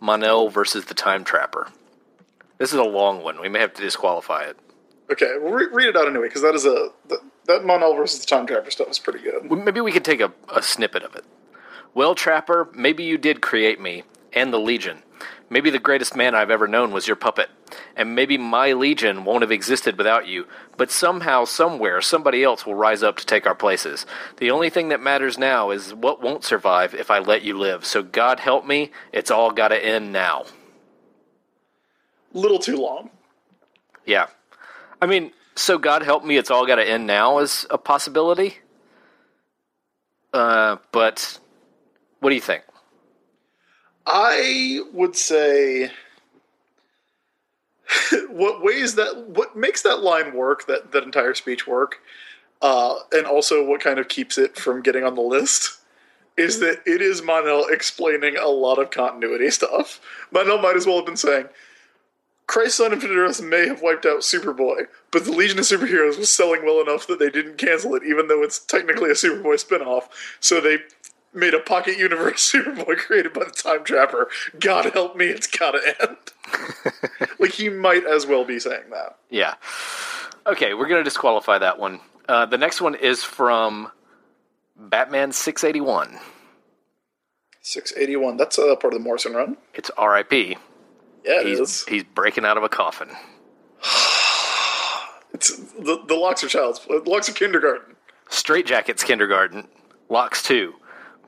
Mon-El 0.01 0.49
versus 0.49 0.87
the 0.87 0.95
Time 0.95 1.25
Trapper. 1.25 1.69
This 2.59 2.73
is 2.73 2.79
a 2.79 2.85
long 2.85 3.23
one. 3.23 3.41
We 3.41 3.49
may 3.49 3.59
have 3.61 3.75
to 3.75 3.83
disqualify 3.83 4.45
it. 4.45 4.59
Okay, 5.13 5.35
well, 5.41 5.53
re- 5.53 5.69
read 5.73 5.89
it 5.89 5.97
out 5.97 6.07
anyway, 6.07 6.29
because 6.29 6.43
that 6.43 6.55
is 6.55 6.65
a 6.67 6.91
that, 7.09 7.21
that 7.47 7.65
Mon-El 7.65 7.95
versus 7.95 8.21
the 8.21 8.27
Time 8.27 8.47
Trapper 8.47 8.71
stuff 8.71 8.89
is 8.89 8.99
pretty 8.99 9.21
good. 9.21 9.51
Maybe 9.51 9.81
we 9.81 9.93
can 9.93 10.03
take 10.03 10.21
a, 10.21 10.33
a 10.55 10.63
snippet 10.63 11.03
of 11.03 11.15
it. 11.15 11.25
Well, 11.95 12.15
Trapper, 12.15 12.69
maybe 12.75 13.03
you 13.05 13.19
did 13.19 13.41
create 13.41 13.81
me 13.81 14.05
and 14.33 14.53
the 14.53 14.59
Legion. 14.59 15.03
Maybe 15.53 15.71
the 15.71 15.81
greatest 15.81 16.15
man 16.15 16.35
I've 16.35 16.51
ever 16.51 16.69
known 16.69 16.93
was 16.93 17.09
your 17.09 17.17
puppet. 17.17 17.51
And 17.97 18.15
maybe 18.15 18.39
my 18.39 18.73
Legion 18.73 19.25
won't 19.25 19.43
have 19.43 19.51
existed 19.51 19.99
without 19.99 20.29
you. 20.29 20.47
But 20.77 20.93
somehow, 20.93 21.45
somewhere, 21.45 22.01
somebody 22.01 22.45
else 22.45 22.65
will 22.65 22.77
rise 22.77 23.03
up 23.03 23.17
to 23.17 23.27
take 23.27 23.47
our 23.47 23.55
places. 23.55 24.07
The 24.37 24.53
only 24.53 24.71
thing 24.71 24.91
that 24.91 25.01
matters 25.01 25.39
now 25.39 25.71
is 25.71 25.93
what 25.93 26.23
won't 26.23 26.45
survive 26.45 26.95
if 26.95 27.11
I 27.11 27.19
let 27.19 27.43
you 27.43 27.59
live. 27.59 27.85
So, 27.85 28.03
God 28.03 28.39
help 28.39 28.65
me, 28.65 28.93
it's 29.13 29.31
all 29.31 29.51
got 29.51 29.69
to 29.69 29.85
end 29.85 30.13
now. 30.13 30.45
Little 32.33 32.61
too 32.61 32.77
long. 32.77 33.11
Yeah. 34.07 34.27
I 35.03 35.07
mean, 35.07 35.33
so 35.57 35.79
God 35.79 36.03
help 36.03 36.25
me, 36.25 36.37
it's 36.37 36.51
all 36.51 36.67
got 36.67 36.77
to 36.77 36.89
end 36.89 37.07
now 37.07 37.39
is 37.39 37.67
a 37.71 37.79
possibility. 37.79 38.59
Uh, 40.33 40.77
but 40.93 41.41
what 42.21 42.31
do 42.31 42.37
you 42.37 42.41
think? 42.41 42.63
I 44.07 44.81
would 44.93 45.17
say 45.17 45.91
what 48.29 48.63
ways 48.63 48.95
that 48.95 49.29
what 49.29 49.57
makes 49.57 49.83
that 49.83 50.03
line 50.03 50.35
work, 50.35 50.67
that 50.67 50.93
that 50.93 51.05
entire 51.05 51.35
speech 51.35 51.67
work, 51.67 52.01
uh, 52.63 52.95
and 53.13 53.27
also 53.27 53.65
what 53.65 53.81
kind 53.81 53.99
of 53.99 54.09
keeps 54.09 54.39
it 54.39 54.57
from 54.57 54.83
getting 54.83 55.05
on 55.05 55.15
the 55.15 55.21
list 55.21 55.79
is 56.37 56.61
that 56.61 56.81
it 56.87 57.03
is 57.03 57.23
Mon-El 57.23 57.67
explaining 57.67 58.37
a 58.37 58.49
lot 58.49 58.79
of 58.79 58.91
continuity 58.91 59.51
stuff. 59.51 60.01
Mon-El 60.31 60.59
might 60.59 60.77
as 60.77 60.87
well 60.87 60.97
have 60.97 61.07
been 61.07 61.17
saying. 61.17 61.47
Crisis 62.47 62.81
on 62.81 62.93
Infinite 62.93 63.15
Earth 63.15 63.41
may 63.41 63.69
have 63.69 63.81
wiped 63.81 64.05
out 64.05 64.21
Superboy, 64.21 64.89
but 65.13 65.25
the 65.25 65.31
Legion 65.31 65.61
of 65.61 65.67
Superheroes 65.67 66.19
was 66.19 66.33
selling 66.33 66.65
well 66.65 66.81
enough 66.81 67.07
that 67.07 67.21
they 67.21 67.31
didn't 67.31 67.59
cancel 67.59 67.95
it, 67.95 68.03
even 68.03 68.27
though 68.27 68.43
it's 68.43 68.59
technically 68.59 69.09
a 69.09 69.15
Superboy 69.15 69.55
spinoff. 69.65 70.09
So 70.41 70.61
they 70.61 70.79
made 71.33 71.55
a 71.55 71.61
pocket 71.61 71.99
universe 71.99 72.53
Superboy 72.53 72.97
created 72.99 73.33
by 73.33 73.45
the 73.45 73.51
Time 73.51 73.85
Trapper. 73.85 74.29
God 74.59 74.87
help 74.93 75.17
me, 75.17 75.27
it's 75.27 75.47
gotta 75.47 75.81
end. 76.01 76.17
like 77.39 77.53
he 77.53 77.69
might 77.69 78.07
as 78.07 78.27
well 78.27 78.45
be 78.45 78.59
saying 78.59 78.91
that. 78.91 79.19
Yeah. 79.29 79.55
Okay, 80.47 80.75
we're 80.75 80.87
to 80.89 81.05
disqualify 81.05 81.59
that 81.59 81.79
one. 81.79 82.01
Uh, 82.29 82.47
the 82.47 82.59
next 82.59 82.81
one 82.81 82.95
is 82.95 83.23
from 83.23 83.91
Batman 84.77 85.33
681. 85.33 86.19
681. 87.63 88.37
That's 88.37 88.57
a 88.59 88.77
part 88.77 88.95
of 88.95 89.01
the 89.01 89.05
Morrison 89.05 89.35
run. 89.35 89.57
It's 89.75 89.91
R.I.P. 89.97 90.57
Yeah, 91.25 91.41
it 91.41 91.47
He's, 91.47 91.61
is. 91.61 91.85
he's 91.87 92.05
breaking 92.05 92.45
out 92.45 92.57
of 92.57 92.63
a 92.63 92.69
coffin. 92.69 93.11
It's 95.33 95.57
the, 95.57 96.03
the 96.09 96.17
locks 96.17 96.43
are 96.43 96.49
child's 96.49 96.85
locks 97.07 97.29
are 97.29 97.33
kindergarten. 97.33 97.95
Straight 98.29 98.67
Jackets 98.67 99.05
Kindergarten. 99.05 99.69
Locks 100.09 100.43
2. 100.43 100.75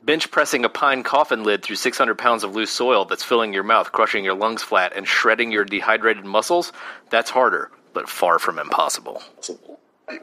Bench 0.04 0.30
pressing 0.30 0.64
a 0.64 0.68
pine 0.68 1.02
coffin 1.04 1.44
lid 1.44 1.62
through 1.62 1.76
600 1.76 2.18
pounds 2.18 2.42
of 2.44 2.54
loose 2.56 2.70
soil 2.72 3.04
that's 3.04 3.22
filling 3.22 3.52
your 3.52 3.62
mouth, 3.62 3.92
crushing 3.92 4.24
your 4.24 4.34
lungs 4.34 4.62
flat, 4.62 4.92
and 4.96 5.06
shredding 5.06 5.52
your 5.52 5.64
dehydrated 5.64 6.24
muscles? 6.24 6.72
That's 7.10 7.30
harder. 7.30 7.70
but 7.92 8.08
far 8.08 8.38
from 8.38 8.58
impossible. 8.58 9.22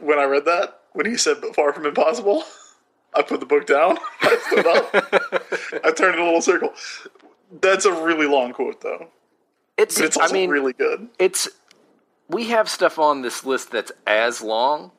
When 0.02 0.20
I 0.20 0.24
read 0.26 0.46
that, 0.46 0.82
when 0.94 1.06
he 1.06 1.16
said 1.18 1.38
"but 1.42 1.56
far 1.56 1.72
from 1.72 1.86
impossible," 1.86 2.44
I 3.14 3.22
put 3.22 3.40
the 3.40 3.46
book 3.46 3.66
down. 3.68 3.98
I 4.22 4.38
stood 4.48 4.68
up. 4.68 4.90
I 5.86 5.92
turned 5.92 6.16
in 6.16 6.22
a 6.22 6.26
little 6.26 6.42
circle. 6.42 6.74
That's 7.62 7.86
a 7.86 7.94
really 7.94 8.28
long 8.28 8.54
quote, 8.54 8.82
though. 8.82 9.10
It's, 9.78 9.96
But 9.98 10.06
it's 10.06 10.18
also 10.18 10.30
I 10.30 10.34
mean, 10.34 10.50
really 10.50 10.74
good. 10.74 11.08
it's 11.20 11.48
we 12.28 12.46
have 12.50 12.68
stuff 12.70 13.00
on 13.00 13.22
this 13.22 13.46
list 13.46 13.72
that's 13.72 13.92
as 14.06 14.42
long. 14.42 14.92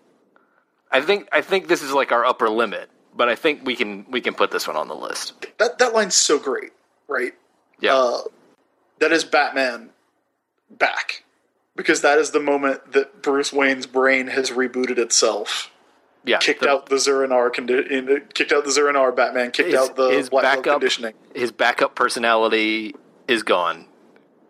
I 0.91 1.01
think 1.01 1.28
I 1.33 1.41
think 1.43 1.68
this 1.68 1.83
is 1.83 1.93
like 1.93 2.12
our 2.12 2.24
upper 2.24 2.49
limit, 2.49 2.89
but 3.17 3.29
I 3.29 3.35
think 3.35 3.65
we 3.67 3.77
can 3.77 4.07
we 4.11 4.21
can 4.21 4.35
put 4.35 4.51
this 4.51 4.67
one 4.67 4.77
on 4.77 4.89
the 4.89 4.95
list. 4.95 5.47
That 5.59 5.79
that 5.79 5.93
line's 5.95 6.15
so 6.15 6.39
great, 6.39 6.73
right? 7.09 7.35
Yeah. 7.81 7.95
Uh, 7.97 8.19
that 8.99 9.13
is 9.13 9.25
Batman 9.25 9.91
back 10.71 11.25
because 11.77 12.01
that 12.03 12.19
is 12.19 12.31
the 12.33 12.41
moment 12.41 12.93
that 12.93 13.23
Bruce 13.23 13.53
Wayne's 13.53 13.87
brain 13.87 14.27
has 14.29 14.51
rebooted 14.51 14.99
itself. 14.99 15.71
yeah. 16.25 16.39
Kicked 16.39 16.61
the- 16.63 16.69
out 16.69 16.87
the 16.91 16.99
Zur-En-Arrh 16.99 17.51
condi- 17.53 18.35
kicked 18.35 18.53
out 18.53 18.65
the 18.65 18.71
Zur-En-Arrh 18.73 19.17
Batman, 19.17 19.51
kicked 19.51 19.71
his, 19.71 19.79
out 19.79 19.97
the 19.97 20.09
his 20.11 20.29
Black 20.29 20.43
backup 20.43 20.65
conditioning. 20.81 21.15
his 21.35 21.51
backup 21.51 21.95
personality 21.95 22.95
is 23.27 23.43
gone 23.43 23.87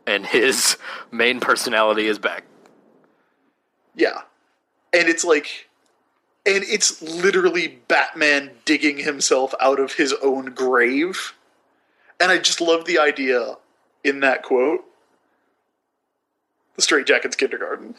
and 0.06 0.26
his 0.26 0.76
main 1.12 1.38
personality 1.38 2.06
is 2.06 2.18
back. 2.18 2.42
Yeah. 3.94 4.22
And 4.92 5.08
it's 5.08 5.24
like 5.24 5.68
and 6.50 6.64
it's 6.64 7.00
literally 7.00 7.80
Batman 7.88 8.50
digging 8.64 8.98
himself 8.98 9.54
out 9.60 9.78
of 9.78 9.94
his 9.94 10.12
own 10.22 10.46
grave. 10.46 11.34
And 12.18 12.30
I 12.30 12.38
just 12.38 12.60
love 12.60 12.84
the 12.84 12.98
idea 12.98 13.56
in 14.04 14.20
that 14.20 14.42
quote. 14.42 14.84
The 16.76 16.82
straight 16.82 17.06
jacket's 17.06 17.36
kindergarten. 17.36 17.94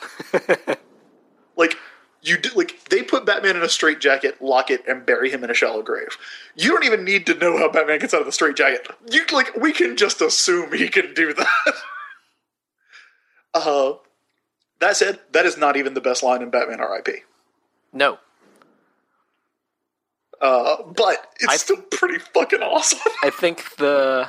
like 1.55 1.77
you 2.21 2.37
do, 2.37 2.49
like 2.55 2.83
they 2.89 3.01
put 3.01 3.25
Batman 3.25 3.55
in 3.55 3.63
a 3.63 3.69
straight 3.69 3.99
jacket, 3.99 4.41
lock 4.41 4.69
it, 4.69 4.85
and 4.87 5.05
bury 5.05 5.31
him 5.31 5.43
in 5.43 5.49
a 5.49 5.55
shallow 5.55 5.81
grave. 5.81 6.17
You 6.55 6.71
don't 6.71 6.85
even 6.85 7.03
need 7.03 7.25
to 7.27 7.33
know 7.35 7.57
how 7.57 7.71
Batman 7.71 7.99
gets 7.99 8.13
out 8.13 8.19
of 8.19 8.25
the 8.25 8.31
straight 8.31 8.57
jacket. 8.57 8.87
You 9.09 9.23
like 9.31 9.55
we 9.55 9.71
can 9.71 9.95
just 9.97 10.21
assume 10.21 10.73
he 10.73 10.89
can 10.89 11.13
do 11.13 11.33
that. 11.33 11.47
uh 13.53 13.93
that 14.79 14.97
said, 14.97 15.19
that 15.31 15.45
is 15.45 15.57
not 15.57 15.77
even 15.77 15.93
the 15.93 16.01
best 16.01 16.23
line 16.23 16.41
in 16.41 16.49
Batman 16.49 16.79
R.I.P. 16.79 17.19
No. 17.93 18.17
Uh, 20.41 20.81
but 20.83 21.33
it's 21.39 21.53
I- 21.53 21.57
still 21.57 21.77
pretty 21.91 22.17
fucking 22.19 22.61
awesome. 22.61 22.99
I 23.23 23.29
think 23.29 23.75
the 23.77 24.27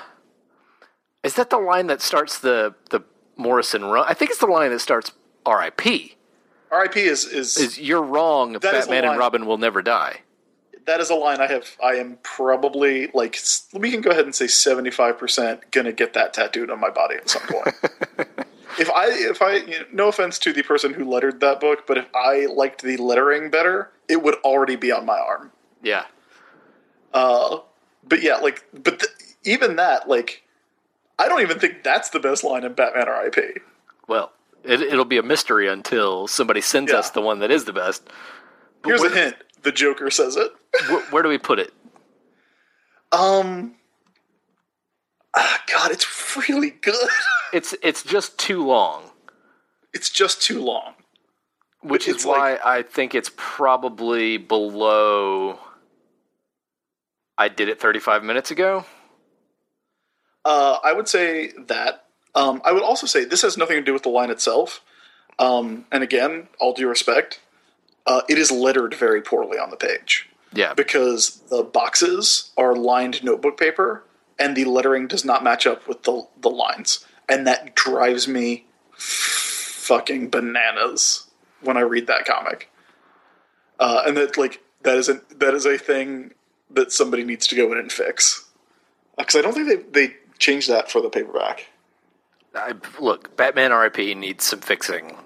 is 1.23 1.35
that 1.35 1.51
the 1.51 1.59
line 1.59 1.87
that 1.87 2.01
starts 2.03 2.39
the 2.39 2.75
the 2.91 3.01
Morrison 3.37 3.85
run. 3.87 4.05
I 4.09 4.15
think 4.15 4.31
it's 4.31 4.41
the 4.41 4.47
line 4.47 4.71
that 4.71 4.81
starts 4.81 5.13
R.I.P. 5.47 6.17
R.I.P. 6.71 7.01
is 7.01 7.25
is, 7.25 7.57
Is 7.57 7.81
you're 7.81 8.03
wrong. 8.03 8.53
That 8.55 8.75
is 8.75 8.87
a 8.87 8.89
Batman 8.89 9.11
and. 9.11 9.19
Robin 9.19 9.47
will 9.47 9.59
never 9.59 9.81
die. 9.83 10.21
that 10.85 11.01
is 11.01 11.09
a 11.11 11.15
line 11.15 11.41
I 11.41 11.47
have. 11.47 11.67
I 11.83 11.95
am 11.95 12.19
probably 12.23 13.09
like 13.15 13.39
we 13.73 13.91
can 13.91 14.01
go 14.03 14.11
ahead 14.11 14.25
and 14.27 14.35
say 14.35 14.47
seventy 14.47 14.91
five 14.91 15.19
percent 15.19 15.71
gonna 15.71 15.93
get 15.93 16.13
that 16.13 16.35
tattooed 16.35 16.71
on 16.71 16.79
my 16.81 16.91
body 16.91 17.15
at 17.17 17.31
some 17.31 17.43
point. 17.43 17.75
if 18.79 18.91
I 18.91 19.07
if 19.09 19.41
I 19.41 19.55
you 19.57 19.79
know, 19.81 19.87
no 19.93 20.09
offense 20.09 20.39
to 20.41 20.53
the 20.53 20.63
person 20.63 20.93
who 20.93 21.05
lettered 21.09 21.41
that 21.41 21.59
book, 21.61 21.87
but 21.87 21.97
if 21.99 22.07
I 22.15 22.47
liked 22.47 22.83
the 22.83 22.97
lettering 22.99 23.51
better, 23.51 23.91
it 24.09 24.23
would 24.23 24.35
already 24.45 24.77
be 24.77 24.93
on 24.93 25.07
my 25.07 25.19
arm. 25.19 25.53
Yeah. 25.83 26.05
Uh, 27.13 27.59
but 28.07 28.23
yeah, 28.23 28.37
like, 28.37 28.65
but 28.73 29.01
th- 29.01 29.13
even 29.45 29.77
that, 29.77 30.09
like, 30.09 30.43
I 31.19 31.29
don't 31.29 31.41
even 31.43 31.59
think 31.59 31.83
that's 31.83 32.11
the 32.11 32.21
best 32.21 32.43
line 32.45 32.65
in 32.65 32.73
Batman 32.75 33.09
R.I.P. 33.09 33.43
Well, 34.09 34.33
it, 34.65 34.81
it'll 34.81 35.05
be 35.05 35.19
a 35.19 35.23
mystery 35.23 35.69
until 35.69 36.27
somebody 36.27 36.61
sends 36.61 36.93
Yeah. 36.93 36.99
us 36.99 37.11
the 37.11 37.21
one 37.21 37.41
that 37.41 37.51
is 37.51 37.65
the 37.65 37.73
best. 37.73 38.03
But 38.83 38.89
Here's 38.91 39.01
where, 39.01 39.13
a 39.13 39.15
hint: 39.15 39.37
the 39.63 39.73
Joker 39.73 40.11
says 40.11 40.37
it. 40.37 40.53
where, 40.89 41.03
where 41.11 41.23
do 41.23 41.29
we 41.29 41.39
put 41.39 41.59
it? 41.59 41.73
Um, 43.13 43.75
ah, 45.35 45.63
God, 45.71 45.91
it's 45.91 46.37
really 46.49 46.71
good. 46.71 46.95
It's 47.53 47.75
it's 47.83 48.03
just 48.03 48.39
too 48.39 48.65
long, 48.65 49.11
it's 49.93 50.09
just 50.09 50.41
too 50.41 50.65
long. 50.65 50.95
which 51.83 52.09
It's 52.09 52.21
is 52.21 52.27
why 52.27 52.59
I 52.65 52.81
think 52.81 53.15
it's 53.15 53.31
probably 53.37 54.39
below. 54.39 55.59
I 57.37 57.49
did 57.49 57.69
it 57.69 57.81
35 57.81 58.25
minutes 58.25 58.51
ago. 58.51 58.85
Uh, 60.45 60.79
I 60.83 60.93
would 60.93 61.09
say 61.09 61.53
that. 61.67 62.05
Um, 62.35 62.63
I 62.65 62.73
would 62.73 62.83
also 62.83 63.07
say 63.07 63.25
this 63.25 63.43
has 63.43 63.59
nothing 63.59 63.77
to 63.77 63.83
do 63.83 63.93
with 63.93 64.03
the 64.03 64.09
line 64.09 64.31
itself. 64.31 64.83
Um, 65.39 65.87
and 65.93 66.03
again, 66.03 66.49
all 66.59 66.73
due 66.73 66.89
respect, 66.89 67.41
uh, 68.07 68.23
it 68.29 68.39
is 68.39 68.51
lettered 68.51 68.95
very 68.95 69.23
poorly 69.23 69.59
on 69.59 69.71
the 69.71 69.77
page 69.77 70.29
Yeah, 70.53 70.75
because 70.75 71.43
the 71.51 71.63
boxes 71.63 72.51
are 72.57 72.75
lined 72.75 73.23
notebook 73.23 73.59
paper 73.59 74.05
and 74.39 74.57
the 74.57 74.65
lettering 74.65 75.07
does 75.07 75.25
not 75.25 75.45
match 75.45 75.67
up 75.67 75.87
with 75.87 76.03
the 76.03 76.27
the 76.41 76.51
lines, 76.51 77.07
and 77.29 77.47
that 77.47 77.75
drives 77.75 78.27
me 78.27 78.67
fucking 78.93 80.31
bananas 80.31 81.31
when 81.61 81.77
I 81.77 81.81
read 81.81 82.07
that 82.07 82.25
comic. 82.25 82.71
Uh, 83.79 84.03
and 84.07 84.17
that 84.17 84.37
like 84.37 84.63
that 84.83 84.97
is 84.97 85.09
a 85.09 85.21
that 85.37 85.55
is 85.55 85.67
a 85.67 85.79
thing 85.79 86.33
that 86.75 86.93
somebody 86.93 87.25
needs 87.25 87.47
to 87.49 87.57
go 87.57 87.71
in 87.73 87.79
and 87.79 87.91
fix 87.93 88.49
because 89.17 89.37
I 89.37 89.41
don't 89.43 89.53
think 89.55 89.69
they 89.93 90.07
they 90.09 90.15
changed 90.39 90.69
that 90.71 90.91
for 90.91 91.01
the 91.01 91.11
paperback. 91.11 91.67
I, 92.55 92.75
look, 93.01 93.35
Batman 93.37 93.73
R.I.P. 93.73 94.15
needs 94.15 94.45
some 94.45 94.61
fixing, 94.61 95.17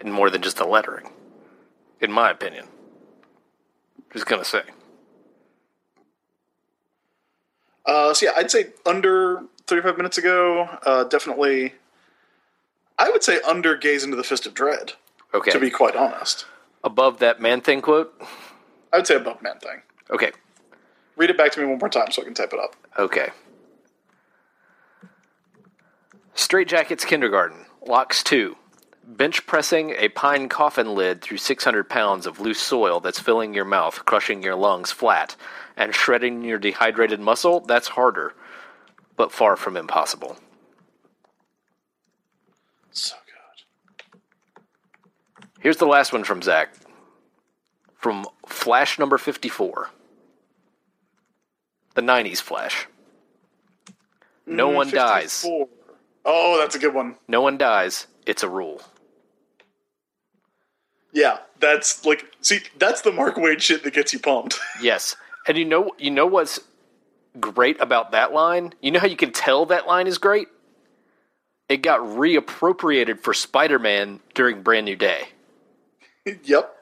and 0.00 0.12
more 0.12 0.28
than 0.28 0.42
just 0.42 0.58
the 0.58 0.66
lettering, 0.66 1.08
in 2.00 2.12
my 2.12 2.30
opinion. 2.30 2.66
Just 4.12 4.26
gonna 4.26 4.44
say. 4.44 4.62
Uh, 7.86 8.12
so 8.12 8.26
yeah, 8.26 8.32
I'd 8.36 8.50
say 8.50 8.66
under 8.86 9.42
35 9.66 9.96
minutes 9.96 10.18
ago, 10.18 10.68
uh, 10.84 11.04
definitely. 11.04 11.74
I 12.98 13.08
would 13.10 13.24
say 13.24 13.40
under 13.40 13.76
Gaze 13.76 14.04
into 14.04 14.16
the 14.16 14.22
Fist 14.24 14.46
of 14.46 14.52
Dread, 14.52 14.92
Okay. 15.32 15.50
to 15.50 15.58
be 15.58 15.70
quite 15.70 15.96
honest. 15.96 16.44
Above 16.84 17.18
that 17.20 17.40
man 17.40 17.60
thing 17.62 17.80
quote. 17.80 18.12
I 18.92 18.98
would 18.98 19.06
say 19.06 19.14
above 19.14 19.40
Man 19.40 19.58
Thing. 19.60 19.80
Okay. 20.10 20.32
Read 21.20 21.28
it 21.28 21.36
back 21.36 21.52
to 21.52 21.60
me 21.60 21.66
one 21.66 21.78
more 21.78 21.90
time 21.90 22.10
so 22.10 22.22
I 22.22 22.24
can 22.24 22.32
type 22.32 22.54
it 22.54 22.58
up. 22.58 22.74
Okay. 22.98 23.28
Straight 26.32 26.66
Jackets 26.66 27.04
Kindergarten, 27.04 27.66
Locks 27.86 28.22
2. 28.22 28.56
Bench 29.04 29.44
pressing 29.44 29.90
a 29.90 30.08
pine 30.08 30.48
coffin 30.48 30.94
lid 30.94 31.20
through 31.20 31.36
600 31.36 31.90
pounds 31.90 32.24
of 32.24 32.40
loose 32.40 32.58
soil 32.58 33.00
that's 33.00 33.20
filling 33.20 33.52
your 33.52 33.66
mouth, 33.66 34.02
crushing 34.06 34.42
your 34.42 34.54
lungs 34.54 34.92
flat, 34.92 35.36
and 35.76 35.94
shredding 35.94 36.42
your 36.42 36.58
dehydrated 36.58 37.20
muscle, 37.20 37.60
that's 37.60 37.88
harder, 37.88 38.32
but 39.18 39.30
far 39.30 39.56
from 39.56 39.76
impossible. 39.76 40.38
So 42.92 43.16
good. 44.10 44.18
Here's 45.60 45.76
the 45.76 45.84
last 45.84 46.14
one 46.14 46.24
from 46.24 46.40
Zach. 46.40 46.72
From 47.98 48.24
Flash 48.46 48.98
number 48.98 49.18
54. 49.18 49.90
The 51.94 52.02
90s 52.02 52.40
Flash. 52.40 52.86
No 54.46 54.70
mm, 54.70 54.74
one 54.74 54.90
dies. 54.90 55.46
Oh, 56.24 56.58
that's 56.58 56.74
a 56.74 56.78
good 56.78 56.94
one. 56.94 57.16
No 57.28 57.40
one 57.40 57.56
dies. 57.56 58.06
It's 58.26 58.42
a 58.42 58.48
rule. 58.48 58.82
Yeah, 61.12 61.38
that's 61.58 62.04
like, 62.04 62.24
see, 62.40 62.60
that's 62.78 63.02
the 63.02 63.12
Mark 63.12 63.36
Waid 63.36 63.60
shit 63.60 63.82
that 63.84 63.94
gets 63.94 64.12
you 64.12 64.18
pumped. 64.18 64.58
Yes. 64.82 65.16
And 65.48 65.56
you 65.56 65.64
know 65.64 65.92
you 65.98 66.10
know 66.10 66.26
what's 66.26 66.60
great 67.38 67.80
about 67.80 68.12
that 68.12 68.32
line? 68.32 68.74
You 68.80 68.90
know 68.90 69.00
how 69.00 69.06
you 69.06 69.16
can 69.16 69.32
tell 69.32 69.66
that 69.66 69.86
line 69.86 70.06
is 70.06 70.18
great? 70.18 70.48
It 71.68 71.78
got 71.78 72.00
reappropriated 72.00 73.20
for 73.20 73.32
Spider-Man 73.32 74.20
during 74.34 74.62
Brand 74.62 74.84
New 74.84 74.96
Day. 74.96 75.28
yep. 76.44 76.74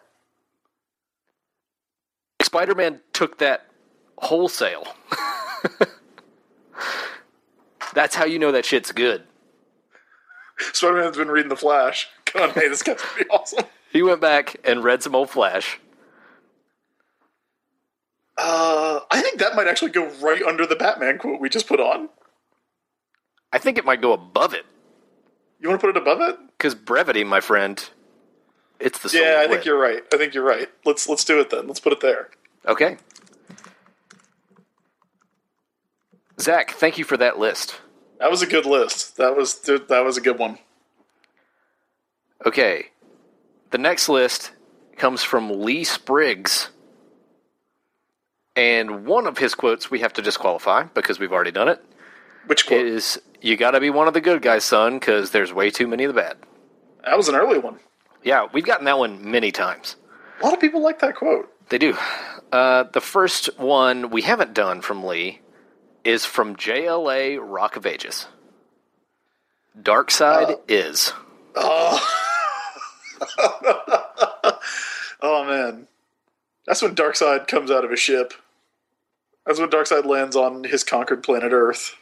Spider-Man 2.43 3.01
took 3.13 3.39
that 3.39 3.68
wholesale. 4.19 4.87
That's 7.95 8.15
how 8.15 8.25
you 8.27 8.39
know 8.39 8.53
that 8.53 8.65
shit's 8.65 8.93
good. 8.93 9.25
Spider 10.73 11.01
Man's 11.01 11.17
been 11.17 11.29
reading 11.29 11.49
The 11.49 11.57
Flash. 11.57 12.09
God, 12.33 12.51
hey, 12.51 12.69
this 12.69 12.83
guy's 12.83 13.01
pretty 13.01 13.29
awesome. 13.31 13.65
He 13.93 14.03
went 14.03 14.21
back 14.21 14.57
and 14.65 14.85
read 14.85 15.03
some 15.03 15.15
old 15.15 15.31
Flash. 15.31 15.81
Uh, 18.37 19.01
I 19.11 19.21
think 19.21 19.41
that 19.41 19.57
might 19.57 19.67
actually 19.67 19.91
go 19.91 20.09
right 20.21 20.43
under 20.43 20.67
the 20.67 20.77
Batman 20.77 21.19
quote 21.19 21.41
we 21.41 21.49
just 21.49 21.67
put 21.67 21.81
on. 21.81 22.09
I 23.53 23.59
think 23.59 23.79
it 23.79 23.85
might 23.85 24.01
go 24.03 24.13
above 24.13 24.53
it 24.55 24.67
You 25.59 25.69
want 25.71 25.81
to 25.81 25.87
put 25.87 25.97
it 25.97 26.01
above 26.01 26.21
it? 26.21 26.39
because 26.57 26.75
brevity, 26.75 27.25
my 27.25 27.41
friend, 27.41 27.89
it's 28.79 28.99
the 29.01 29.19
Yeah, 29.19 29.41
I 29.41 29.49
think 29.49 29.65
you're 29.65 29.79
right. 29.79 30.03
I 30.13 30.17
think 30.19 30.35
you're 30.35 30.45
right. 30.45 30.69
Let's 30.85 31.09
let's 31.09 31.25
do 31.25 31.41
it 31.41 31.51
then. 31.51 31.67
Let's 31.67 31.81
put 31.81 31.93
it 31.93 32.01
there. 32.01 32.29
Okay. 32.67 32.99
Zach, 36.41 36.73
thank 36.73 36.99
you 36.99 37.05
for 37.05 37.17
that 37.17 37.39
list. 37.39 37.81
That 38.21 38.31
was 38.31 38.43
a 38.43 38.47
good 38.47 38.67
list. 38.67 39.17
That 39.17 39.37
was 39.37 39.59
that 39.61 40.05
was 40.05 40.17
a 40.17 40.21
good 40.21 40.39
one. 40.39 40.59
Okay, 42.47 42.87
The 43.71 43.79
next 43.79 44.09
list 44.09 44.53
comes 44.97 45.23
from 45.23 45.63
Lee 45.63 45.85
Spriggs. 45.85 46.71
And 48.57 49.05
one 49.07 49.27
of 49.27 49.39
his 49.39 49.55
quotes 49.55 49.91
we 49.91 50.01
have 50.01 50.13
to 50.15 50.23
disqualify 50.23 50.85
because 50.95 51.19
we've 51.19 51.33
already 51.33 51.51
done 51.51 51.69
it. 51.69 51.85
Which 52.47 52.67
quote? 52.67 52.87
Is 52.87 53.21
you 53.41 53.57
got 53.57 53.73
to 53.73 53.81
be 53.81 53.91
one 53.91 54.09
of 54.09 54.15
the 54.15 54.21
good 54.21 54.43
guys, 54.43 54.65
son, 54.65 54.99
because 54.99 55.31
there's 55.31 55.53
way 55.53 55.71
too 55.71 55.87
many 55.87 56.05
of 56.05 56.15
the 56.15 56.21
bad. 56.21 56.37
that 57.05 57.17
was 57.17 57.29
an 57.29 57.35
early 57.37 57.59
one. 57.59 57.79
Yeah, 58.25 58.47
we've 58.53 58.65
gotten 58.65 58.85
that 58.87 58.99
one 58.99 59.31
many 59.31 59.53
times. 59.53 59.97
A 60.41 60.45
lot 60.45 60.55
of 60.55 60.61
people 60.61 60.83
like 60.83 60.99
that 61.01 61.15
quote. 61.17 61.53
They 61.69 61.79
do. 61.79 61.97
Uh, 62.51 62.85
the 62.85 63.01
first 63.01 63.59
one 63.59 64.11
we 64.11 64.23
haven't 64.23 64.55
done 64.55 64.81
from 64.81 65.05
Lee 65.05 65.41
is 66.05 66.25
from 66.25 66.57
JLA 66.57 67.39
Rock 67.41 67.77
of 67.77 67.87
Ages. 67.87 68.27
Darkseid 69.81 70.51
uh, 70.51 70.57
is. 70.69 71.13
Oh 71.55 72.01
oh 75.21 75.45
man, 75.45 75.89
that's 76.67 76.83
when 76.83 76.95
Darkseid 76.95 77.47
comes 77.47 77.71
out 77.71 77.85
of 77.85 77.91
his 77.91 78.01
ship. 78.01 78.33
That's 79.47 79.59
when 79.59 79.71
Darkseid 79.71 80.05
lands 80.05 80.37
on 80.37 80.65
his 80.65 80.85
conquered 80.85 81.23
planet 81.23 81.53
Earth 81.53 81.97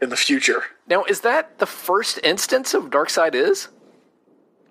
in 0.00 0.08
the 0.08 0.16
future. 0.16 0.64
Now, 0.88 1.04
is 1.04 1.20
that 1.20 1.58
the 1.58 1.66
first 1.66 2.18
instance 2.24 2.74
of 2.74 2.84
Darkseid 2.84 3.34
is? 3.34 3.68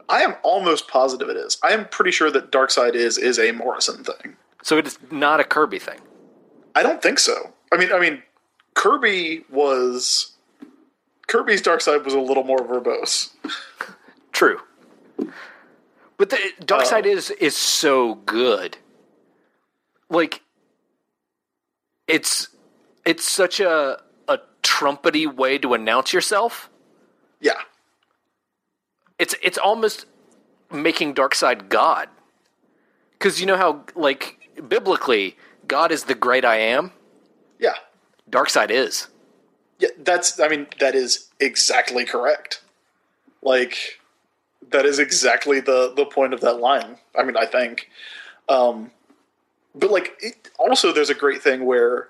I 0.09 0.23
am 0.23 0.35
almost 0.43 0.87
positive 0.87 1.29
it 1.29 1.37
is. 1.37 1.57
I 1.63 1.71
am 1.71 1.87
pretty 1.87 2.11
sure 2.11 2.31
that 2.31 2.51
Darkseid 2.51 2.95
is 2.95 3.17
is 3.17 3.39
a 3.39 3.51
Morrison 3.51 4.03
thing. 4.03 4.35
So 4.63 4.77
it's 4.77 4.97
not 5.09 5.39
a 5.39 5.43
Kirby 5.43 5.79
thing. 5.79 5.99
I 6.75 6.83
don't 6.83 7.01
think 7.01 7.19
so. 7.19 7.53
I 7.71 7.77
mean, 7.77 7.91
I 7.93 7.99
mean, 7.99 8.23
Kirby 8.73 9.45
was 9.49 10.33
Kirby's 11.27 11.61
Darkseid 11.61 12.03
was 12.03 12.13
a 12.13 12.19
little 12.19 12.43
more 12.43 12.59
verbose. 12.59 13.31
True. 14.33 14.59
But 16.17 16.29
the 16.29 16.37
Darkseid 16.61 17.05
uh. 17.05 17.09
is 17.09 17.29
is 17.31 17.55
so 17.55 18.15
good. 18.15 18.77
Like 20.09 20.41
it's 22.07 22.49
it's 23.05 23.29
such 23.29 23.59
a 23.59 24.01
a 24.27 24.39
trumpety 24.63 25.33
way 25.33 25.57
to 25.59 25.73
announce 25.73 26.13
yourself. 26.13 26.69
Yeah, 27.39 27.61
It's 29.19 29.35
it's 29.41 29.57
almost 29.57 30.05
making 30.71 31.15
Darkseid 31.15 31.69
God. 31.69 32.09
Cuz 33.19 33.39
you 33.39 33.45
know 33.45 33.57
how 33.57 33.85
like 33.95 34.37
biblically 34.67 35.37
God 35.67 35.91
is 35.91 36.03
the 36.05 36.15
great 36.15 36.45
I 36.45 36.57
am. 36.57 36.91
Yeah, 37.61 37.75
Darkseid 38.29 38.71
is. 38.71 39.07
yeah. 39.79 39.89
That's. 39.97 40.39
I 40.39 40.49
mean, 40.49 40.67
that 40.79 40.95
is 40.95 41.29
exactly 41.39 42.03
correct. 42.03 42.61
Like, 43.41 43.99
that 44.71 44.85
is 44.85 44.99
exactly 44.99 45.61
the 45.61 45.93
the 45.95 46.05
point 46.05 46.33
of 46.33 46.41
that 46.41 46.59
line. 46.59 46.97
I 47.17 47.23
mean, 47.23 47.37
I 47.37 47.45
think. 47.45 47.89
Um, 48.49 48.91
but 49.73 49.91
like, 49.91 50.17
it, 50.19 50.49
also, 50.59 50.91
there's 50.91 51.09
a 51.09 51.15
great 51.15 51.41
thing 51.41 51.65
where, 51.65 52.09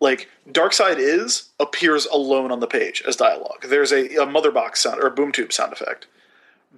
like, 0.00 0.30
Darkseid 0.50 0.96
is 0.98 1.50
appears 1.60 2.06
alone 2.06 2.50
on 2.50 2.60
the 2.60 2.66
page 2.66 3.02
as 3.06 3.16
dialogue. 3.16 3.66
There's 3.68 3.92
a, 3.92 4.16
a 4.16 4.26
mother 4.26 4.50
box 4.50 4.82
sound 4.82 5.00
or 5.00 5.08
a 5.08 5.10
boom 5.10 5.30
tube 5.30 5.52
sound 5.52 5.72
effect, 5.72 6.06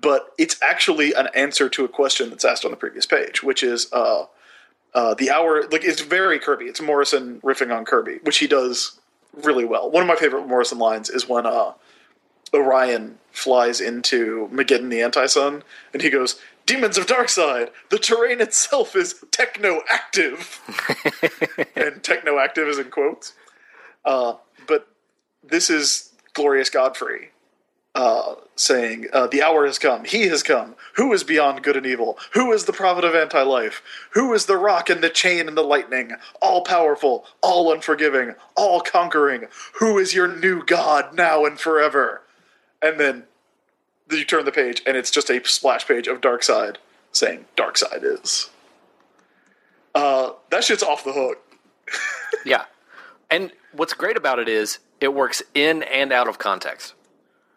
but 0.01 0.33
it's 0.39 0.61
actually 0.63 1.13
an 1.15 1.29
answer 1.35 1.69
to 1.69 1.85
a 1.85 1.89
question 1.89 2.31
that's 2.31 2.45
asked 2.45 2.65
on 2.65 2.73
the 2.73 2.77
previous 2.77 3.07
page, 3.07 3.43
which 3.45 3.63
is 3.63 3.93
uh, 3.93 4.25
uh, 4.97 5.15
the 5.15 5.31
hour. 5.31 5.63
Like, 5.69 5.85
it's 5.85 6.01
very 6.01 6.41
Kirby. 6.41 6.65
It's 6.65 6.81
Morrison 6.81 7.41
riffing 7.43 7.73
on 7.73 7.85
Kirby, 7.85 8.19
which 8.23 8.39
he 8.39 8.49
does 8.49 8.99
really 9.35 9.67
well. 9.67 9.91
One 9.91 10.03
of 10.03 10.09
my 10.09 10.17
favorite 10.17 10.49
Morrison 10.49 10.79
lines 10.79 11.11
is 11.11 11.29
when 11.29 11.45
uh, 11.47 11.75
Orion 12.55 13.19
flies 13.31 13.81
into 13.81 14.49
Mageddon 14.51 14.89
the 14.91 15.03
Anti 15.03 15.27
Sun, 15.27 15.63
and 15.93 16.03
he 16.03 16.09
goes, 16.09 16.41
Demons 16.65 16.99
of 16.99 17.07
Darkseid, 17.07 17.71
the 17.91 17.99
terrain 17.99 18.41
itself 18.41 18.97
is 18.97 19.23
techno 19.31 19.83
active. 19.89 20.61
and 21.77 22.03
techno 22.03 22.39
active 22.39 22.67
is 22.67 22.79
in 22.79 22.91
quotes. 22.91 23.35
Uh, 24.05 24.35
but 24.67 24.89
this 25.45 25.69
is 25.69 26.15
Glorious 26.33 26.71
Godfrey 26.71 27.31
uh, 27.97 28.37
saying, 28.57 29.07
uh, 29.13 29.27
The 29.27 29.43
hour 29.43 29.67
has 29.67 29.79
come, 29.79 30.05
he 30.05 30.29
has 30.29 30.43
come. 30.43 30.77
Who 30.95 31.13
is 31.13 31.25
beyond 31.25 31.63
good 31.63 31.77
and 31.77 31.87
evil? 31.87 32.19
Who 32.35 32.53
is 32.53 32.67
the 32.67 32.73
prophet 32.73 33.05
of 33.05 33.15
anti 33.15 33.43
life? 33.43 33.83
Who 34.11 34.33
is 34.35 34.47
the 34.47 34.59
rock 34.59 34.91
and 34.91 35.03
the 35.03 35.09
chain 35.09 35.49
and 35.49 35.57
the 35.57 35.63
lightning? 35.65 36.13
All 36.43 36.63
powerful, 36.63 37.25
all 37.41 37.73
unforgiving, 37.73 38.35
all 38.55 38.81
conquering. 38.81 39.47
Who 39.81 39.99
is 39.99 40.15
your 40.15 40.29
new 40.29 40.65
God 40.65 41.15
now 41.15 41.45
and 41.47 41.59
forever? 41.59 42.23
And 42.83 43.01
then 43.01 43.25
you 44.11 44.25
turn 44.25 44.45
the 44.45 44.53
page, 44.53 44.83
and 44.87 44.97
it's 44.97 45.11
just 45.11 45.31
a 45.31 45.43
splash 45.45 45.89
page 45.89 46.07
of 46.07 46.21
Darkseid 46.21 46.77
saying, 47.13 47.47
Darkseid 47.57 48.05
is. 48.05 48.51
Uh, 49.95 50.33
that 50.51 50.63
shit's 50.63 50.83
off 50.83 51.03
the 51.05 51.13
hook. 51.13 51.39
Yeah. 52.45 52.65
And 53.31 53.51
what's 53.73 53.93
great 53.95 54.17
about 54.17 54.39
it 54.39 54.49
is 54.49 54.79
it 55.01 55.13
works 55.15 55.43
in 55.55 55.83
and 55.85 56.13
out 56.13 56.29
of 56.29 56.39
context. 56.39 56.95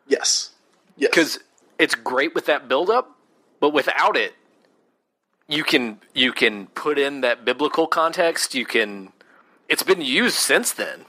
Yes. 0.10 0.52
Yes. 0.98 1.12
because 1.12 1.40
it's 1.78 1.96
great 1.96 2.36
with 2.36 2.46
that 2.48 2.68
buildup, 2.68 3.16
but 3.62 3.70
without 3.70 4.18
it, 4.18 4.36
you 5.48 5.64
can 5.64 6.00
you 6.14 6.34
can 6.34 6.68
put 6.68 7.00
in 7.00 7.22
that 7.22 7.46
biblical 7.46 7.88
context. 7.88 8.54
You 8.54 8.66
can. 8.66 9.14
It's 9.70 9.84
been 9.84 10.02
used 10.02 10.36
since 10.36 10.74
then. 10.74 11.06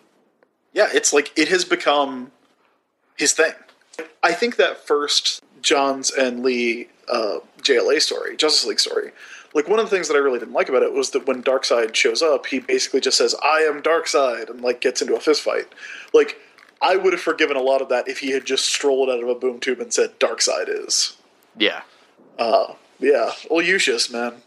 Yeah, 0.72 0.88
it's 0.92 1.12
like 1.12 1.36
it 1.36 1.48
has 1.48 1.64
become 1.64 2.30
his 3.16 3.32
thing. 3.32 3.52
I 4.22 4.32
think 4.32 4.56
that 4.56 4.86
first 4.86 5.42
Johns 5.60 6.10
and 6.10 6.42
Lee 6.42 6.88
uh, 7.12 7.40
JLA 7.62 8.00
story, 8.00 8.36
Justice 8.36 8.66
League 8.66 8.80
story, 8.80 9.10
like 9.54 9.68
one 9.68 9.80
of 9.80 9.86
the 9.90 9.94
things 9.94 10.08
that 10.08 10.14
I 10.14 10.18
really 10.18 10.38
didn't 10.38 10.54
like 10.54 10.68
about 10.68 10.82
it 10.82 10.92
was 10.92 11.10
that 11.10 11.26
when 11.26 11.42
Darkseid 11.42 11.94
shows 11.94 12.22
up, 12.22 12.46
he 12.46 12.60
basically 12.60 13.00
just 13.00 13.18
says, 13.18 13.34
"I 13.42 13.60
am 13.60 13.82
Darkseid," 13.82 14.48
and 14.48 14.60
like 14.60 14.80
gets 14.80 15.02
into 15.02 15.16
a 15.16 15.20
fist 15.20 15.42
fight. 15.42 15.66
Like 16.14 16.38
I 16.82 16.96
would 16.96 17.12
have 17.12 17.20
forgiven 17.22 17.56
a 17.56 17.62
lot 17.62 17.82
of 17.82 17.88
that 17.90 18.08
if 18.08 18.18
he 18.20 18.30
had 18.30 18.44
just 18.46 18.64
strolled 18.64 19.10
out 19.10 19.22
of 19.22 19.28
a 19.28 19.34
boom 19.34 19.60
tube 19.60 19.80
and 19.80 19.92
said, 19.92 20.18
"Darkseid 20.18 20.66
is." 20.68 21.16
Yeah, 21.56 21.82
Uh, 22.38 22.74
Yeah, 23.00 23.32
well, 23.50 23.64
Lucius, 23.64 24.10
man, 24.10 24.42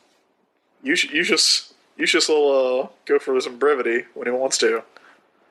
Lucius, 0.84 1.11
Lucius, 1.13 1.73
Lucius 1.97 2.27
will 2.29 2.81
uh, 2.84 2.88
go 3.05 3.19
for 3.19 3.39
some 3.41 3.57
brevity 3.59 4.05
when 4.13 4.25
he 4.27 4.31
wants 4.31 4.57
to. 4.59 4.84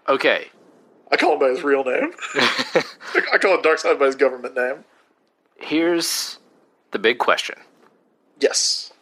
okay. 0.08 0.48
I 1.10 1.16
call 1.16 1.34
him 1.34 1.40
by 1.40 1.48
his 1.50 1.62
real 1.62 1.84
name. 1.84 2.12
I 2.34 3.38
call 3.38 3.54
him 3.56 3.62
Darkseid 3.62 3.98
by 3.98 4.06
his 4.06 4.16
government 4.16 4.54
name. 4.56 4.84
Here's 5.56 6.38
the 6.90 6.98
big 6.98 7.18
question: 7.18 7.56
Yes. 8.40 8.92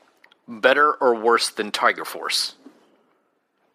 Better 0.48 0.94
or 0.94 1.14
worse 1.14 1.48
than 1.50 1.70
Tiger 1.70 2.04
Force? 2.04 2.56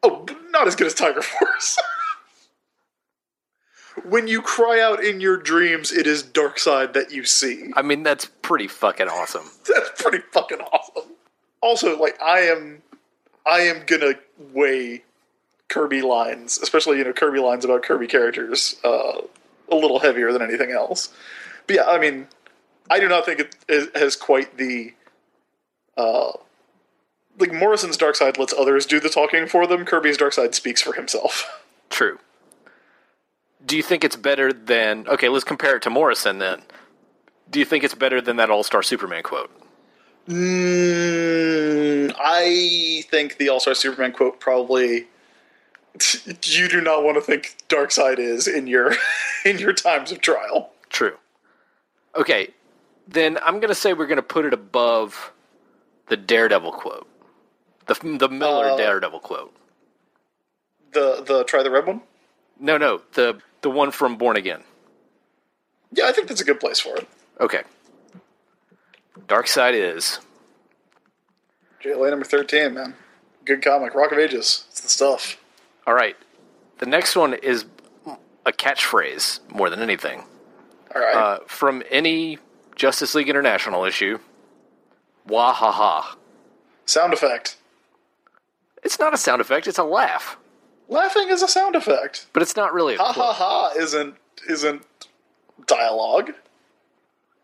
Oh, 0.03 0.25
not 0.49 0.67
as 0.67 0.75
good 0.75 0.87
as 0.87 0.93
Tiger 0.93 1.21
Force. 1.21 1.77
when 4.03 4.27
you 4.27 4.41
cry 4.41 4.79
out 4.81 5.03
in 5.03 5.21
your 5.21 5.37
dreams, 5.37 5.91
it 5.91 6.07
is 6.07 6.23
Darkseid 6.23 6.93
that 6.93 7.11
you 7.11 7.23
see. 7.23 7.71
I 7.75 7.81
mean, 7.81 8.03
that's 8.03 8.25
pretty 8.41 8.67
fucking 8.67 9.07
awesome. 9.07 9.49
That's 9.67 10.01
pretty 10.01 10.23
fucking 10.31 10.59
awesome. 10.59 11.11
Also, 11.61 11.99
like 11.99 12.21
I 12.21 12.41
am, 12.41 12.83
I 13.45 13.61
am 13.61 13.83
gonna 13.85 14.13
weigh 14.53 15.03
Kirby 15.69 16.01
lines, 16.01 16.59
especially 16.59 16.99
you 16.99 17.03
know 17.03 17.13
Kirby 17.13 17.39
lines 17.39 17.65
about 17.65 17.83
Kirby 17.83 18.07
characters, 18.07 18.75
uh, 18.83 19.21
a 19.71 19.75
little 19.75 19.99
heavier 19.99 20.31
than 20.31 20.41
anything 20.41 20.71
else. 20.71 21.13
But 21.65 21.77
yeah, 21.77 21.85
I 21.85 21.97
mean, 21.97 22.27
I 22.89 22.99
do 22.99 23.07
not 23.07 23.25
think 23.25 23.39
it, 23.39 23.55
it 23.67 23.95
has 23.95 24.15
quite 24.15 24.57
the. 24.57 24.93
Uh, 25.97 26.33
like 27.37 27.53
Morrison's 27.53 27.97
Darkseid 27.97 28.37
lets 28.37 28.53
others 28.53 28.85
do 28.85 28.99
the 28.99 29.09
talking 29.09 29.47
for 29.47 29.67
them. 29.67 29.85
Kirby's 29.85 30.17
Darkseid 30.17 30.53
speaks 30.53 30.81
for 30.81 30.93
himself. 30.93 31.63
True. 31.89 32.19
Do 33.65 33.75
you 33.77 33.83
think 33.83 34.03
it's 34.03 34.15
better 34.15 34.53
than? 34.53 35.07
Okay, 35.07 35.29
let's 35.29 35.43
compare 35.43 35.75
it 35.77 35.81
to 35.83 35.89
Morrison 35.89 36.37
then. 36.39 36.61
Do 37.49 37.59
you 37.59 37.65
think 37.65 37.83
it's 37.83 37.95
better 37.95 38.21
than 38.21 38.37
that 38.37 38.49
All 38.49 38.63
Star 38.63 38.83
Superman 38.83 39.23
quote? 39.23 39.51
Mm, 40.27 42.13
I 42.19 43.03
think 43.09 43.37
the 43.37 43.49
All 43.49 43.59
Star 43.59 43.73
Superman 43.73 44.11
quote 44.11 44.39
probably. 44.39 45.07
You 46.43 46.67
do 46.67 46.81
not 46.81 47.03
want 47.05 47.15
to 47.15 47.21
think 47.21 47.55
Darkseid 47.69 48.19
is 48.19 48.47
in 48.49 48.67
your 48.67 48.93
in 49.45 49.57
your 49.59 49.71
times 49.71 50.11
of 50.11 50.19
trial. 50.19 50.71
True. 50.89 51.15
Okay, 52.15 52.49
then 53.07 53.37
I'm 53.41 53.55
going 53.61 53.69
to 53.69 53.75
say 53.75 53.93
we're 53.93 54.05
going 54.05 54.17
to 54.17 54.21
put 54.21 54.43
it 54.45 54.53
above 54.53 55.31
the 56.07 56.17
Daredevil 56.17 56.73
quote, 56.73 57.07
the 57.85 57.93
the 58.19 58.27
Miller 58.27 58.71
Uh, 58.71 58.75
Daredevil 58.77 59.21
quote. 59.21 59.55
The 60.91 61.23
the 61.25 61.45
try 61.45 61.63
the 61.63 61.71
red 61.71 61.85
one. 61.85 62.01
No, 62.59 62.77
no, 62.77 63.01
the 63.13 63.39
the 63.65 63.69
one 63.71 63.89
from 63.89 64.15
Born 64.15 64.37
Again. 64.37 64.61
Yeah, 65.91 66.05
I 66.05 66.11
think 66.11 66.27
that's 66.27 66.39
a 66.39 66.45
good 66.45 66.59
place 66.59 66.79
for 66.79 66.95
it. 66.97 67.07
Okay. 67.41 67.63
Darkseid 69.27 69.73
is 69.73 70.19
JLA 71.83 72.11
number 72.11 72.25
thirteen, 72.25 72.75
man. 72.75 72.93
Good 73.43 73.63
comic, 73.63 73.95
Rock 73.95 74.11
of 74.11 74.19
Ages. 74.19 74.65
It's 74.69 74.81
the 74.81 74.89
stuff. 74.89 75.37
all 75.87 75.95
right. 75.95 76.15
The 76.77 76.85
next 76.85 77.15
one 77.15 77.33
is 77.33 77.65
a 78.45 78.51
catchphrase 78.51 79.39
more 79.51 79.69
than 79.71 79.79
anything 79.81 80.25
All 80.93 81.01
right. 81.01 81.15
uh, 81.15 81.39
from 81.47 81.81
any 81.89 82.37
Justice 82.75 83.15
League 83.15 83.29
International 83.29 83.83
issue. 83.85 84.19
Wahaha. 85.27 86.17
Sound 86.85 87.13
effect. 87.13 87.57
It's 88.83 88.99
not 88.99 89.13
a 89.13 89.17
sound 89.17 89.41
effect, 89.41 89.65
it's 89.67 89.79
a 89.79 89.83
laugh. 89.83 90.37
Laughing 90.87 91.29
is 91.29 91.41
a 91.41 91.47
sound 91.47 91.75
effect. 91.75 92.27
But 92.33 92.41
it's 92.43 92.55
not 92.55 92.73
really 92.73 92.95
a 92.95 92.97
Ha 92.97 93.13
quote. 93.13 93.25
ha 93.25 93.33
ha 93.33 93.71
isn't 93.77 94.15
isn't 94.49 94.85
dialogue. 95.67 96.31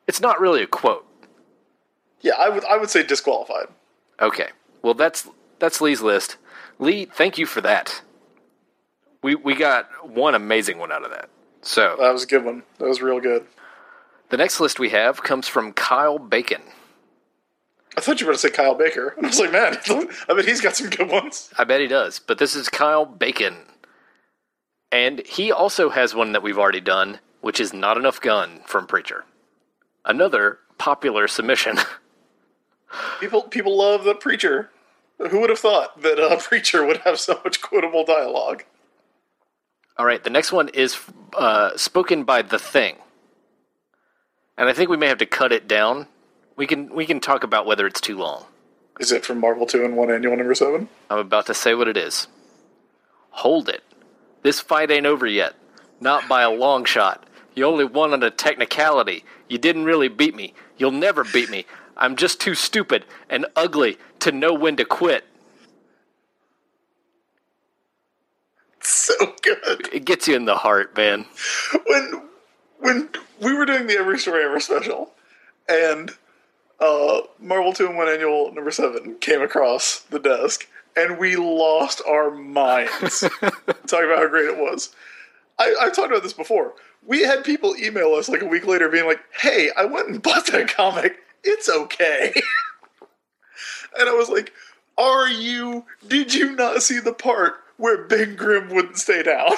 It's 0.07 0.21
not 0.21 0.39
really 0.39 0.61
a 0.63 0.67
quote. 0.67 1.05
Yeah, 2.21 2.33
I 2.37 2.49
would 2.49 2.63
I 2.65 2.77
would 2.77 2.89
say 2.89 3.03
disqualified. 3.03 3.67
Okay. 4.19 4.49
Well, 4.81 4.93
that's 4.93 5.27
that's 5.59 5.81
Lee's 5.81 6.01
list. 6.01 6.37
Lee, 6.79 7.05
thank 7.05 7.37
you 7.37 7.45
for 7.45 7.61
that. 7.61 8.01
We 9.23 9.35
we 9.35 9.55
got 9.55 10.07
one 10.07 10.35
amazing 10.35 10.77
one 10.77 10.91
out 10.91 11.03
of 11.03 11.11
that. 11.11 11.29
So 11.63 11.95
That 11.99 12.11
was 12.11 12.23
a 12.23 12.27
good 12.27 12.43
one. 12.43 12.63
That 12.79 12.87
was 12.87 13.01
real 13.01 13.19
good. 13.19 13.45
the 14.29 14.37
next 14.37 14.59
list 14.59 14.79
we 14.79 14.89
have 14.89 15.23
comes 15.23 15.47
from 15.47 15.73
Kyle 15.73 16.17
Bacon. 16.19 16.61
I 17.97 18.01
thought 18.01 18.21
you 18.21 18.25
were 18.25 18.31
going 18.31 18.39
to 18.39 18.47
say 18.47 18.51
Kyle 18.51 18.75
Baker, 18.75 19.09
and 19.17 19.25
I 19.25 19.29
was 19.29 19.39
like, 19.39 19.51
man, 19.51 19.77
I 20.29 20.33
bet 20.33 20.45
he's 20.45 20.61
got 20.61 20.75
some 20.75 20.89
good 20.89 21.09
ones. 21.09 21.49
I 21.57 21.63
bet 21.65 21.81
he 21.81 21.87
does, 21.87 22.19
but 22.19 22.37
this 22.37 22.55
is 22.55 22.69
Kyle 22.69 23.05
Bacon. 23.05 23.57
And 24.91 25.25
he 25.25 25.51
also 25.51 25.89
has 25.89 26.15
one 26.15 26.31
that 26.33 26.43
we've 26.43 26.57
already 26.57 26.81
done, 26.81 27.19
which 27.41 27.59
is 27.59 27.73
Not 27.73 27.97
Enough 27.97 28.21
Gun 28.21 28.61
from 28.65 28.87
Preacher. 28.87 29.25
Another 30.05 30.59
popular 30.77 31.27
submission. 31.27 31.77
People 33.21 33.43
people 33.43 33.77
love 33.77 34.03
the 34.03 34.13
preacher. 34.13 34.69
Who 35.17 35.39
would 35.39 35.49
have 35.49 35.59
thought 35.59 36.01
that 36.01 36.19
a 36.19 36.35
preacher 36.41 36.85
would 36.85 36.97
have 36.97 37.19
so 37.21 37.39
much 37.43 37.61
quotable 37.61 38.03
dialogue? 38.03 38.65
All 39.97 40.05
right, 40.05 40.21
the 40.21 40.29
next 40.29 40.51
one 40.51 40.67
is 40.69 40.97
uh, 41.37 41.77
spoken 41.77 42.23
by 42.23 42.41
The 42.41 42.59
Thing. 42.59 42.97
And 44.57 44.67
I 44.67 44.73
think 44.73 44.89
we 44.89 44.97
may 44.97 45.07
have 45.07 45.19
to 45.19 45.25
cut 45.25 45.51
it 45.51 45.67
down. 45.67 46.07
We 46.55 46.67
can 46.67 46.93
we 46.93 47.05
can 47.05 47.19
talk 47.19 47.43
about 47.43 47.65
whether 47.65 47.87
it's 47.87 48.01
too 48.01 48.17
long. 48.17 48.45
Is 48.99 49.11
it 49.11 49.25
from 49.25 49.39
Marvel 49.39 49.65
Two-in-One 49.65 50.11
Annual 50.11 50.37
Number 50.37 50.53
Seven? 50.53 50.89
I'm 51.09 51.17
about 51.17 51.47
to 51.47 51.53
say 51.53 51.73
what 51.73 51.87
it 51.87 51.97
is. 51.97 52.27
Hold 53.31 53.69
it. 53.69 53.83
This 54.43 54.59
fight 54.59 54.91
ain't 54.91 55.05
over 55.05 55.25
yet. 55.25 55.55
Not 55.99 56.27
by 56.27 56.41
a 56.41 56.51
long 56.51 56.85
shot. 56.85 57.25
You 57.55 57.65
only 57.65 57.85
won 57.85 58.13
on 58.13 58.23
a 58.23 58.31
technicality. 58.31 59.23
You 59.47 59.57
didn't 59.57 59.85
really 59.85 60.07
beat 60.07 60.35
me. 60.35 60.53
You'll 60.77 60.91
never 60.91 61.23
beat 61.23 61.49
me. 61.49 61.65
I'm 61.97 62.15
just 62.15 62.39
too 62.39 62.55
stupid 62.55 63.05
and 63.29 63.45
ugly 63.55 63.97
to 64.19 64.31
know 64.31 64.53
when 64.53 64.75
to 64.77 64.85
quit. 64.85 65.25
So 68.81 69.13
good. 69.41 69.89
It 69.93 70.05
gets 70.05 70.27
you 70.27 70.35
in 70.35 70.45
the 70.45 70.55
heart, 70.55 70.95
man. 70.97 71.25
when 71.85 72.29
when 72.79 73.09
we 73.39 73.53
were 73.53 73.65
doing 73.65 73.87
the 73.87 73.97
Every 73.97 74.17
Story 74.17 74.43
Ever 74.43 74.59
special, 74.59 75.11
and 75.69 76.11
uh, 76.81 77.21
Marvel 77.39 77.73
Two-in-One 77.73 78.09
Annual 78.09 78.53
Number 78.53 78.71
Seven 78.71 79.15
came 79.19 79.41
across 79.41 80.01
the 80.09 80.19
desk, 80.19 80.67
and 80.97 81.17
we 81.17 81.35
lost 81.35 82.01
our 82.07 82.31
minds 82.31 83.19
talking 83.39 84.05
about 84.05 84.17
how 84.17 84.27
great 84.27 84.47
it 84.47 84.57
was. 84.57 84.93
I, 85.59 85.75
I've 85.79 85.95
talked 85.95 86.11
about 86.11 86.23
this 86.23 86.33
before. 86.33 86.73
We 87.05 87.21
had 87.21 87.43
people 87.43 87.75
email 87.77 88.13
us 88.13 88.29
like 88.29 88.41
a 88.41 88.47
week 88.47 88.67
later, 88.67 88.89
being 88.89 89.05
like, 89.05 89.21
"Hey, 89.39 89.69
I 89.77 89.85
went 89.85 90.09
and 90.09 90.21
bought 90.23 90.47
that 90.47 90.67
comic. 90.67 91.17
It's 91.43 91.69
okay." 91.69 92.33
and 93.99 94.09
I 94.09 94.13
was 94.13 94.29
like, 94.29 94.51
"Are 94.97 95.27
you? 95.27 95.85
Did 96.07 96.33
you 96.33 96.55
not 96.55 96.83
see 96.83 96.99
the 96.99 97.13
part 97.13 97.55
where 97.77 98.05
Ben 98.05 98.35
Grimm 98.35 98.69
wouldn't 98.69 98.97
stay 98.97 99.23
down?" 99.23 99.51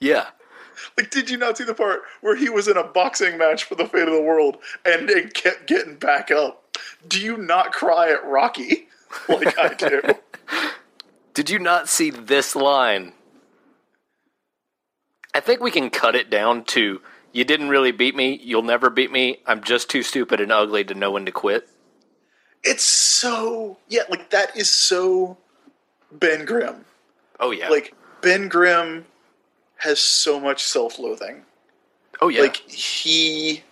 Yeah. 0.00 0.26
Like, 0.96 1.10
did 1.10 1.28
you 1.28 1.36
not 1.36 1.58
see 1.58 1.64
the 1.64 1.74
part 1.74 2.02
where 2.20 2.36
he 2.36 2.48
was 2.48 2.68
in 2.68 2.76
a 2.76 2.84
boxing 2.84 3.36
match 3.36 3.64
for 3.64 3.74
the 3.74 3.86
fate 3.86 4.06
of 4.06 4.14
the 4.14 4.22
world 4.22 4.58
and, 4.84 5.10
and 5.10 5.34
kept 5.34 5.66
getting 5.66 5.96
back 5.96 6.30
up? 6.30 6.76
Do 7.08 7.20
you 7.20 7.36
not 7.36 7.72
cry 7.72 8.10
at 8.10 8.24
Rocky 8.24 8.88
like 9.28 9.58
I 9.58 9.74
do? 9.74 10.02
Did 11.34 11.50
you 11.50 11.58
not 11.58 11.88
see 11.88 12.10
this 12.10 12.54
line? 12.54 13.12
I 15.34 15.40
think 15.40 15.60
we 15.60 15.72
can 15.72 15.90
cut 15.90 16.14
it 16.14 16.30
down 16.30 16.62
to 16.66 17.00
you 17.32 17.44
didn't 17.44 17.68
really 17.68 17.90
beat 17.90 18.14
me, 18.14 18.38
you'll 18.40 18.62
never 18.62 18.88
beat 18.88 19.10
me, 19.10 19.40
I'm 19.46 19.64
just 19.64 19.90
too 19.90 20.04
stupid 20.04 20.40
and 20.40 20.52
ugly 20.52 20.84
to 20.84 20.94
know 20.94 21.10
when 21.10 21.26
to 21.26 21.32
quit. 21.32 21.68
it's 22.62 22.84
so 22.84 23.76
yeah, 23.88 24.02
like 24.08 24.30
that 24.30 24.56
is 24.56 24.70
so 24.70 25.36
Ben 26.12 26.44
Grimm. 26.44 26.84
Oh 27.40 27.50
yeah. 27.50 27.68
Like 27.68 27.92
Ben 28.20 28.46
Grimm 28.48 29.04
has 29.84 30.00
so 30.00 30.40
much 30.40 30.62
self-loathing. 30.62 31.42
oh 32.20 32.28
yeah. 32.28 32.40
Like 32.40 32.56
he, 32.56 33.62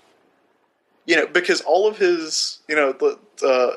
you 1.07 1.17
know, 1.17 1.27
because 1.27 1.61
all 1.63 1.89
of 1.89 1.99
his, 1.99 2.61
you 2.69 2.77
know, 2.77 2.93
the 2.93 3.19
uh, 3.47 3.77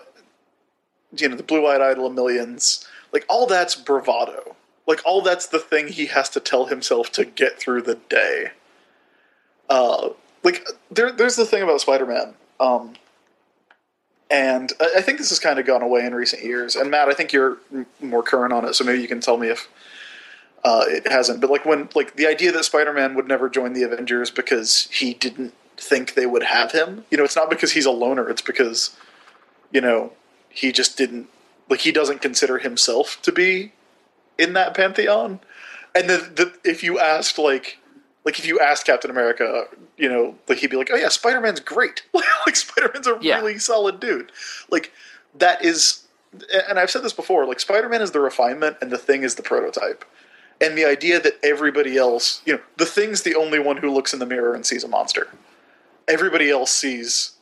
you 1.17 1.29
know, 1.29 1.35
the 1.35 1.43
blue-eyed 1.43 1.81
idol 1.81 2.07
of 2.07 2.13
millions, 2.13 2.85
like 3.11 3.25
all 3.29 3.47
that's 3.47 3.75
bravado. 3.75 4.55
Like 4.87 5.01
all 5.03 5.21
that's 5.21 5.47
the 5.47 5.59
thing 5.59 5.87
he 5.87 6.05
has 6.07 6.29
to 6.29 6.39
tell 6.39 6.67
himself 6.67 7.11
to 7.13 7.25
get 7.25 7.57
through 7.59 7.81
the 7.81 7.95
day. 8.07 8.51
Uh, 9.69 10.09
like 10.43 10.67
there, 10.91 11.11
there's 11.11 11.35
the 11.35 11.45
thing 11.45 11.63
about 11.63 11.81
Spider-Man, 11.81 12.35
um, 12.59 12.93
and 14.29 14.71
I, 14.79 14.97
I 14.97 15.01
think 15.01 15.17
this 15.17 15.29
has 15.29 15.39
kind 15.39 15.57
of 15.57 15.65
gone 15.65 15.81
away 15.81 16.05
in 16.05 16.13
recent 16.13 16.43
years. 16.43 16.75
And 16.75 16.91
Matt, 16.91 17.07
I 17.07 17.13
think 17.13 17.33
you're 17.33 17.57
more 17.99 18.21
current 18.21 18.53
on 18.53 18.65
it, 18.65 18.75
so 18.75 18.83
maybe 18.83 19.01
you 19.01 19.07
can 19.07 19.21
tell 19.21 19.37
me 19.37 19.47
if 19.49 19.67
uh, 20.65 20.83
it 20.87 21.07
hasn't. 21.09 21.39
But 21.39 21.49
like 21.51 21.65
when 21.65 21.87
like 21.95 22.15
the 22.17 22.27
idea 22.27 22.51
that 22.51 22.65
Spider-Man 22.65 23.15
would 23.15 23.27
never 23.27 23.49
join 23.49 23.71
the 23.73 23.83
Avengers 23.83 24.31
because 24.31 24.89
he 24.91 25.13
didn't 25.13 25.53
think 25.77 26.15
they 26.15 26.25
would 26.25 26.43
have 26.43 26.71
him. 26.71 27.05
You 27.11 27.17
know, 27.17 27.23
it's 27.23 27.35
not 27.35 27.49
because 27.49 27.71
he's 27.73 27.85
a 27.85 27.91
loner. 27.91 28.27
It's 28.29 28.41
because 28.41 28.97
you 29.71 29.79
know 29.79 30.11
he 30.49 30.71
just 30.71 30.97
didn't 30.97 31.27
like 31.69 31.81
he 31.81 31.91
doesn't 31.91 32.21
consider 32.21 32.57
himself 32.57 33.21
to 33.21 33.31
be 33.31 33.71
in 34.37 34.53
that 34.53 34.73
pantheon. 34.73 35.39
And 35.93 36.09
then 36.09 36.19
the, 36.35 36.53
if 36.65 36.83
you 36.83 36.99
asked 36.99 37.37
like 37.37 37.77
like 38.25 38.39
if 38.39 38.47
you 38.47 38.59
asked 38.59 38.87
Captain 38.87 39.11
America, 39.11 39.65
you 39.97 40.09
know, 40.09 40.35
like 40.47 40.57
he'd 40.57 40.71
be 40.71 40.77
like, 40.77 40.89
"Oh 40.91 40.95
yeah, 40.97 41.09
Spider-Man's 41.09 41.59
great. 41.59 42.03
like 42.45 42.55
Spider-Man's 42.55 43.07
a 43.07 43.17
Yeah. 43.21 43.37
really 43.37 43.59
solid 43.59 43.99
dude." 43.99 44.31
Like 44.71 44.91
that 45.37 45.63
is 45.63 46.01
and 46.67 46.79
I've 46.79 46.89
said 46.91 47.03
this 47.03 47.13
before, 47.13 47.45
like 47.45 47.59
Spider-Man 47.59 48.01
is 48.01 48.11
the 48.11 48.19
refinement 48.19 48.77
and 48.81 48.91
the 48.91 48.97
thing 48.97 49.23
is 49.23 49.35
the 49.35 49.43
prototype. 49.43 50.03
And 50.61 50.77
the 50.77 50.85
idea 50.85 51.19
that 51.19 51.39
everybody 51.43 51.97
else, 51.97 52.41
you 52.45 52.53
know, 52.53 52.61
the 52.77 52.85
thing's 52.85 53.23
the 53.23 53.35
only 53.35 53.59
one 53.59 53.77
who 53.77 53.91
looks 53.91 54.13
in 54.13 54.19
the 54.19 54.25
mirror 54.25 54.53
and 54.53 54.65
sees 54.65 54.83
a 54.83 54.87
monster. 54.87 55.27
Everybody 56.07 56.49
else 56.49 56.71
sees, 56.71 57.33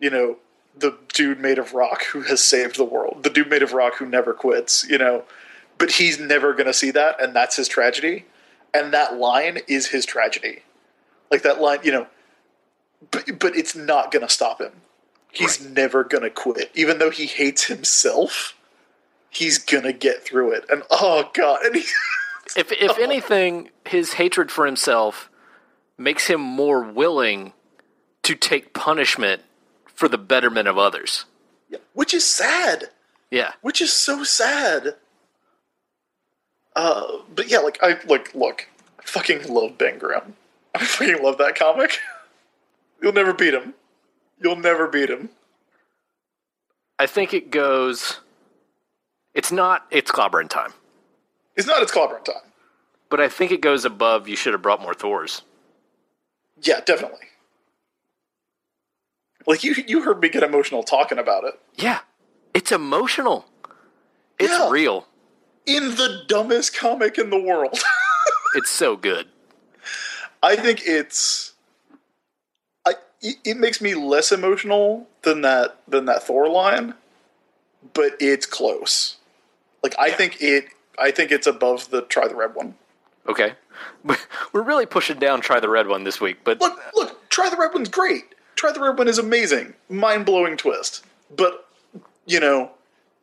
you 0.00 0.10
know, 0.10 0.36
the 0.78 0.96
dude 1.12 1.40
made 1.40 1.58
of 1.58 1.74
rock 1.74 2.04
who 2.04 2.22
has 2.22 2.42
saved 2.42 2.76
the 2.76 2.84
world, 2.84 3.24
the 3.24 3.30
dude 3.30 3.50
made 3.50 3.62
of 3.62 3.72
rock 3.72 3.96
who 3.96 4.06
never 4.06 4.32
quits, 4.32 4.88
you 4.88 4.98
know. 4.98 5.24
But 5.78 5.92
he's 5.92 6.20
never 6.20 6.52
going 6.52 6.66
to 6.66 6.72
see 6.72 6.90
that, 6.92 7.20
and 7.20 7.34
that's 7.34 7.56
his 7.56 7.68
tragedy. 7.68 8.26
And 8.72 8.92
that 8.94 9.16
line 9.16 9.58
is 9.68 9.88
his 9.88 10.06
tragedy. 10.06 10.60
Like 11.30 11.42
that 11.42 11.60
line, 11.60 11.80
you 11.82 11.92
know, 11.92 12.06
but, 13.10 13.38
but 13.38 13.56
it's 13.56 13.74
not 13.74 14.12
going 14.12 14.26
to 14.26 14.32
stop 14.32 14.60
him. 14.60 14.72
He's 15.32 15.66
never 15.66 16.04
going 16.04 16.22
to 16.22 16.30
quit. 16.30 16.70
Even 16.74 16.98
though 16.98 17.10
he 17.10 17.26
hates 17.26 17.64
himself, 17.64 18.54
he's 19.30 19.58
going 19.58 19.84
to 19.84 19.92
get 19.92 20.22
through 20.22 20.52
it. 20.52 20.64
And 20.68 20.82
oh, 20.90 21.30
God. 21.32 21.64
And 21.64 21.74
he, 21.74 21.82
if 22.56 22.72
if 22.72 22.98
anything, 22.98 23.70
his 23.86 24.14
hatred 24.14 24.50
for 24.50 24.66
himself 24.66 25.30
makes 25.98 26.26
him 26.26 26.40
more 26.40 26.82
willing 26.82 27.52
to 28.22 28.34
take 28.34 28.72
punishment 28.72 29.42
for 29.86 30.08
the 30.08 30.18
betterment 30.18 30.68
of 30.68 30.78
others. 30.78 31.24
Yeah, 31.68 31.78
which 31.94 32.14
is 32.14 32.26
sad. 32.26 32.90
Yeah. 33.30 33.52
which 33.62 33.80
is 33.80 33.90
so 33.92 34.24
sad. 34.24 34.96
Uh, 36.76 37.18
but 37.34 37.48
yeah, 37.48 37.58
like 37.58 37.78
I 37.82 37.98
like 38.06 38.34
look, 38.34 38.68
I 38.98 39.02
fucking 39.04 39.52
love 39.52 39.78
Ben 39.78 39.98
Grimm. 39.98 40.36
I 40.74 40.84
fucking 40.84 41.22
love 41.22 41.38
that 41.38 41.54
comic. 41.54 41.98
You'll 43.02 43.12
never 43.12 43.32
beat 43.32 43.54
him. 43.54 43.74
You'll 44.40 44.56
never 44.56 44.86
beat 44.86 45.08
him. 45.08 45.30
I 46.98 47.06
think 47.06 47.32
it 47.34 47.50
goes 47.50 48.20
it's 49.34 49.50
not 49.50 49.86
it's 49.90 50.10
clobbering 50.10 50.48
time. 50.48 50.72
It's 51.56 51.66
not 51.66 51.82
its 51.82 51.92
clobbering 51.92 52.24
time. 52.24 52.36
But 53.10 53.20
I 53.20 53.28
think 53.28 53.52
it 53.52 53.60
goes 53.60 53.84
above 53.84 54.26
you 54.28 54.36
should 54.36 54.52
have 54.54 54.62
brought 54.62 54.80
more 54.80 54.94
Thors. 54.94 55.42
Yeah, 56.62 56.80
definitely. 56.80 57.26
Like 59.46 59.64
you, 59.64 59.74
you 59.86 60.02
heard 60.02 60.20
me 60.20 60.28
get 60.28 60.42
emotional 60.42 60.82
talking 60.82 61.18
about 61.18 61.44
it 61.44 61.58
Yeah. 61.76 62.00
It's 62.54 62.70
emotional. 62.72 63.46
It's 64.38 64.52
Yeah. 64.52 64.70
real. 64.70 65.06
in 65.66 65.94
the 65.94 66.24
dumbest 66.26 66.74
comic 66.76 67.18
in 67.18 67.30
the 67.30 67.40
world. 67.40 67.78
It's 68.54 68.70
so 68.70 68.96
good. 68.96 69.28
I 70.42 70.56
think 70.56 70.82
it's. 70.84 71.54
I 72.86 72.92
it 73.22 73.36
it 73.44 73.56
makes 73.56 73.80
me 73.80 73.94
less 73.94 74.30
emotional 74.30 75.08
than 75.22 75.40
that 75.40 75.78
than 75.88 76.04
that 76.04 76.22
Thor 76.24 76.50
line, 76.50 76.92
but 77.94 78.12
it's 78.20 78.44
close. 78.44 79.16
Like 79.82 79.94
I 79.98 80.10
think 80.10 80.36
it. 80.42 80.66
I 80.98 81.10
think 81.10 81.30
it's 81.30 81.46
above 81.46 81.90
the 81.90 82.02
try 82.02 82.28
the 82.28 82.34
red 82.34 82.54
one. 82.54 82.74
Okay. 83.26 83.54
We're 84.52 84.62
really 84.62 84.86
pushing 84.86 85.18
down 85.18 85.40
try 85.40 85.60
the 85.60 85.68
red 85.68 85.86
one 85.86 86.04
this 86.04 86.20
week, 86.20 86.38
but 86.44 86.60
Look, 86.60 86.78
look, 86.94 87.28
try 87.30 87.48
the 87.48 87.56
red 87.56 87.72
one's 87.72 87.88
great. 87.88 88.34
Try 88.56 88.72
the 88.72 88.80
red 88.80 88.98
one 88.98 89.08
is 89.08 89.18
amazing, 89.18 89.74
mind 89.88 90.26
blowing 90.26 90.56
twist. 90.56 91.04
But 91.34 91.66
you 92.26 92.40
know, 92.40 92.72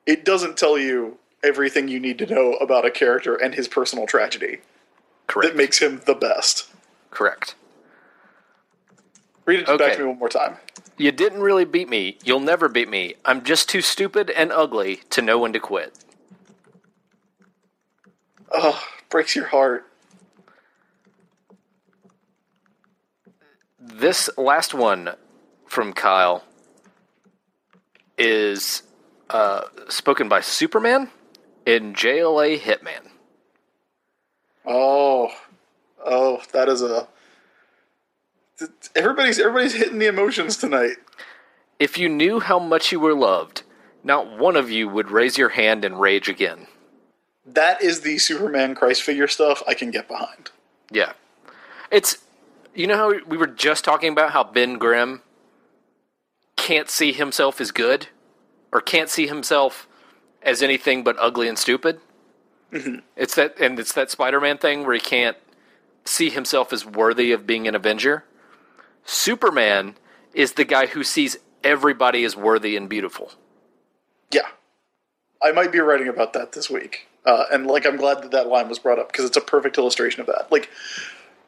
it 0.05 0.25
doesn't 0.25 0.57
tell 0.57 0.77
you 0.77 1.17
everything 1.43 1.87
you 1.87 1.99
need 1.99 2.17
to 2.19 2.25
know 2.25 2.53
about 2.55 2.85
a 2.85 2.91
character 2.91 3.35
and 3.35 3.55
his 3.55 3.67
personal 3.67 4.05
tragedy 4.05 4.59
Correct. 5.27 5.51
that 5.51 5.57
makes 5.57 5.79
him 5.79 6.01
the 6.05 6.15
best. 6.15 6.69
Correct. 7.11 7.55
Read 9.45 9.61
it 9.61 9.79
back 9.79 9.93
to 9.93 9.99
me 9.99 10.05
one 10.05 10.19
more 10.19 10.29
time. 10.29 10.57
You 10.97 11.11
didn't 11.11 11.41
really 11.41 11.65
beat 11.65 11.89
me. 11.89 12.17
You'll 12.23 12.41
never 12.41 12.67
beat 12.67 12.89
me. 12.89 13.15
I'm 13.23 13.43
just 13.43 13.69
too 13.69 13.81
stupid 13.81 14.29
and 14.31 14.51
ugly 14.51 14.97
to 15.11 15.21
know 15.21 15.39
when 15.39 15.53
to 15.53 15.59
quit. 15.59 15.97
Oh, 18.51 18.83
breaks 19.09 19.35
your 19.35 19.47
heart. 19.47 19.85
This 23.79 24.29
last 24.37 24.73
one 24.73 25.11
from 25.67 25.93
Kyle 25.93 26.43
is 28.17 28.83
uh, 29.29 29.61
spoken 29.87 30.27
by 30.27 30.41
Superman 30.41 31.09
in 31.65 31.93
JLA 31.93 32.59
Hitman. 32.59 33.09
Oh, 34.65 35.29
oh, 36.05 36.41
that 36.51 36.67
is 36.69 36.81
a. 36.81 37.07
Everybody's 38.95 39.39
everybody's 39.39 39.73
hitting 39.73 39.99
the 39.99 40.07
emotions 40.07 40.57
tonight. 40.57 40.97
If 41.79 41.97
you 41.97 42.09
knew 42.09 42.41
how 42.41 42.59
much 42.59 42.91
you 42.91 42.99
were 42.99 43.13
loved, 43.13 43.63
not 44.03 44.37
one 44.37 44.57
of 44.57 44.69
you 44.69 44.89
would 44.89 45.11
raise 45.11 45.37
your 45.37 45.49
hand 45.49 45.85
and 45.85 45.99
rage 45.99 46.27
again. 46.27 46.67
That 47.53 47.81
is 47.81 48.01
the 48.01 48.17
Superman 48.17 48.75
Christ 48.75 49.03
figure 49.03 49.27
stuff 49.27 49.63
I 49.67 49.73
can 49.73 49.91
get 49.91 50.07
behind. 50.07 50.51
Yeah. 50.91 51.13
It's 51.91 52.19
you 52.73 52.87
know 52.87 52.95
how 52.95 53.13
we 53.27 53.37
were 53.37 53.47
just 53.47 53.83
talking 53.83 54.11
about 54.11 54.31
how 54.31 54.43
Ben 54.43 54.77
Grimm 54.77 55.21
can't 56.55 56.89
see 56.89 57.11
himself 57.11 57.59
as 57.59 57.71
good 57.71 58.07
or 58.71 58.81
can't 58.81 59.09
see 59.09 59.27
himself 59.27 59.87
as 60.41 60.61
anything 60.61 61.03
but 61.03 61.15
ugly 61.19 61.47
and 61.47 61.57
stupid? 61.57 61.99
Mm-hmm. 62.71 62.99
It's 63.15 63.35
that 63.35 63.59
and 63.59 63.79
it's 63.79 63.93
that 63.93 64.11
Spider-Man 64.11 64.59
thing 64.59 64.85
where 64.85 64.93
he 64.93 64.99
can't 64.99 65.37
see 66.05 66.29
himself 66.29 66.71
as 66.71 66.85
worthy 66.85 67.31
of 67.31 67.47
being 67.47 67.67
an 67.67 67.75
Avenger. 67.75 68.23
Superman 69.03 69.95
is 70.33 70.53
the 70.53 70.65
guy 70.65 70.87
who 70.87 71.03
sees 71.03 71.37
everybody 71.63 72.23
as 72.23 72.35
worthy 72.35 72.75
and 72.75 72.87
beautiful. 72.87 73.33
Yeah, 74.31 74.49
I 75.41 75.51
might 75.51 75.71
be 75.71 75.79
writing 75.79 76.07
about 76.07 76.33
that 76.33 76.51
this 76.51 76.69
week, 76.69 77.07
uh, 77.29 77.45
and 77.51 77.67
like 77.67 77.85
I'm 77.85 77.95
glad 77.95 78.23
that 78.23 78.31
that 78.31 78.47
line 78.47 78.67
was 78.67 78.79
brought 78.79 78.97
up 78.97 79.11
because 79.11 79.23
it's 79.23 79.37
a 79.37 79.41
perfect 79.41 79.77
illustration 79.77 80.19
of 80.19 80.25
that. 80.27 80.51
Like 80.51 80.67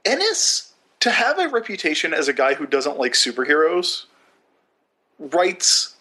Ennis, 0.05 0.73
to 0.99 1.09
have 1.09 1.39
a 1.39 1.49
reputation 1.49 2.13
as 2.13 2.27
a 2.27 2.33
guy 2.33 2.53
who 2.53 2.67
doesn't 2.67 2.99
like 2.99 3.13
superheroes, 3.13 4.05
writes 5.17 5.95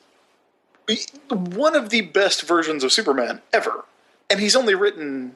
one 1.30 1.74
of 1.74 1.88
the 1.88 2.02
best 2.02 2.42
versions 2.42 2.84
of 2.84 2.92
Superman 2.92 3.40
ever, 3.54 3.86
and 4.28 4.38
he's 4.38 4.54
only 4.54 4.74
written 4.74 5.34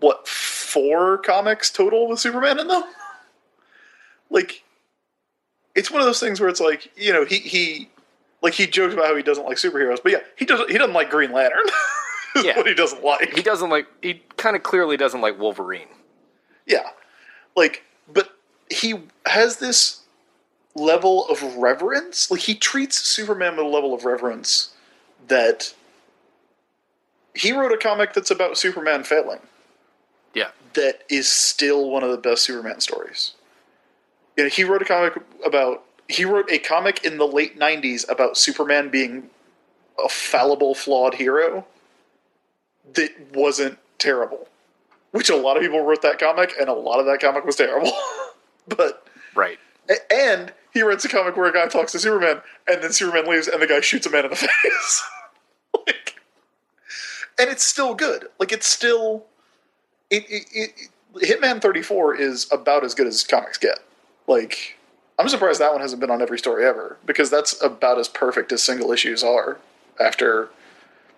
what 0.00 0.26
four 0.26 1.18
comics 1.18 1.70
total 1.70 2.08
with 2.08 2.18
Superman 2.18 2.58
in 2.58 2.66
them. 2.66 2.82
Like, 4.30 4.64
it's 5.76 5.92
one 5.92 6.00
of 6.00 6.06
those 6.06 6.18
things 6.18 6.40
where 6.40 6.48
it's 6.48 6.60
like 6.60 6.90
you 6.96 7.12
know 7.12 7.24
he 7.24 7.38
he 7.38 7.88
like 8.42 8.54
he 8.54 8.66
jokes 8.66 8.94
about 8.94 9.06
how 9.06 9.14
he 9.14 9.22
doesn't 9.22 9.44
like 9.44 9.58
superheroes, 9.58 10.02
but 10.02 10.10
yeah, 10.10 10.22
he 10.34 10.44
doesn't 10.44 10.72
he 10.72 10.76
doesn't 10.76 10.94
like 10.94 11.08
Green 11.08 11.30
Lantern. 11.30 11.66
Yeah. 12.44 12.56
what 12.56 12.66
he 12.66 12.74
doesn't 12.74 13.02
like. 13.02 13.34
He 13.34 13.42
doesn't 13.42 13.70
like 13.70 13.86
he 14.02 14.22
kind 14.36 14.54
of 14.56 14.62
clearly 14.62 14.96
doesn't 14.96 15.20
like 15.20 15.38
Wolverine. 15.38 15.88
Yeah. 16.66 16.90
Like, 17.56 17.82
but 18.12 18.30
he 18.70 18.94
has 19.26 19.56
this 19.56 20.02
level 20.76 21.26
of 21.28 21.42
reverence. 21.56 22.30
Like, 22.30 22.40
he 22.42 22.54
treats 22.54 22.96
Superman 22.98 23.56
with 23.56 23.66
a 23.66 23.68
level 23.68 23.92
of 23.92 24.04
reverence 24.04 24.72
that 25.26 25.74
he 27.34 27.52
wrote 27.52 27.72
a 27.72 27.76
comic 27.76 28.12
that's 28.12 28.30
about 28.30 28.56
Superman 28.58 29.02
failing 29.04 29.40
Yeah. 30.34 30.50
that 30.74 31.02
is 31.08 31.28
still 31.30 31.90
one 31.90 32.02
of 32.04 32.10
the 32.10 32.16
best 32.16 32.42
Superman 32.44 32.80
stories. 32.80 33.32
You 34.36 34.44
know, 34.44 34.50
he 34.50 34.64
wrote 34.64 34.82
a 34.82 34.84
comic 34.84 35.14
about 35.44 35.84
he 36.08 36.24
wrote 36.24 36.50
a 36.50 36.58
comic 36.58 37.04
in 37.04 37.18
the 37.18 37.26
late 37.26 37.58
'90s 37.58 38.08
about 38.08 38.36
Superman 38.36 38.88
being 38.88 39.30
a 40.02 40.08
fallible, 40.08 40.74
flawed 40.74 41.14
hero 41.14 41.66
that 42.94 43.10
wasn't 43.34 43.78
terrible. 43.98 44.48
Which 45.12 45.28
a 45.30 45.36
lot 45.36 45.56
of 45.56 45.62
people 45.62 45.80
wrote 45.84 46.02
that 46.02 46.18
comic, 46.18 46.54
and 46.58 46.68
a 46.68 46.72
lot 46.72 47.00
of 47.00 47.06
that 47.06 47.20
comic 47.20 47.44
was 47.44 47.56
terrible. 47.56 47.92
but 48.68 49.06
Right. 49.34 49.58
and 50.10 50.52
he 50.72 50.82
writes 50.82 51.04
a 51.04 51.08
comic 51.08 51.36
where 51.36 51.46
a 51.48 51.52
guy 51.52 51.66
talks 51.66 51.92
to 51.92 51.98
Superman, 51.98 52.42
and 52.68 52.82
then 52.82 52.92
Superman 52.92 53.26
leaves, 53.28 53.48
and 53.48 53.60
the 53.60 53.66
guy 53.66 53.80
shoots 53.80 54.06
a 54.06 54.10
man 54.10 54.24
in 54.24 54.30
the 54.30 54.36
face. 54.62 55.02
like, 55.86 56.14
and 57.40 57.50
it's 57.50 57.64
still 57.64 57.94
good. 57.94 58.26
Like 58.38 58.52
it's 58.52 58.66
still, 58.66 59.24
it, 60.10 60.24
it, 60.28 60.44
it, 60.52 60.70
Hitman 61.40 61.60
Thirty 61.60 61.82
Four 61.82 62.14
is 62.14 62.46
about 62.52 62.84
as 62.84 62.94
good 62.94 63.06
as 63.08 63.24
comics 63.24 63.58
get. 63.58 63.80
Like, 64.28 64.76
I'm 65.18 65.28
surprised 65.28 65.60
that 65.60 65.72
one 65.72 65.80
hasn't 65.80 66.00
been 66.00 66.10
on 66.10 66.22
every 66.22 66.38
story 66.38 66.64
ever 66.64 66.98
because 67.04 67.30
that's 67.30 67.60
about 67.62 67.98
as 67.98 68.08
perfect 68.08 68.52
as 68.52 68.62
single 68.62 68.92
issues 68.92 69.24
are 69.24 69.58
after, 69.98 70.50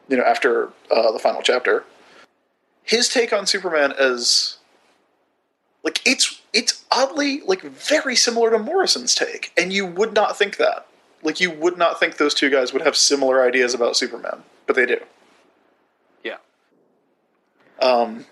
you 0.09 0.17
know, 0.17 0.25
after 0.25 0.69
uh, 0.91 1.13
the 1.13 1.19
final 1.19 1.43
chapter. 1.43 1.85
His 2.85 3.09
take 3.09 3.33
on 3.33 3.47
Superman 3.47 3.93
as 3.93 4.57
like 5.85 6.01
it's 6.05 6.41
it's 6.53 6.85
oddly 6.91 7.41
like 7.47 7.63
very 7.63 8.17
similar 8.17 8.51
to 8.51 8.59
Morrison's 8.59 9.15
take, 9.15 9.53
and 9.57 9.73
you 9.73 9.87
would 9.87 10.13
not 10.15 10.37
think 10.37 10.57
that. 10.57 10.87
Like 11.23 11.41
you 11.41 11.53
would 11.53 11.79
not 11.79 12.01
think 12.01 12.17
those 12.17 12.35
two 12.35 12.51
guys 12.51 12.73
would 12.73 12.83
have 12.83 12.97
similar 12.97 13.45
ideas 13.45 13.75
about 13.75 13.97
Superman, 13.97 14.43
but 14.67 14.75
they 14.75 14.87
do. 14.87 14.99
Yeah. 16.25 16.39
Um, 17.81 18.27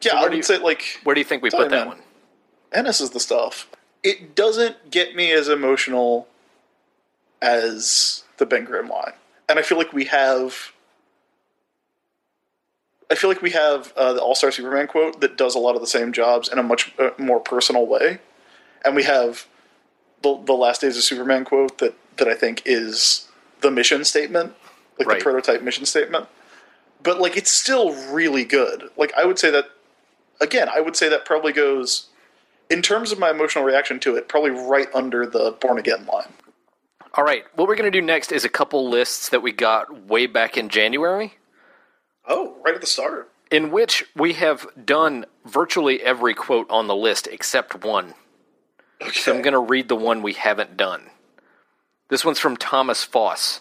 yeah, 0.00 0.10
So 0.12 0.16
I 0.18 0.22
would 0.22 0.30
do 0.32 0.36
you- 0.38 0.42
say 0.42 0.58
like 0.58 1.00
Where 1.04 1.14
do 1.14 1.20
you 1.20 1.24
think 1.24 1.42
we 1.44 1.50
put 1.50 1.70
that 1.70 1.78
man. 1.78 1.86
one? 1.88 2.02
Ennis 2.72 3.00
is 3.00 3.10
the 3.10 3.20
stuff. 3.20 3.68
It 4.02 4.34
doesn't 4.34 4.90
get 4.90 5.14
me 5.14 5.30
as 5.32 5.48
emotional 5.48 6.26
as 7.40 8.24
the 8.38 8.46
Ben 8.46 8.64
Grimm 8.64 8.88
line, 8.88 9.12
and 9.48 9.58
I 9.58 9.62
feel 9.62 9.78
like 9.78 9.92
we 9.92 10.06
have. 10.06 10.72
I 13.10 13.14
feel 13.14 13.28
like 13.30 13.42
we 13.42 13.50
have 13.50 13.92
uh, 13.96 14.12
the 14.14 14.20
All 14.22 14.34
Star 14.34 14.50
Superman 14.50 14.86
quote 14.86 15.20
that 15.20 15.36
does 15.36 15.54
a 15.54 15.58
lot 15.58 15.74
of 15.74 15.80
the 15.80 15.86
same 15.86 16.12
jobs 16.12 16.48
in 16.48 16.58
a 16.58 16.62
much 16.62 16.92
uh, 16.98 17.10
more 17.18 17.40
personal 17.40 17.86
way, 17.86 18.18
and 18.84 18.96
we 18.96 19.02
have 19.04 19.46
the 20.22 20.40
the 20.44 20.54
Last 20.54 20.80
Days 20.80 20.96
of 20.96 21.02
Superman 21.02 21.44
quote 21.44 21.78
that 21.78 21.94
that 22.16 22.28
I 22.28 22.34
think 22.34 22.62
is 22.64 23.28
the 23.60 23.70
mission 23.70 24.04
statement, 24.04 24.54
like 24.98 25.08
Right. 25.08 25.18
the 25.18 25.22
prototype 25.22 25.62
mission 25.62 25.84
statement. 25.84 26.26
But 27.02 27.20
like 27.20 27.36
it's 27.36 27.50
still 27.50 27.92
really 28.12 28.44
good. 28.44 28.88
Like 28.96 29.12
I 29.14 29.24
would 29.24 29.38
say 29.38 29.50
that 29.50 29.66
again, 30.40 30.68
I 30.74 30.80
would 30.80 30.96
say 30.96 31.08
that 31.08 31.24
probably 31.24 31.52
goes 31.52 32.08
in 32.70 32.80
terms 32.80 33.12
of 33.12 33.18
my 33.18 33.30
emotional 33.30 33.64
reaction 33.64 34.00
to 34.00 34.16
it, 34.16 34.28
probably 34.28 34.50
right 34.50 34.88
under 34.94 35.26
the 35.26 35.52
Born 35.60 35.78
Again 35.78 36.06
line. 36.06 36.32
All 37.14 37.22
right. 37.24 37.44
What 37.54 37.68
we're 37.68 37.76
going 37.76 37.90
to 37.92 37.96
do 37.96 38.04
next 38.04 38.32
is 38.32 38.44
a 38.44 38.48
couple 38.48 38.88
lists 38.88 39.28
that 39.28 39.42
we 39.42 39.52
got 39.52 40.06
way 40.06 40.26
back 40.26 40.56
in 40.56 40.68
January, 40.68 41.34
Oh, 42.26 42.56
right 42.64 42.74
at 42.74 42.80
the 42.80 42.86
start. 42.86 43.30
in 43.50 43.70
which 43.70 44.04
we 44.16 44.32
have 44.34 44.66
done 44.84 45.26
virtually 45.44 46.02
every 46.02 46.34
quote 46.34 46.68
on 46.70 46.86
the 46.86 46.96
list 46.96 47.26
except 47.30 47.84
one. 47.84 48.14
Okay. 49.02 49.12
So 49.12 49.34
I'm 49.34 49.42
going 49.42 49.52
to 49.52 49.58
read 49.60 49.88
the 49.88 49.96
one 49.96 50.22
we 50.22 50.32
haven't 50.32 50.76
done. 50.76 51.10
This 52.08 52.24
one's 52.24 52.38
from 52.38 52.56
Thomas 52.56 53.02
Foss. 53.04 53.60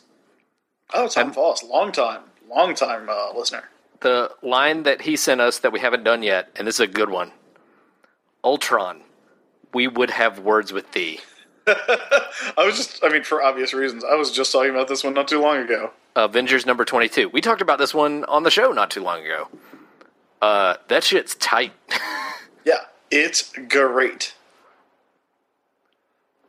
oh, 0.93 1.07
Tom 1.07 1.34
Foss, 1.34 1.64
long 1.64 1.91
time, 1.91 2.22
long 2.49 2.76
time 2.76 3.09
uh, 3.09 3.34
listener. 3.36 3.64
The 4.01 4.32
line 4.41 4.84
that 4.84 5.01
he 5.01 5.16
sent 5.16 5.41
us 5.41 5.59
that 5.59 5.72
we 5.72 5.80
haven't 5.80 6.03
done 6.03 6.24
yet, 6.24 6.49
and 6.55 6.68
this 6.68 6.76
is 6.76 6.82
a 6.82 6.88
good 6.88 7.09
one 7.09 7.32
Ultron, 8.43 9.01
we 9.74 9.88
would 9.88 10.09
have 10.11 10.39
words 10.39 10.72
with 10.74 10.91
thee. 10.91 11.20
I 11.68 12.28
was 12.57 12.76
just, 12.76 13.03
I 13.03 13.09
mean, 13.09 13.24
for 13.24 13.41
obvious 13.41 13.74
reasons, 13.74 14.03
I 14.03 14.16
was 14.16 14.32
just 14.32 14.51
talking 14.51 14.72
about 14.72 14.88
this 14.89 15.03
one 15.03 15.14
not 15.14 15.28
too 15.30 15.39
long 15.41 15.57
ago. 15.57 15.91
Avengers 16.16 16.66
number 16.66 16.86
22. 16.86 17.30
We 17.30 17.41
talked 17.41 17.61
about 17.61 17.80
this 17.80 17.93
one 17.93 18.24
on 18.26 18.43
the 18.43 18.51
show 18.51 18.72
not 18.72 18.91
too 18.91 19.01
long 19.01 19.24
ago. 19.26 19.47
Uh, 20.41 20.76
that 20.88 21.03
shit's 21.03 21.36
tight. 21.36 21.74
Yeah, 22.66 22.86
it's 23.11 23.51
great. 23.68 24.36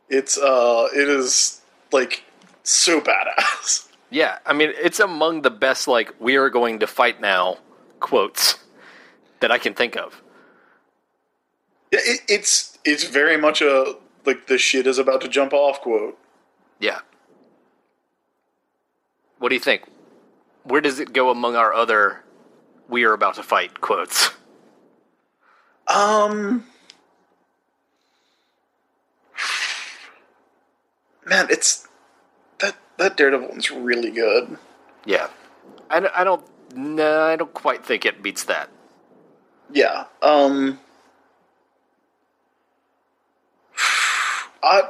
It's, 0.09 0.37
uh, 0.37 0.87
it 0.95 1.09
is, 1.09 1.59
like, 1.91 2.23
so 2.63 3.01
badass. 3.01 3.89
yeah, 4.09 4.37
I 4.45 4.53
mean, 4.53 4.71
it's 4.81 5.01
among 5.01 5.41
the 5.41 5.49
best, 5.49 5.89
like, 5.89 6.13
we 6.19 6.37
are 6.37 6.49
going 6.49 6.79
to 6.79 6.87
fight 6.87 7.19
now 7.19 7.57
quotes 7.99 8.59
that 9.41 9.51
I 9.51 9.57
can 9.57 9.73
think 9.73 9.97
of. 9.97 10.21
Yeah, 11.91 11.99
it, 12.03 12.21
it's, 12.29 12.77
it's 12.85 13.03
very 13.03 13.35
much 13.35 13.61
a, 13.61 13.95
like, 14.25 14.47
the 14.47 14.57
shit 14.57 14.87
is 14.87 14.97
about 14.97 15.19
to 15.21 15.27
jump 15.27 15.51
off 15.51 15.81
quote. 15.81 16.17
Yeah. 16.79 16.99
What 19.39 19.49
do 19.49 19.55
you 19.55 19.61
think? 19.61 19.83
Where 20.63 20.81
does 20.81 20.99
it 20.99 21.13
go 21.13 21.29
among 21.29 21.55
our 21.55 21.73
other 21.73 22.23
we 22.89 23.03
are 23.03 23.13
about 23.13 23.35
to 23.35 23.43
fight 23.43 23.81
quotes? 23.81 24.29
Um, 25.87 26.65
man, 31.25 31.47
it's 31.49 31.87
that 32.59 32.75
that 32.97 33.17
Daredevil 33.17 33.49
one's 33.49 33.69
really 33.71 34.11
good. 34.11 34.57
Yeah, 35.05 35.27
I, 35.89 35.99
don't- 35.99 36.15
I 36.15 36.23
don't. 36.23 36.43
No, 36.75 37.21
I 37.23 37.35
don't 37.35 37.53
quite 37.53 37.85
think 37.85 38.05
it 38.05 38.23
beats 38.23 38.43
that. 38.45 38.69
Yeah. 39.71 40.05
Um 40.21 40.79
I 44.63 44.81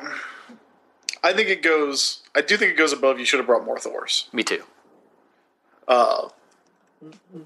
I 1.25 1.33
think 1.33 1.49
it 1.49 1.63
goes 1.63 2.21
I 2.35 2.41
do 2.41 2.55
think 2.55 2.71
it 2.71 2.77
goes 2.77 2.93
above 2.93 3.17
you 3.17 3.25
should 3.25 3.39
have 3.39 3.47
brought 3.47 3.65
more 3.65 3.79
Thors. 3.79 4.29
Me 4.31 4.43
too. 4.43 4.63
Uh 5.87 6.29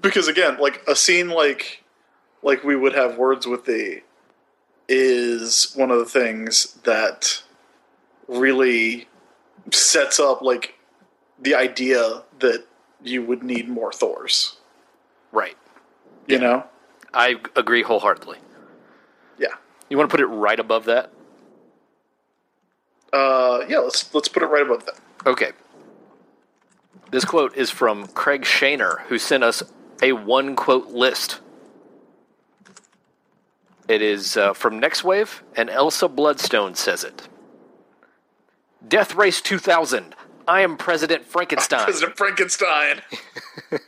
because 0.02 0.28
again, 0.28 0.58
like 0.60 0.82
a 0.86 0.94
scene 0.94 1.30
like 1.30 1.82
like 2.42 2.62
we 2.62 2.76
would 2.76 2.94
have 2.94 3.16
words 3.16 3.46
with 3.46 3.64
thee 3.64 4.02
is 4.86 5.72
one 5.74 5.90
of 5.90 5.98
the 5.98 6.04
things 6.04 6.74
that 6.84 7.42
really 8.28 9.08
sets 9.72 10.20
up 10.20 10.42
like 10.42 10.74
the 11.40 11.54
idea 11.54 12.22
that 12.38 12.66
you 13.02 13.22
would 13.24 13.42
need 13.42 13.66
more 13.66 13.92
Thors. 13.92 14.58
Right. 15.32 15.56
You 16.26 16.38
know? 16.38 16.64
I 17.14 17.36
agree 17.56 17.82
wholeheartedly. 17.82 18.38
Yeah. 19.38 19.54
You 19.88 19.96
want 19.96 20.10
to 20.10 20.12
put 20.14 20.20
it 20.20 20.26
right 20.26 20.60
above 20.60 20.84
that? 20.84 21.12
Uh 23.12 23.64
yeah, 23.68 23.78
let's 23.78 24.12
let's 24.14 24.28
put 24.28 24.42
it 24.42 24.46
right 24.46 24.62
above 24.62 24.86
that. 24.86 24.98
Okay. 25.26 25.52
This 27.10 27.24
quote 27.24 27.56
is 27.56 27.70
from 27.70 28.06
Craig 28.08 28.42
Shaner, 28.42 29.00
who 29.02 29.18
sent 29.18 29.42
us 29.42 29.62
a 30.02 30.12
one 30.12 30.54
quote 30.54 30.88
list. 30.88 31.40
It 33.88 34.02
is 34.02 34.36
uh, 34.36 34.52
from 34.52 34.80
Nextwave, 34.80 35.40
and 35.56 35.68
Elsa 35.68 36.06
Bloodstone 36.06 36.76
says 36.76 37.02
it. 37.02 37.28
Death 38.86 39.16
Race 39.16 39.40
2000. 39.40 40.14
I 40.46 40.60
am 40.60 40.76
President 40.76 41.26
Frankenstein. 41.26 41.82
President 41.84 42.16
Frankenstein. 42.16 43.02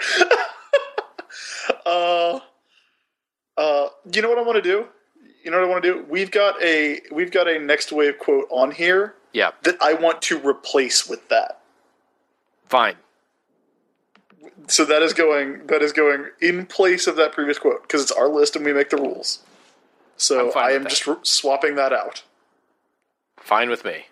uh, 1.86 2.40
uh, 3.56 3.88
you 4.12 4.22
know 4.22 4.28
what 4.28 4.38
I 4.38 4.42
want 4.42 4.56
to 4.56 4.62
do? 4.62 4.86
You 5.42 5.50
know 5.50 5.58
what 5.58 5.66
I 5.66 5.70
want 5.70 5.84
to 5.84 5.94
do? 5.94 6.06
We've 6.08 6.30
got 6.30 6.62
a 6.62 7.00
we've 7.10 7.30
got 7.30 7.48
a 7.48 7.52
Nextwave 7.52 8.18
quote 8.18 8.46
on 8.50 8.70
here 8.70 9.14
yeah, 9.32 9.52
that 9.62 9.76
I 9.80 9.94
want 9.94 10.22
to 10.22 10.38
replace 10.38 11.08
with 11.08 11.28
that. 11.28 11.60
fine. 12.68 12.96
So 14.66 14.84
that 14.84 15.02
is 15.02 15.12
going 15.14 15.66
that 15.66 15.82
is 15.82 15.92
going 15.92 16.26
in 16.40 16.66
place 16.66 17.06
of 17.06 17.16
that 17.16 17.32
previous 17.32 17.58
quote 17.58 17.82
because 17.82 18.02
it's 18.02 18.12
our 18.12 18.28
list 18.28 18.56
and 18.56 18.64
we 18.64 18.72
make 18.72 18.90
the 18.90 18.96
rules. 18.96 19.40
So 20.16 20.52
I 20.52 20.72
am 20.72 20.86
just 20.86 21.08
swapping 21.26 21.76
that 21.76 21.92
out. 21.92 22.24
Fine 23.38 23.70
with 23.70 23.84
me. 23.84 24.06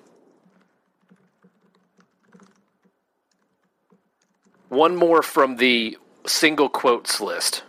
One 4.70 4.96
more 4.96 5.22
from 5.22 5.56
the 5.56 5.98
single 6.26 6.68
quotes 6.68 7.20
list. 7.20 7.62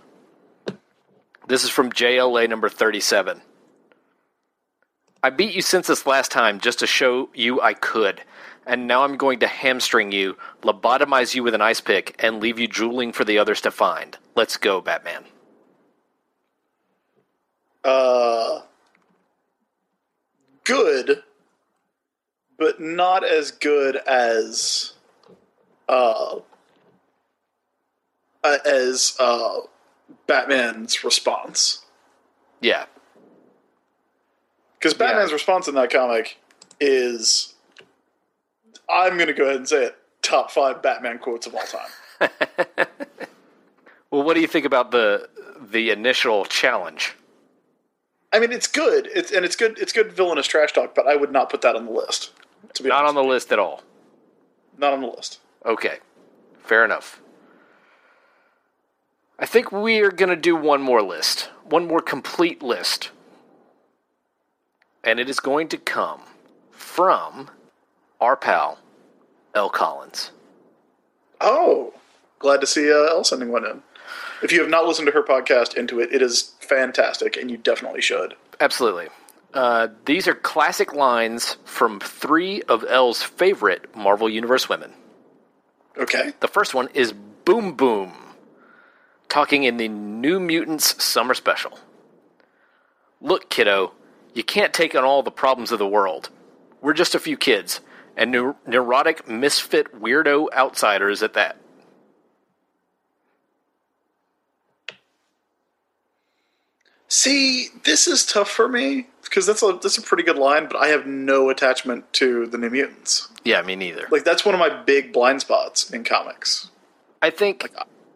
This 1.47 1.63
is 1.63 1.69
from 1.69 1.91
JLA 1.91 2.47
number 2.49 2.69
37. 2.69 3.41
I 5.23 5.29
beat 5.29 5.53
you 5.53 5.61
since 5.61 5.87
this 5.87 6.05
last 6.05 6.31
time 6.31 6.59
just 6.59 6.79
to 6.79 6.87
show 6.87 7.29
you 7.33 7.61
I 7.61 7.73
could. 7.73 8.21
And 8.65 8.87
now 8.87 9.03
I'm 9.03 9.17
going 9.17 9.39
to 9.39 9.47
hamstring 9.47 10.11
you, 10.11 10.37
lobotomize 10.61 11.33
you 11.33 11.43
with 11.43 11.55
an 11.55 11.61
ice 11.61 11.81
pick, 11.81 12.15
and 12.19 12.39
leave 12.39 12.59
you 12.59 12.67
drooling 12.67 13.11
for 13.11 13.25
the 13.25 13.39
others 13.39 13.61
to 13.61 13.71
find. 13.71 14.17
Let's 14.35 14.57
go, 14.57 14.79
Batman. 14.81 15.25
uh, 17.83 18.61
good, 20.63 21.23
but 22.57 22.79
not 22.79 23.23
as 23.23 23.51
good 23.51 23.95
as 23.95 24.93
uh, 25.87 26.39
uh, 28.43 28.57
as 28.65 29.15
uh, 29.19 29.61
Batman's 30.27 31.03
response. 31.03 31.85
Yeah. 32.61 32.85
Because 34.79 34.93
Batman's 34.93 35.33
response 35.33 35.67
in 35.67 35.75
that 35.75 35.91
comic 35.91 36.37
is, 36.79 37.53
I'm 38.89 39.15
going 39.17 39.27
to 39.27 39.33
go 39.33 39.43
ahead 39.43 39.57
and 39.57 39.67
say 39.67 39.85
it, 39.85 39.97
top 40.21 40.49
five 40.51 40.81
Batman 40.81 41.19
quotes 41.19 41.45
of 41.47 41.55
all 41.55 41.63
time. 41.63 42.29
Well, 44.11 44.23
what 44.23 44.33
do 44.33 44.41
you 44.41 44.47
think 44.47 44.65
about 44.65 44.89
the 44.89 45.29
the 45.61 45.91
initial 45.91 46.43
challenge? 46.45 47.15
I 48.33 48.39
mean, 48.39 48.51
it's 48.51 48.65
good. 48.65 49.07
It's 49.13 49.31
and 49.31 49.45
it's 49.45 49.55
good. 49.55 49.77
It's 49.77 49.93
good 49.93 50.11
villainous 50.11 50.47
trash 50.47 50.73
talk, 50.73 50.95
but 50.95 51.07
I 51.07 51.15
would 51.15 51.31
not 51.31 51.51
put 51.51 51.61
that 51.61 51.75
on 51.75 51.85
the 51.85 51.91
list. 51.91 52.31
To 52.73 52.81
be 52.81 52.89
Not 52.89 53.03
honest. 53.03 53.09
on 53.09 53.23
the 53.23 53.29
list 53.29 53.51
at 53.51 53.59
all. 53.59 53.83
not 54.79 54.93
on 54.93 55.01
the 55.01 55.07
list. 55.07 55.39
Okay, 55.63 55.99
fair 56.63 56.83
enough. 56.83 57.21
I 59.37 59.45
think 59.45 59.71
we 59.71 59.99
are 60.01 60.09
going 60.11 60.29
to 60.29 60.35
do 60.35 60.55
one 60.55 60.81
more 60.81 61.03
list, 61.03 61.51
one 61.63 61.87
more 61.87 62.01
complete 62.01 62.63
list. 62.63 63.11
And 65.03 65.19
it 65.19 65.29
is 65.29 65.39
going 65.39 65.67
to 65.69 65.77
come 65.77 66.21
from 66.71 67.49
our 68.19 68.35
pal, 68.35 68.79
Elle 69.55 69.69
Collins. 69.69 70.31
Oh, 71.41 71.93
glad 72.39 72.61
to 72.61 72.67
see 72.67 72.91
uh, 72.91 73.05
Elle 73.05 73.23
sending 73.23 73.51
one 73.51 73.65
in. 73.65 73.81
If 74.41 74.51
you 74.51 74.61
have 74.61 74.69
not 74.69 74.85
listened 74.85 75.05
to 75.07 75.11
her 75.11 75.23
podcast, 75.23 75.75
Into 75.75 75.99
It, 75.99 76.13
it 76.13 76.21
is 76.21 76.53
fantastic, 76.59 77.37
and 77.37 77.49
you 77.51 77.57
definitely 77.57 78.01
should. 78.01 78.35
Absolutely. 78.59 79.07
Uh, 79.53 79.87
these 80.05 80.27
are 80.27 80.35
classic 80.35 80.93
lines 80.93 81.57
from 81.65 81.99
three 81.99 82.61
of 82.63 82.85
Elle's 82.87 83.23
favorite 83.23 83.95
Marvel 83.95 84.29
Universe 84.29 84.69
women. 84.69 84.93
Okay. 85.97 86.33
The 86.39 86.47
first 86.47 86.73
one 86.73 86.87
is 86.93 87.13
Boom 87.45 87.73
Boom, 87.73 88.13
talking 89.27 89.63
in 89.63 89.77
the 89.77 89.87
New 89.87 90.39
Mutants 90.39 91.03
Summer 91.03 91.33
Special. 91.33 91.79
Look, 93.21 93.49
kiddo, 93.49 93.93
you 94.33 94.43
can't 94.43 94.73
take 94.73 94.95
on 94.95 95.03
all 95.03 95.23
the 95.23 95.31
problems 95.31 95.71
of 95.71 95.79
the 95.79 95.87
world. 95.87 96.29
We're 96.81 96.93
just 96.93 97.15
a 97.15 97.19
few 97.19 97.37
kids, 97.37 97.81
and 98.15 98.33
neur- 98.33 98.55
neurotic, 98.65 99.27
misfit, 99.27 100.01
weirdo 100.01 100.47
outsiders 100.53 101.21
at 101.23 101.33
that. 101.33 101.57
See, 107.11 107.69
this 107.85 108.07
is 108.07 108.23
tough 108.23 108.49
for 108.49 108.69
me 108.69 109.07
because 109.23 109.47
that's 109.47 109.63
a 109.63 109.79
that's 109.81 109.97
a 109.97 110.01
pretty 110.01 110.21
good 110.23 110.37
line, 110.37 110.67
but 110.67 110.77
I 110.77 110.87
have 110.87 111.07
no 111.07 111.49
attachment 111.49 112.11
to 112.13 112.45
the 112.45 112.57
New 112.57 112.69
Mutants. 112.69 113.29
Yeah, 113.43 113.61
me 113.63 113.75
neither. 113.75 114.05
Like 114.11 114.23
that's 114.23 114.45
one 114.45 114.53
of 114.53 114.59
my 114.59 114.69
big 114.69 115.11
blind 115.11 115.41
spots 115.41 115.89
in 115.89 116.03
comics. 116.03 116.69
I 117.21 117.31
think, 117.31 117.69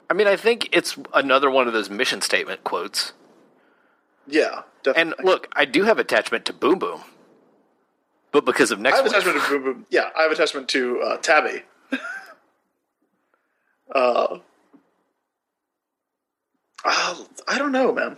I 0.10 0.14
mean, 0.14 0.28
I 0.28 0.36
think 0.36 0.70
it's 0.72 0.96
another 1.14 1.50
one 1.50 1.68
of 1.68 1.74
those 1.74 1.90
mission 1.90 2.22
statement 2.22 2.64
quotes. 2.64 3.14
Yeah, 4.28 4.62
And 4.96 5.14
look, 5.24 5.48
I 5.54 5.66
do 5.66 5.84
have 5.84 6.00
attachment 6.00 6.46
to 6.46 6.54
Boom 6.54 6.80
Boom, 6.80 7.02
but 8.32 8.46
because 8.46 8.72
of 8.72 8.80
next, 8.80 8.96
I 8.96 8.98
have 9.04 9.06
Wave. 9.06 9.14
attachment 9.14 9.44
to 9.46 9.50
Boom 9.52 9.64
Boom. 9.64 9.86
Yeah, 9.90 10.10
I 10.18 10.24
have 10.24 10.32
attachment 10.32 10.68
to 10.70 11.02
uh, 11.02 11.18
Tabby. 11.18 11.64
uh, 13.94 14.38
uh, 16.86 17.16
I 17.48 17.58
don't 17.58 17.72
know, 17.72 17.94
man. 17.94 18.18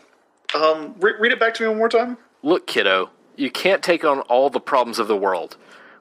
Um, 0.53 0.95
re- 0.99 1.15
read 1.19 1.31
it 1.31 1.39
back 1.39 1.53
to 1.55 1.63
me 1.63 1.69
one 1.69 1.77
more 1.79 1.89
time. 1.89 2.17
Look, 2.43 2.67
kiddo, 2.67 3.09
you 3.35 3.49
can't 3.51 3.81
take 3.83 4.03
on 4.05 4.19
all 4.21 4.49
the 4.49 4.59
problems 4.59 4.99
of 4.99 5.07
the 5.07 5.17
world. 5.17 5.57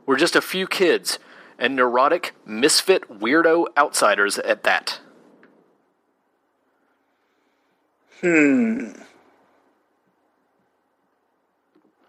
We're 0.06 0.18
just 0.18 0.36
a 0.36 0.42
few 0.42 0.66
kids, 0.66 1.18
and 1.58 1.74
neurotic, 1.74 2.34
misfit, 2.44 3.08
weirdo 3.08 3.66
outsiders 3.78 4.38
at 4.38 4.64
that. 4.64 5.00
Hmm. 8.20 8.90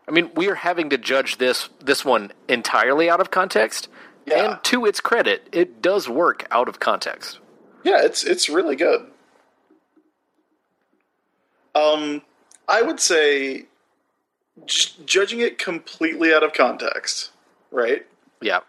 I 0.07 0.11
mean, 0.11 0.29
we 0.35 0.49
are 0.49 0.55
having 0.55 0.89
to 0.91 0.97
judge 0.97 1.37
this 1.37 1.69
this 1.79 2.05
one 2.05 2.31
entirely 2.47 3.09
out 3.09 3.19
of 3.19 3.31
context, 3.31 3.87
Yeah. 4.25 4.51
and 4.53 4.63
to 4.65 4.85
its 4.85 4.99
credit, 5.01 5.47
it 5.51 5.81
does 5.81 6.07
work 6.07 6.45
out 6.51 6.67
of 6.69 6.79
context. 6.79 7.39
Yeah, 7.83 8.01
it's 8.03 8.23
it's 8.23 8.47
really 8.49 8.75
good. 8.75 9.07
Um, 11.73 12.21
I 12.67 12.81
would 12.81 12.99
say, 12.99 13.65
j- 14.65 14.93
judging 15.05 15.39
it 15.41 15.57
completely 15.57 16.33
out 16.33 16.43
of 16.43 16.53
context, 16.53 17.31
right? 17.71 18.05
Yeah, 18.41 18.59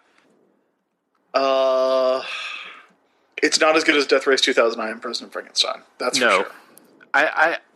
Uh, 1.34 2.22
it's 3.42 3.60
not 3.60 3.76
as 3.76 3.84
good 3.84 3.94
as 3.96 4.06
Death 4.06 4.26
Race 4.26 4.40
2009 4.40 4.90
and 4.92 5.02
President 5.02 5.32
Frankenstein. 5.32 5.82
That's 5.98 6.18
no, 6.18 6.38
for 6.38 6.44
sure. 6.44 6.52
I, 7.14 7.26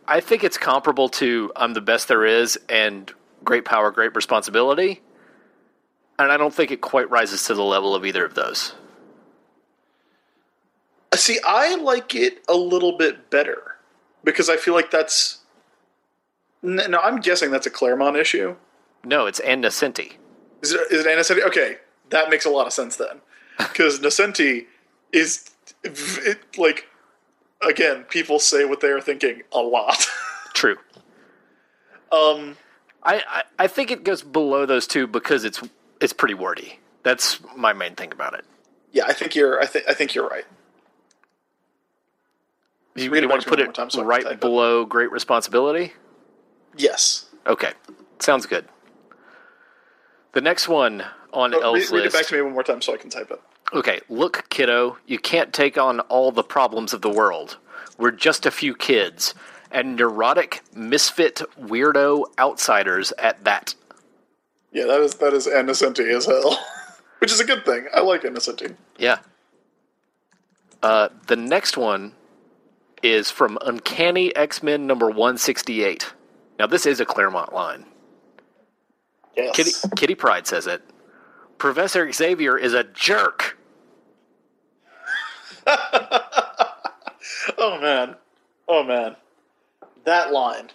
I 0.07 0.15
I 0.17 0.19
think 0.19 0.43
it's 0.43 0.57
comparable 0.57 1.07
to 1.09 1.51
"I'm 1.55 1.73
the 1.73 1.81
best 1.81 2.07
there 2.07 2.25
is" 2.25 2.59
and 2.67 3.13
"Great 3.43 3.65
power, 3.65 3.91
great 3.91 4.15
responsibility," 4.15 5.01
and 6.19 6.31
I 6.31 6.37
don't 6.37 6.53
think 6.53 6.71
it 6.71 6.81
quite 6.81 7.09
rises 7.09 7.43
to 7.45 7.53
the 7.53 7.63
level 7.63 7.95
of 7.95 8.05
either 8.05 8.25
of 8.25 8.35
those. 8.35 8.73
See, 11.13 11.39
I 11.45 11.75
like 11.75 12.15
it 12.15 12.41
a 12.47 12.55
little 12.55 12.97
bit 12.97 13.29
better 13.29 13.75
because 14.23 14.49
I 14.49 14.57
feel 14.57 14.73
like 14.73 14.91
that's. 14.91 15.39
No, 16.63 16.99
I'm 16.99 17.19
guessing 17.19 17.51
that's 17.51 17.67
a 17.67 17.71
Claremont 17.71 18.17
issue. 18.17 18.55
No, 19.03 19.25
it's 19.25 19.39
Ann 19.39 19.63
Nocenti. 19.63 20.13
Is 20.61 20.73
it, 20.73 20.81
is 20.91 21.05
it 21.05 21.25
City? 21.25 21.43
Okay, 21.43 21.77
that 22.11 22.29
makes 22.29 22.45
a 22.45 22.49
lot 22.49 22.67
of 22.67 22.73
sense 22.73 22.97
then, 22.97 23.19
because 23.57 23.99
Nocenti 23.99 24.67
is 25.11 25.49
it, 25.83 26.39
like 26.57 26.87
again, 27.67 28.03
people 28.03 28.39
say 28.39 28.65
what 28.65 28.81
they 28.81 28.89
are 28.89 29.01
thinking 29.01 29.41
a 29.51 29.59
lot. 29.59 30.05
True. 30.53 30.77
um, 32.11 32.57
I, 33.03 33.23
I 33.27 33.43
I 33.59 33.67
think 33.67 33.91
it 33.91 34.03
goes 34.03 34.21
below 34.23 34.65
those 34.65 34.87
two 34.87 35.07
because 35.07 35.43
it's 35.43 35.61
it's 35.99 36.13
pretty 36.13 36.33
wordy. 36.33 36.79
That's 37.03 37.39
my 37.55 37.73
main 37.73 37.95
thing 37.95 38.11
about 38.11 38.33
it. 38.35 38.45
yeah, 38.91 39.05
I 39.07 39.13
think 39.13 39.35
you're. 39.35 39.61
I 39.61 39.65
think 39.65 39.85
I 39.87 39.93
think 39.93 40.13
you're 40.15 40.27
right. 40.27 40.45
You 42.95 43.09
really 43.09 43.27
want 43.27 43.41
to 43.41 43.49
put 43.49 43.59
it 43.59 43.73
time 43.73 43.89
so 43.89 44.03
right 44.03 44.25
it. 44.25 44.39
below 44.39 44.85
great 44.85 45.11
responsibility? 45.11 45.93
Yes. 46.75 47.25
Okay. 47.47 47.71
Sounds 48.19 48.45
good. 48.45 48.65
The 50.33 50.41
next 50.41 50.67
one 50.67 51.03
on 51.33 51.53
Oh, 51.53 51.57
read, 51.57 51.63
L's 51.63 51.91
read 51.91 52.05
it 52.05 52.13
back 52.13 52.25
to 52.27 52.35
me 52.35 52.41
one 52.41 52.53
more 52.53 52.63
time 52.63 52.81
so 52.81 52.93
I 52.93 52.97
can 52.97 53.09
type 53.09 53.31
it. 53.31 53.41
Okay, 53.73 54.01
look, 54.09 54.49
kiddo, 54.49 54.97
you 55.07 55.17
can't 55.17 55.53
take 55.53 55.77
on 55.77 56.01
all 56.01 56.31
the 56.33 56.43
problems 56.43 56.93
of 56.93 57.01
the 57.01 57.09
world. 57.09 57.57
We're 57.97 58.11
just 58.11 58.45
a 58.45 58.51
few 58.51 58.75
kids, 58.75 59.33
and 59.71 59.95
neurotic, 59.95 60.61
misfit, 60.75 61.41
weirdo 61.59 62.25
outsiders 62.39 63.11
at 63.17 63.43
that. 63.43 63.75
Yeah, 64.71 64.85
that 64.85 65.01
is 65.01 65.15
that 65.15 65.33
is 65.33 65.47
Nocenti 65.47 66.15
as 66.15 66.25
hell, 66.25 66.57
which 67.19 67.31
is 67.31 67.39
a 67.39 67.45
good 67.45 67.65
thing. 67.65 67.87
I 67.93 68.01
like 68.01 68.21
Nocenti. 68.23 68.75
Yeah. 68.97 69.19
Uh, 70.81 71.09
the 71.27 71.35
next 71.35 71.77
one 71.77 72.13
is 73.03 73.29
from 73.29 73.57
Uncanny 73.61 74.35
X 74.35 74.63
Men 74.63 74.87
number 74.87 75.07
168. 75.07 76.13
Now, 76.57 76.67
this 76.67 76.85
is 76.85 76.99
a 76.99 77.05
Claremont 77.05 77.53
line. 77.53 77.85
Yes. 79.35 79.55
Kitty, 79.55 79.71
Kitty 79.95 80.15
Pryde 80.15 80.45
says 80.47 80.67
it. 80.67 80.81
Professor 81.57 82.11
Xavier 82.11 82.57
is 82.57 82.73
a 82.73 82.83
jerk. 82.83 83.57
Oh 87.57 87.79
man. 87.79 88.15
Oh 88.67 88.83
man. 88.83 89.15
That 90.05 90.31
line. 90.31 90.69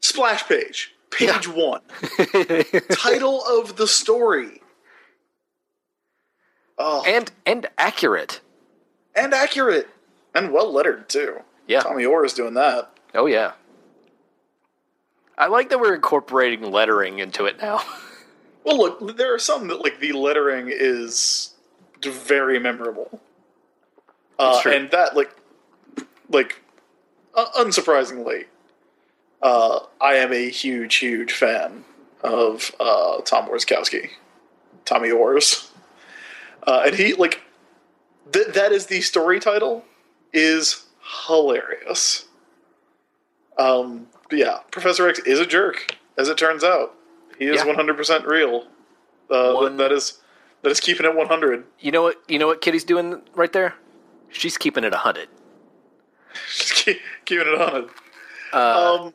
Splash 0.00 0.46
page. 0.48 0.94
Page 1.10 1.48
one. 1.48 1.82
Title 2.92 3.44
of 3.44 3.76
the 3.76 3.86
story. 3.86 4.62
Oh, 6.78 7.04
and, 7.06 7.30
and 7.44 7.66
accurate. 7.76 8.40
and 9.14 9.34
accurate. 9.34 9.86
accurate. 9.86 9.88
And 10.34 10.52
well 10.52 10.72
lettered 10.72 11.08
too. 11.08 11.40
Yeah. 11.66 11.80
Tommy 11.80 12.04
Orr 12.04 12.24
is 12.24 12.32
doing 12.32 12.54
that. 12.54 12.90
Oh 13.14 13.26
yeah. 13.26 13.52
I 15.36 15.46
like 15.46 15.70
that 15.70 15.80
we're 15.80 15.94
incorporating 15.94 16.70
lettering 16.70 17.18
into 17.18 17.46
it 17.46 17.58
now. 17.60 17.82
Well, 18.62 18.76
look, 18.76 19.16
there 19.16 19.32
are 19.32 19.38
some 19.38 19.68
that 19.68 19.82
like 19.82 20.00
the 20.00 20.12
lettering 20.12 20.66
is 20.70 21.54
very 22.02 22.58
memorable, 22.58 23.20
uh, 24.38 24.60
and 24.66 24.90
that 24.90 25.16
like, 25.16 25.34
like, 26.28 26.62
uh, 27.34 27.46
unsurprisingly, 27.58 28.46
uh, 29.42 29.80
I 30.00 30.14
am 30.14 30.32
a 30.32 30.48
huge, 30.50 30.96
huge 30.96 31.32
fan 31.32 31.84
of 32.22 32.74
uh, 32.80 33.20
Tom 33.22 33.48
Orzechowski, 33.48 34.10
Tommy 34.84 35.08
Orrs, 35.10 35.70
uh, 36.66 36.82
and 36.86 36.94
he 36.94 37.14
like 37.14 37.40
th- 38.32 38.48
that 38.48 38.72
is 38.72 38.86
the 38.86 39.00
story 39.00 39.40
title 39.40 39.84
is 40.32 40.84
hilarious. 41.26 42.26
Um, 43.58 44.06
yeah, 44.30 44.58
Professor 44.70 45.08
X 45.08 45.18
is 45.20 45.38
a 45.40 45.46
jerk, 45.46 45.96
as 46.18 46.28
it 46.28 46.36
turns 46.38 46.62
out. 46.64 46.94
He 47.38 47.46
is 47.46 47.64
one 47.64 47.74
hundred 47.74 47.96
percent 47.96 48.26
real. 48.26 48.66
Uh, 49.30 49.52
One- 49.54 49.76
that 49.78 49.92
is 49.92 50.18
that 50.62 50.70
is 50.70 50.80
keeping 50.80 51.06
it 51.06 51.14
one 51.16 51.26
hundred. 51.26 51.64
You 51.78 51.90
know 51.92 52.02
what? 52.02 52.22
You 52.28 52.38
know 52.38 52.46
what 52.46 52.60
Kitty's 52.60 52.84
doing 52.84 53.22
right 53.34 53.52
there? 53.52 53.74
She's 54.30 54.58
keeping 54.58 54.84
it 54.84 54.92
a 54.92 54.98
hundred. 54.98 55.28
Just 56.84 56.98
keeping 57.24 57.46
it 57.46 57.60
on 57.60 57.84
it. 57.84 57.90
Uh, 58.52 58.98
Um, 59.02 59.14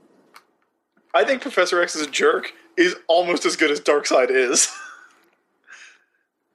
I 1.13 1.23
think 1.23 1.41
Professor 1.41 1.81
X 1.81 1.95
is 1.95 2.07
a 2.07 2.09
jerk 2.09 2.53
is 2.77 2.95
almost 3.07 3.45
as 3.45 3.55
good 3.55 3.71
as 3.71 3.79
Darkseid 3.79 4.29
is. 4.29 4.67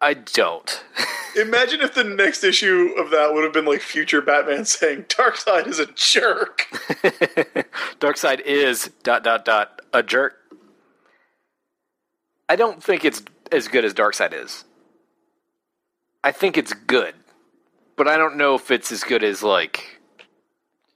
I 0.00 0.14
don't. 0.14 0.84
Imagine 1.36 1.80
if 1.82 1.94
the 1.94 2.04
next 2.04 2.42
issue 2.42 2.94
of 2.98 3.10
that 3.10 3.32
would 3.32 3.44
have 3.44 3.52
been 3.52 3.64
like 3.66 3.80
future 3.80 4.20
Batman 4.20 4.64
saying 4.64 5.04
Darkseid 5.04 5.66
is 5.66 5.78
a 5.78 5.86
jerk. 5.86 6.66
Darkseid 8.00 8.40
is 8.40 8.90
dot 9.02 9.22
dot 9.24 9.44
dot 9.44 9.80
a 9.92 10.02
jerk. 10.02 10.36
I 12.48 12.56
don't 12.56 12.82
think 12.82 13.04
it's 13.04 13.22
as 13.52 13.68
good 13.68 13.84
as 13.84 13.94
Darkseid 13.94 14.32
is. 14.32 14.64
I 16.24 16.32
think 16.32 16.58
it's 16.58 16.72
good, 16.72 17.14
but 17.96 18.08
I 18.08 18.16
don't 18.16 18.36
know 18.36 18.54
if 18.56 18.70
it's 18.70 18.90
as 18.90 19.04
good 19.04 19.22
as 19.22 19.42
like 19.42 19.99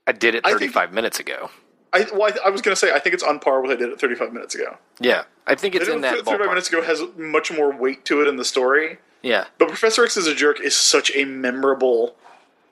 I 0.07 0.11
did 0.11 0.35
it 0.35 0.41
I 0.45 0.49
think- 0.49 0.59
35 0.73 0.93
minutes 0.93 1.19
ago. 1.19 1.49
I, 1.93 2.05
well, 2.13 2.23
I, 2.23 2.47
I 2.47 2.49
was 2.49 2.61
going 2.61 2.73
to 2.73 2.79
say 2.79 2.91
I 2.93 2.99
think 2.99 3.13
it's 3.13 3.23
on 3.23 3.39
par 3.39 3.61
with 3.61 3.71
I 3.71 3.75
did 3.75 3.89
it 3.89 3.99
35 4.01 4.33
minutes 4.33 4.53
ago. 4.53 4.77
Yeah, 4.99 5.23
I 5.47 5.55
think 5.55 5.75
it's 5.75 5.87
I 5.87 5.93
in 5.93 6.01
that 6.01 6.15
35 6.25 6.39
ballpark. 6.41 6.49
minutes 6.49 6.67
ago 6.67 6.81
has 6.81 7.01
much 7.15 7.53
more 7.53 7.73
weight 7.73 8.03
to 8.05 8.21
it 8.21 8.27
in 8.27 8.35
the 8.35 8.43
story. 8.43 8.97
Yeah, 9.21 9.45
But 9.57 9.69
Professor 9.69 10.03
X 10.03 10.17
is 10.17 10.27
a 10.27 10.35
jerk 10.35 10.59
is 10.59 10.75
such 10.77 11.09
a 11.15 11.23
memorable, 11.25 12.15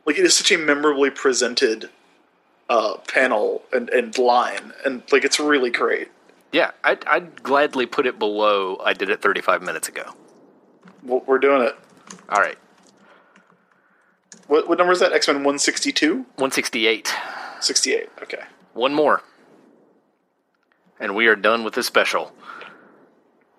like 0.06 0.20
it 0.20 0.26
is 0.26 0.36
such 0.36 0.52
a 0.52 0.58
memorably 0.58 1.10
presented 1.10 1.90
uh, 2.70 2.98
panel 3.08 3.64
and, 3.72 3.90
and 3.92 4.16
line, 4.18 4.74
and 4.86 5.02
like 5.12 5.24
it's 5.24 5.40
really 5.40 5.70
great. 5.72 6.10
yeah. 6.52 6.72
I'd, 6.84 7.04
I'd 7.06 7.42
gladly 7.44 7.86
put 7.86 8.06
it 8.06 8.20
below 8.20 8.78
I 8.84 8.92
did 8.94 9.10
it 9.10 9.22
35 9.22 9.62
minutes 9.64 9.88
ago. 9.88 10.14
Well, 11.02 11.24
we're 11.26 11.40
doing 11.40 11.62
it. 11.62 11.76
All 12.30 12.42
right, 12.42 12.58
What, 14.48 14.68
what 14.68 14.78
number 14.78 14.94
is 14.94 15.00
that? 15.00 15.14
X 15.14 15.28
Men 15.28 15.38
162? 15.38 16.16
168. 16.16 17.14
68. 17.62 18.10
Okay. 18.24 18.42
One 18.74 18.94
more. 18.94 19.22
And 21.00 21.16
we 21.16 21.28
are 21.28 21.36
done 21.36 21.64
with 21.64 21.74
this 21.74 21.88
special. 21.88 22.32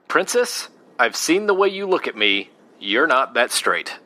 Princess, 0.08 0.68
I've 0.98 1.16
seen 1.16 1.46
the 1.46 1.54
way 1.54 1.68
you 1.68 1.86
look 1.86 2.06
at 2.06 2.16
me. 2.16 2.50
You're 2.78 3.06
not 3.06 3.34
that 3.34 3.50
straight. 3.50 3.98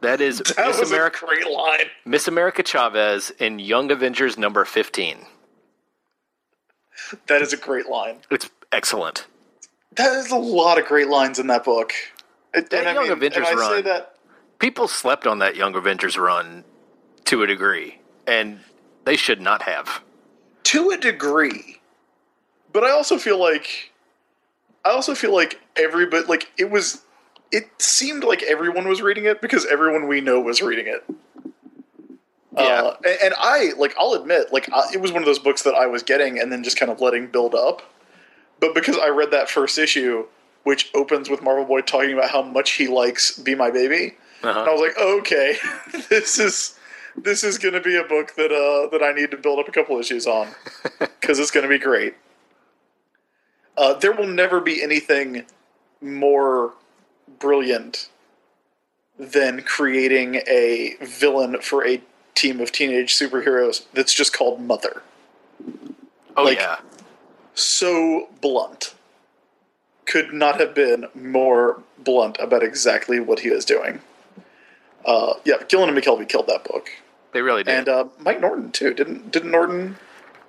That 0.00 0.20
is 0.20 0.38
That 0.56 0.66
Miss 0.78 0.90
America, 0.90 1.24
a 1.24 1.28
great 1.28 1.50
line. 1.50 1.86
Miss 2.04 2.28
America 2.28 2.62
Chavez 2.62 3.30
in 3.38 3.58
Young 3.58 3.90
Avengers 3.90 4.38
number 4.38 4.64
15. 4.64 5.18
That 7.26 7.42
is 7.42 7.52
a 7.52 7.56
great 7.56 7.88
line. 7.88 8.18
It's 8.30 8.50
excellent. 8.72 9.26
That 9.96 10.16
is 10.16 10.30
a 10.30 10.36
lot 10.36 10.78
of 10.78 10.86
great 10.86 11.08
lines 11.08 11.38
in 11.38 11.46
that 11.48 11.64
book. 11.64 11.92
And, 12.54 12.66
That 12.70 12.86
and 12.86 12.94
Young 12.94 12.98
I 12.98 13.02
mean, 13.02 13.12
Avengers 13.12 13.46
I 13.46 13.50
say 13.50 13.56
run. 13.56 13.84
that 13.84 14.14
People 14.58 14.88
slept 14.88 15.26
on 15.26 15.38
that 15.38 15.54
Young 15.56 15.74
Avengers 15.76 16.18
run 16.18 16.64
to 17.24 17.42
a 17.42 17.46
degree, 17.46 18.00
and 18.26 18.60
they 19.04 19.16
should 19.16 19.40
not 19.40 19.62
have. 19.62 20.02
to 20.64 20.90
a 20.90 20.96
degree, 20.96 21.80
but 22.72 22.84
I 22.84 22.90
also 22.90 23.18
feel 23.18 23.38
like 23.40 23.92
I 24.84 24.90
also 24.90 25.14
feel 25.14 25.32
like 25.32 25.60
everybody 25.76 26.26
like 26.26 26.50
it 26.58 26.70
was. 26.70 27.02
It 27.50 27.70
seemed 27.78 28.24
like 28.24 28.42
everyone 28.42 28.86
was 28.88 29.00
reading 29.00 29.24
it 29.24 29.40
because 29.40 29.64
everyone 29.66 30.06
we 30.08 30.20
know 30.20 30.38
was 30.40 30.60
reading 30.60 30.86
it. 30.86 31.02
Yeah. 32.54 32.62
Uh, 32.82 32.96
and, 33.06 33.18
and 33.22 33.34
I 33.38 33.72
like 33.78 33.94
I'll 33.98 34.12
admit 34.14 34.52
like 34.52 34.68
I, 34.72 34.90
it 34.92 35.00
was 35.00 35.12
one 35.12 35.22
of 35.22 35.26
those 35.26 35.38
books 35.38 35.62
that 35.62 35.74
I 35.74 35.86
was 35.86 36.02
getting 36.02 36.38
and 36.38 36.52
then 36.52 36.62
just 36.62 36.76
kind 36.76 36.90
of 36.90 37.00
letting 37.00 37.28
build 37.28 37.54
up. 37.54 37.82
But 38.60 38.74
because 38.74 38.98
I 38.98 39.08
read 39.08 39.30
that 39.30 39.48
first 39.48 39.78
issue, 39.78 40.26
which 40.64 40.90
opens 40.94 41.30
with 41.30 41.42
Marvel 41.42 41.64
Boy 41.64 41.80
talking 41.80 42.12
about 42.12 42.30
how 42.30 42.42
much 42.42 42.72
he 42.72 42.88
likes 42.88 43.38
"Be 43.38 43.54
My 43.54 43.70
Baby," 43.70 44.16
Uh-huh. 44.42 44.60
I 44.60 44.72
was 44.72 44.80
like, 44.80 44.98
okay, 44.98 45.56
this 46.08 46.38
is 46.38 46.78
this 47.16 47.42
is 47.42 47.58
going 47.58 47.74
to 47.74 47.80
be 47.80 47.96
a 47.96 48.04
book 48.04 48.34
that 48.36 48.52
uh, 48.52 48.88
that 48.90 49.02
I 49.02 49.12
need 49.12 49.30
to 49.32 49.36
build 49.36 49.58
up 49.58 49.68
a 49.68 49.72
couple 49.72 49.98
issues 49.98 50.26
on 50.26 50.48
because 50.98 51.38
it's 51.38 51.50
going 51.50 51.64
to 51.64 51.68
be 51.68 51.78
great. 51.78 52.14
Uh, 53.76 53.94
there 53.94 54.12
will 54.12 54.26
never 54.26 54.60
be 54.60 54.82
anything 54.82 55.44
more 56.00 56.72
brilliant 57.38 58.08
than 59.18 59.62
creating 59.62 60.36
a 60.48 60.96
villain 61.02 61.60
for 61.60 61.86
a 61.86 62.00
team 62.34 62.60
of 62.60 62.70
teenage 62.70 63.14
superheroes 63.14 63.84
that's 63.94 64.14
just 64.14 64.32
called 64.32 64.60
Mother. 64.60 65.02
Oh, 66.36 66.44
like- 66.44 66.58
yeah. 66.58 66.78
So 67.54 68.28
blunt. 68.40 68.94
Could 70.06 70.32
not 70.32 70.58
have 70.58 70.74
been 70.74 71.06
more 71.14 71.82
blunt 71.98 72.38
about 72.40 72.62
exactly 72.62 73.20
what 73.20 73.40
he 73.40 73.50
was 73.50 73.64
doing. 73.64 74.00
Uh, 75.08 75.34
yeah, 75.44 75.54
Gillen 75.68 75.88
and 75.88 75.96
McKelvey 75.98 76.28
killed 76.28 76.46
that 76.48 76.64
book, 76.64 76.90
They 77.32 77.40
really 77.40 77.64
did. 77.64 77.74
and 77.74 77.88
uh, 77.88 78.04
Mike 78.20 78.40
Norton 78.40 78.70
too. 78.72 78.92
Didn't 78.92 79.30
didn't 79.32 79.50
Norton 79.50 79.96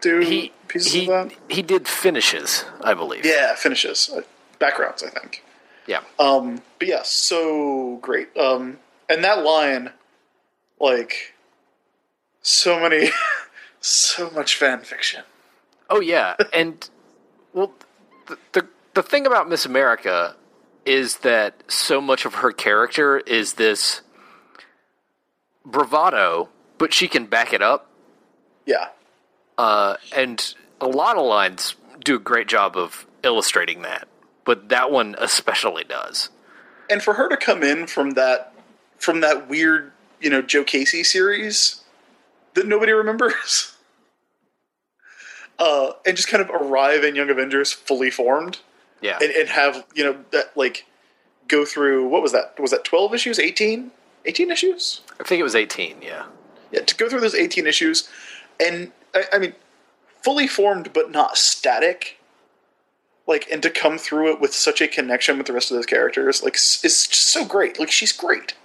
do 0.01 0.19
he, 0.19 0.51
pieces 0.67 0.91
he, 0.91 1.01
of 1.09 1.29
that? 1.29 1.37
he 1.47 1.61
did 1.61 1.87
finishes, 1.87 2.65
I 2.81 2.93
believe. 2.93 3.25
Yeah, 3.25 3.55
finishes, 3.55 4.09
uh, 4.13 4.21
backgrounds, 4.59 5.01
I 5.01 5.09
think. 5.09 5.43
Yeah. 5.87 6.01
Um, 6.19 6.61
but 6.77 6.87
yeah, 6.89 7.01
so 7.03 7.99
great. 8.01 8.35
Um, 8.37 8.79
and 9.09 9.23
that 9.23 9.43
line, 9.43 9.91
like, 10.79 11.33
so 12.41 12.79
many, 12.79 13.11
so 13.81 14.29
much 14.31 14.55
fan 14.55 14.81
fiction. 14.81 15.23
Oh 15.89 16.01
yeah, 16.01 16.35
and 16.53 16.89
well, 17.53 17.71
the, 18.27 18.37
the 18.51 18.67
the 18.93 19.03
thing 19.03 19.25
about 19.25 19.47
Miss 19.47 19.65
America 19.65 20.35
is 20.85 21.17
that 21.19 21.63
so 21.71 22.01
much 22.01 22.25
of 22.25 22.35
her 22.35 22.51
character 22.51 23.19
is 23.19 23.53
this 23.53 24.01
bravado, 25.71 26.49
but 26.77 26.93
she 26.93 27.07
can 27.07 27.25
back 27.25 27.53
it 27.53 27.61
up. 27.61 27.89
Yeah. 28.65 28.89
Uh, 29.57 29.95
and 30.15 30.53
a 30.79 30.87
lot 30.87 31.17
of 31.17 31.25
lines 31.25 31.75
do 32.03 32.15
a 32.15 32.19
great 32.19 32.47
job 32.47 32.77
of 32.77 33.05
illustrating 33.23 33.81
that, 33.81 34.07
but 34.45 34.69
that 34.69 34.91
one 34.91 35.15
especially 35.17 35.83
does. 35.83 36.29
And 36.89 37.03
for 37.03 37.13
her 37.15 37.27
to 37.29 37.37
come 37.37 37.61
in 37.63 37.87
from 37.87 38.11
that 38.11 38.53
from 38.97 39.21
that 39.21 39.47
weird, 39.49 39.91
you 40.19 40.29
know, 40.29 40.41
Joe 40.41 40.63
Casey 40.63 41.03
series 41.03 41.83
that 42.53 42.67
nobody 42.67 42.91
remembers. 42.91 43.75
Uh, 45.57 45.91
and 46.05 46.15
just 46.15 46.29
kind 46.29 46.41
of 46.41 46.49
arrive 46.49 47.03
in 47.03 47.15
Young 47.15 47.29
Avengers 47.29 47.73
fully 47.73 48.09
formed 48.09 48.59
Yeah. 49.01 49.19
and, 49.21 49.29
and 49.29 49.49
have, 49.49 49.85
you 49.93 50.05
know, 50.05 50.15
that 50.31 50.55
like 50.55 50.85
go 51.49 51.65
through 51.65 52.07
what 52.07 52.21
was 52.21 52.31
that? 52.31 52.57
Was 52.57 52.71
that 52.71 52.85
12 52.85 53.13
issues? 53.13 53.39
18? 53.39 53.91
18 54.23 54.51
issues? 54.51 55.01
I 55.19 55.23
think 55.23 55.39
it 55.39 55.43
was 55.43 55.55
18, 55.55 56.01
yeah. 56.01 56.25
Yeah, 56.71 56.81
to 56.81 56.95
go 56.95 57.09
through 57.09 57.21
those 57.21 57.35
18 57.35 57.67
issues 57.67 58.09
and 58.59 58.91
I, 59.13 59.23
I 59.33 59.39
mean 59.39 59.53
fully 60.23 60.47
formed 60.47 60.93
but 60.93 61.11
not 61.11 61.37
static. 61.37 62.17
Like 63.27 63.49
and 63.51 63.61
to 63.63 63.69
come 63.69 63.97
through 63.97 64.33
it 64.33 64.41
with 64.41 64.53
such 64.53 64.81
a 64.81 64.87
connection 64.87 65.37
with 65.37 65.47
the 65.47 65.53
rest 65.53 65.71
of 65.71 65.77
those 65.77 65.85
characters, 65.85 66.41
like 66.43 66.55
s- 66.55 66.81
it's 66.83 67.07
just 67.07 67.27
so 67.29 67.45
great. 67.45 67.79
Like 67.79 67.91
she's 67.91 68.11
great. 68.11 68.55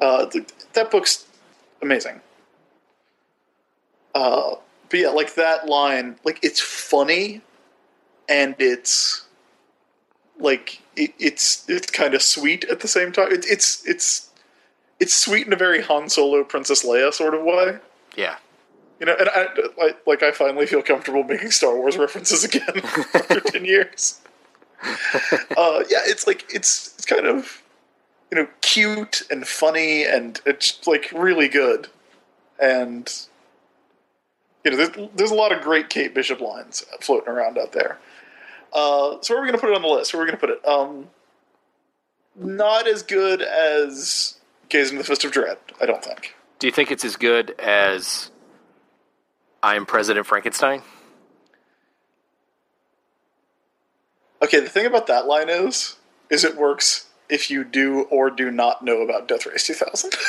Uh, 0.00 0.26
th- 0.26 0.46
that 0.74 0.90
book's 0.90 1.26
amazing. 1.82 2.20
Uh, 4.14 4.56
but 4.90 5.00
yeah, 5.00 5.08
like 5.08 5.34
that 5.34 5.66
line, 5.66 6.16
like 6.24 6.38
it's 6.42 6.60
funny, 6.60 7.42
and 8.28 8.54
it's 8.60 9.26
like 10.38 10.80
it, 10.96 11.14
it's 11.18 11.68
it's 11.68 11.90
kind 11.90 12.14
of 12.14 12.22
sweet 12.22 12.64
at 12.66 12.80
the 12.80 12.88
same 12.88 13.12
time. 13.12 13.32
It, 13.32 13.44
it's 13.48 13.84
it's 13.86 14.30
it's 15.00 15.14
sweet 15.14 15.46
in 15.46 15.52
a 15.52 15.56
very 15.56 15.82
Han 15.82 16.08
Solo, 16.08 16.44
Princess 16.44 16.84
Leia 16.84 17.12
sort 17.12 17.34
of 17.34 17.42
way. 17.42 17.78
Yeah. 18.16 18.36
You 19.00 19.06
know, 19.06 19.16
and 19.18 19.28
I, 19.28 19.48
I 19.80 19.94
like 20.06 20.22
I 20.22 20.30
finally 20.30 20.66
feel 20.66 20.82
comfortable 20.82 21.24
making 21.24 21.50
Star 21.50 21.76
Wars 21.76 21.96
references 21.96 22.44
again 22.44 22.62
after 23.14 23.40
ten 23.46 23.64
years. 23.64 24.20
Uh, 24.82 25.82
yeah, 25.88 26.00
it's 26.04 26.26
like 26.26 26.44
it's 26.54 26.94
it's 26.94 27.04
kind 27.04 27.26
of 27.26 27.62
you 28.30 28.38
know 28.38 28.48
cute 28.60 29.22
and 29.30 29.46
funny 29.46 30.04
and 30.04 30.40
it's 30.46 30.86
like 30.86 31.10
really 31.12 31.48
good, 31.48 31.88
and 32.60 33.26
you 34.64 34.70
know 34.70 34.76
there's 34.76 35.08
there's 35.16 35.30
a 35.32 35.34
lot 35.34 35.52
of 35.52 35.60
great 35.60 35.90
Kate 35.90 36.14
Bishop 36.14 36.40
lines 36.40 36.84
floating 37.00 37.28
around 37.28 37.58
out 37.58 37.72
there. 37.72 37.98
Uh, 38.72 39.18
so 39.20 39.34
where 39.34 39.38
are 39.38 39.42
we 39.42 39.48
going 39.48 39.58
to 39.58 39.60
put 39.60 39.70
it 39.70 39.76
on 39.76 39.82
the 39.82 39.88
list? 39.88 40.14
Where 40.14 40.22
are 40.22 40.24
we 40.24 40.30
going 40.30 40.40
to 40.40 40.46
put 40.46 40.50
it? 40.50 40.66
Um, 40.66 41.08
not 42.36 42.86
as 42.88 43.02
good 43.02 43.42
as 43.42 44.38
Gaze 44.68 44.90
in 44.90 44.98
the 44.98 45.04
Fist 45.04 45.24
of 45.24 45.32
Dread, 45.32 45.58
I 45.80 45.86
don't 45.86 46.04
think. 46.04 46.34
Do 46.58 46.66
you 46.66 46.72
think 46.72 46.90
it's 46.90 47.04
as 47.04 47.16
good 47.16 47.54
as 47.58 48.30
I 49.62 49.76
am 49.76 49.86
President 49.86 50.26
Frankenstein? 50.26 50.82
Okay, 54.42 54.60
the 54.60 54.68
thing 54.68 54.86
about 54.86 55.06
that 55.06 55.26
line 55.26 55.48
is, 55.48 55.96
is 56.30 56.44
it 56.44 56.56
works 56.56 57.06
if 57.28 57.50
you 57.50 57.64
do 57.64 58.02
or 58.10 58.30
do 58.30 58.50
not 58.50 58.84
know 58.84 59.00
about 59.00 59.26
Death 59.28 59.46
Race 59.46 59.66
2000. 59.66 60.12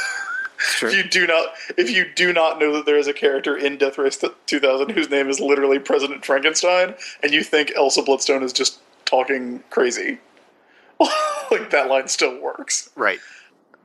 Sure. 0.57 0.87
if 0.87 0.95
you 0.95 1.03
do 1.03 1.27
not, 1.27 1.49
if 1.77 1.91
you 1.91 2.05
do 2.15 2.31
not 2.31 2.59
know 2.59 2.71
that 2.73 2.85
there 2.85 2.97
is 2.97 3.07
a 3.07 3.13
character 3.13 3.57
in 3.57 3.77
Death 3.77 3.97
Race 3.97 4.23
2000 4.45 4.89
whose 4.91 5.09
name 5.09 5.29
is 5.29 5.41
literally 5.41 5.79
President 5.79 6.25
Frankenstein, 6.25 6.95
and 7.21 7.33
you 7.33 7.43
think 7.43 7.73
Elsa 7.75 8.01
Bloodstone 8.01 8.41
is 8.41 8.53
just 8.53 8.79
talking 9.03 9.63
crazy, 9.69 10.19
like 11.51 11.71
that 11.71 11.89
line 11.89 12.07
still 12.07 12.39
works. 12.41 12.89
Right. 12.95 13.19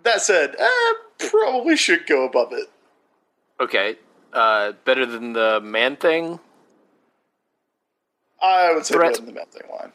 That 0.02 0.22
said, 0.22 0.54
eh, 0.58 0.92
probably 1.28 1.76
should 1.76 2.06
go 2.06 2.24
above 2.24 2.52
it. 2.52 2.68
Okay. 3.60 3.96
Uh, 4.32 4.72
better 4.84 5.04
than 5.06 5.32
the 5.32 5.60
man 5.60 5.96
thing? 5.96 6.38
I 8.42 8.72
would 8.72 8.86
say 8.86 8.94
Threat. 8.94 9.12
better 9.12 9.24
than 9.24 9.34
the 9.34 9.40
Man 9.40 9.46
Thing 9.50 9.70
line. 9.70 9.92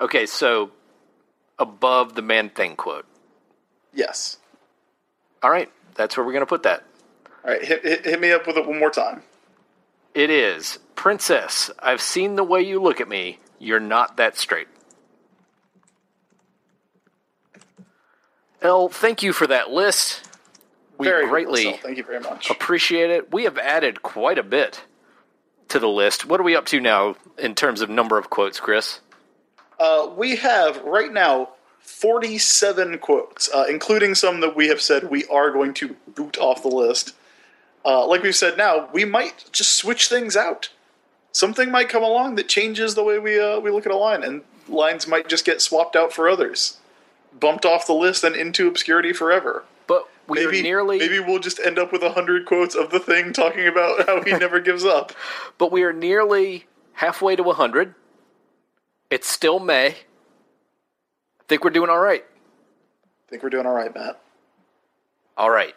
Okay, 0.00 0.26
so 0.26 0.70
above 1.58 2.14
the 2.14 2.22
man 2.22 2.50
thing 2.50 2.76
quote. 2.76 3.06
Yes. 3.94 4.38
All 5.42 5.50
right, 5.50 5.70
that's 5.94 6.16
where 6.16 6.26
we're 6.26 6.32
going 6.32 6.42
to 6.42 6.46
put 6.46 6.64
that. 6.64 6.84
All 7.44 7.52
right, 7.52 7.64
hit, 7.64 7.82
hit, 7.82 8.04
hit 8.04 8.20
me 8.20 8.32
up 8.32 8.46
with 8.46 8.58
it 8.58 8.66
one 8.66 8.78
more 8.78 8.90
time. 8.90 9.22
It 10.14 10.28
is 10.28 10.78
Princess, 10.96 11.70
I've 11.78 12.02
seen 12.02 12.36
the 12.36 12.44
way 12.44 12.60
you 12.60 12.82
look 12.82 13.00
at 13.00 13.08
me. 13.08 13.38
You're 13.58 13.80
not 13.80 14.16
that 14.18 14.36
straight. 14.36 14.68
Elle, 18.66 18.88
thank 18.88 19.22
you 19.22 19.32
for 19.32 19.46
that 19.46 19.70
list. 19.70 20.28
We 20.98 21.06
Very 21.06 21.28
greatly 21.28 21.66
Marcel. 21.66 21.82
Thank 21.82 21.98
you 21.98 22.04
very 22.04 22.20
much. 22.20 22.50
appreciate 22.50 23.10
it. 23.10 23.32
We 23.32 23.44
have 23.44 23.58
added 23.58 24.02
quite 24.02 24.38
a 24.38 24.42
bit 24.42 24.82
to 25.68 25.78
the 25.78 25.88
list. 25.88 26.26
What 26.26 26.40
are 26.40 26.42
we 26.42 26.56
up 26.56 26.66
to 26.66 26.80
now 26.80 27.16
in 27.38 27.54
terms 27.54 27.80
of 27.80 27.90
number 27.90 28.18
of 28.18 28.28
quotes, 28.28 28.58
Chris? 28.58 29.00
Uh, 29.78 30.10
we 30.16 30.36
have 30.36 30.82
right 30.82 31.12
now 31.12 31.50
47 31.80 32.98
quotes, 32.98 33.48
uh, 33.54 33.66
including 33.68 34.16
some 34.16 34.40
that 34.40 34.56
we 34.56 34.66
have 34.66 34.80
said 34.80 35.10
we 35.10 35.24
are 35.26 35.52
going 35.52 35.72
to 35.74 35.94
boot 36.14 36.36
off 36.38 36.62
the 36.62 36.68
list. 36.68 37.14
Uh, 37.84 38.04
like 38.06 38.22
we've 38.22 38.34
said 38.34 38.58
now, 38.58 38.88
we 38.92 39.04
might 39.04 39.44
just 39.52 39.76
switch 39.76 40.08
things 40.08 40.36
out. 40.36 40.70
Something 41.30 41.70
might 41.70 41.88
come 41.88 42.02
along 42.02 42.34
that 42.34 42.48
changes 42.48 42.94
the 42.96 43.04
way 43.04 43.20
we 43.20 43.38
uh, 43.38 43.60
we 43.60 43.70
look 43.70 43.86
at 43.86 43.92
a 43.92 43.96
line, 43.96 44.24
and 44.24 44.42
lines 44.68 45.06
might 45.06 45.28
just 45.28 45.44
get 45.44 45.60
swapped 45.60 45.94
out 45.94 46.12
for 46.12 46.28
others, 46.28 46.78
bumped 47.38 47.64
off 47.64 47.86
the 47.86 47.92
list 47.94 48.24
and 48.24 48.34
into 48.36 48.66
obscurity 48.68 49.12
forever. 49.12 49.64
But 49.86 50.08
we 50.28 50.44
Maybe 50.44 50.60
are 50.60 50.62
nearly 50.62 50.98
maybe 50.98 51.20
we'll 51.20 51.38
just 51.38 51.60
end 51.60 51.78
up 51.78 51.92
with 51.92 52.02
a 52.02 52.10
hundred 52.12 52.46
quotes 52.46 52.74
of 52.74 52.90
the 52.90 52.98
thing 52.98 53.32
talking 53.32 53.66
about 53.66 54.06
how 54.06 54.22
he 54.22 54.32
never 54.38 54.58
gives 54.60 54.84
up. 54.84 55.12
but 55.58 55.70
we 55.70 55.82
are 55.82 55.92
nearly 55.92 56.66
halfway 56.94 57.36
to 57.36 57.42
a 57.42 57.46
100. 57.46 57.94
It's 59.10 59.28
still 59.28 59.58
May. 59.60 59.88
I 59.88 59.94
think 61.48 61.62
we're 61.62 61.70
doing 61.70 61.90
all 61.90 62.00
right. 62.00 62.24
I 62.24 63.30
think 63.30 63.42
we're 63.42 63.50
doing 63.50 63.66
all 63.66 63.74
right, 63.74 63.94
Matt. 63.94 64.20
All 65.36 65.50
right. 65.50 65.74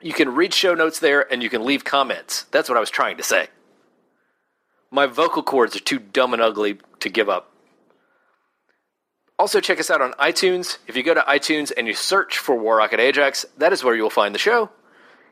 You 0.00 0.12
can 0.12 0.34
read 0.34 0.54
show 0.54 0.74
notes 0.74 1.00
there, 1.00 1.32
and 1.32 1.42
you 1.42 1.50
can 1.50 1.64
leave 1.64 1.84
comments. 1.84 2.44
That's 2.50 2.68
what 2.68 2.76
I 2.76 2.80
was 2.80 2.90
trying 2.90 3.16
to 3.16 3.22
say. 3.22 3.48
My 4.90 5.06
vocal 5.06 5.42
cords 5.42 5.74
are 5.74 5.80
too 5.80 5.98
dumb 5.98 6.32
and 6.32 6.42
ugly 6.42 6.78
to 7.00 7.08
give 7.08 7.28
up. 7.28 7.50
Also, 9.38 9.60
check 9.60 9.80
us 9.80 9.90
out 9.90 10.00
on 10.00 10.12
iTunes. 10.12 10.78
If 10.86 10.96
you 10.96 11.02
go 11.02 11.14
to 11.14 11.22
iTunes 11.22 11.72
and 11.76 11.88
you 11.88 11.94
search 11.94 12.38
for 12.38 12.54
War 12.54 12.76
Rocket 12.76 13.00
Ajax, 13.00 13.44
that 13.58 13.72
is 13.72 13.82
where 13.82 13.96
you'll 13.96 14.10
find 14.10 14.32
the 14.32 14.38
show. 14.38 14.70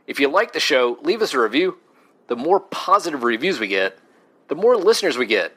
If 0.08 0.18
you 0.18 0.28
like 0.28 0.52
the 0.52 0.60
show, 0.60 0.98
leave 1.02 1.22
us 1.22 1.34
a 1.34 1.38
review. 1.38 1.78
The 2.26 2.34
more 2.34 2.58
positive 2.58 3.22
reviews 3.22 3.60
we 3.60 3.68
get, 3.68 3.96
the 4.48 4.54
more 4.54 4.76
listeners 4.76 5.16
we 5.16 5.26
get, 5.26 5.52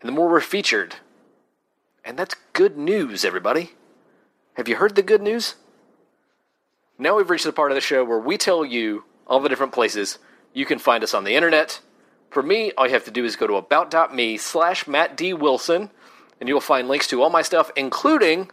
and 0.00 0.08
the 0.08 0.12
more 0.12 0.28
we're 0.28 0.40
featured 0.40 0.96
And 2.04 2.16
that's 2.18 2.36
good 2.52 2.78
news, 2.78 3.24
everybody. 3.24 3.72
Have 4.54 4.68
you 4.68 4.76
heard 4.76 4.94
the 4.94 5.02
good 5.02 5.20
news? 5.22 5.56
Now 6.98 7.16
we've 7.16 7.28
reached 7.28 7.44
the 7.44 7.52
part 7.52 7.70
of 7.70 7.74
the 7.74 7.80
show 7.80 8.04
where 8.04 8.18
we 8.18 8.38
tell 8.38 8.64
you 8.64 9.04
all 9.26 9.40
the 9.40 9.48
different 9.48 9.72
places 9.72 10.18
you 10.54 10.64
can 10.64 10.78
find 10.78 11.04
us 11.04 11.14
on 11.14 11.24
the 11.24 11.34
internet. 11.34 11.80
For 12.30 12.42
me, 12.42 12.72
all 12.76 12.86
you 12.86 12.92
have 12.92 13.04
to 13.04 13.10
do 13.10 13.24
is 13.24 13.36
go 13.36 13.46
to 13.46 13.56
about.me 13.56 14.36
slash 14.38 14.86
Matt 14.86 15.16
D. 15.16 15.32
Wilson, 15.34 15.90
and 16.40 16.48
you 16.48 16.54
will 16.54 16.60
find 16.60 16.88
links 16.88 17.06
to 17.08 17.22
all 17.22 17.30
my 17.30 17.42
stuff, 17.42 17.70
including 17.76 18.50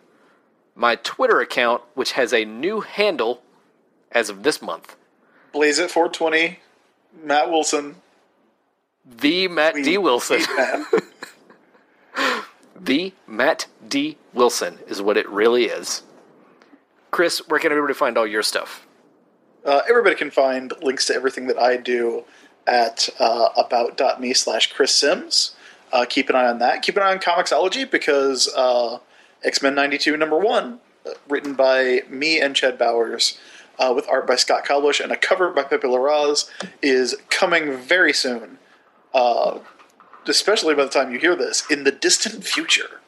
my 0.76 0.96
Twitter 0.96 1.40
account, 1.40 1.82
which 1.94 2.14
has 2.14 2.34
a 2.34 2.46
new 2.46 2.82
handle 2.82 3.42
as 4.12 4.30
of 4.30 4.44
this 4.44 4.62
month. 4.62 4.96
Blaze 5.54 5.80
it 5.80 5.90
420, 5.92 6.60
Matt 7.24 7.50
Wilson. 7.50 7.96
The 9.06 9.48
Matt 9.48 9.76
D. 9.76 9.98
Wilson. 9.98 10.42
The 12.86 13.14
Matt 13.26 13.66
D. 13.88 14.18
Wilson 14.34 14.78
is 14.88 15.02
what 15.02 15.18
it 15.18 15.28
really 15.28 15.66
is. 15.66 16.04
Chris, 17.10 17.40
where 17.48 17.60
can 17.60 17.72
everybody 17.72 17.96
find 17.96 18.16
all 18.16 18.28
your 18.28 18.44
stuff? 18.44 18.86
Uh, 19.66 19.82
everybody 19.90 20.16
can 20.16 20.30
find 20.30 20.72
links 20.84 21.06
to 21.08 21.16
everything 21.16 21.48
that 21.48 21.58
I 21.58 21.78
do 21.78 22.26
at 22.68 23.10
uh, 23.20 23.50
about.me 23.58 24.34
slash 24.36 24.72
Chris 24.72 24.94
Sims. 24.94 25.56
Uh, 25.92 26.06
keep 26.08 26.30
an 26.30 26.36
eye 26.36 26.46
on 26.46 26.60
that. 26.60 26.84
Keep 26.84 26.98
an 26.98 27.04
eye 27.04 27.12
on 27.12 27.20
Comixology 27.20 27.90
because 27.90 28.54
uh, 28.56 29.00
X 29.44 29.64
Men 29.64 29.74
92 29.74 30.16
number 30.18 30.38
one, 30.38 30.80
uh, 31.08 31.12
written 31.28 31.56
by 31.56 32.04
me 32.08 32.40
and 32.40 32.56
Chad 32.56 32.78
Bowers, 32.78 33.40
uh, 33.80 33.94
with 33.96 34.08
art 34.08 34.28
by 34.28 34.36
Scott 34.36 34.64
Koblish 34.64 35.00
and 35.00 35.12
a 35.12 35.18
cover 35.18 35.50
by 35.50 35.64
Pepe 35.64 35.88
Larraz, 35.88 36.50
is 36.84 37.16
coming 37.30 37.76
very 37.78 38.14
soon. 38.14 38.60
Uh, 39.16 39.60
especially 40.28 40.76
by 40.76 40.84
the 40.84 40.90
time 40.90 41.12
you 41.12 41.18
hear 41.18 41.36
this, 41.36 41.64
in 41.72 41.86
the 41.86 41.92
distant 41.92 42.44
future. 42.44 43.00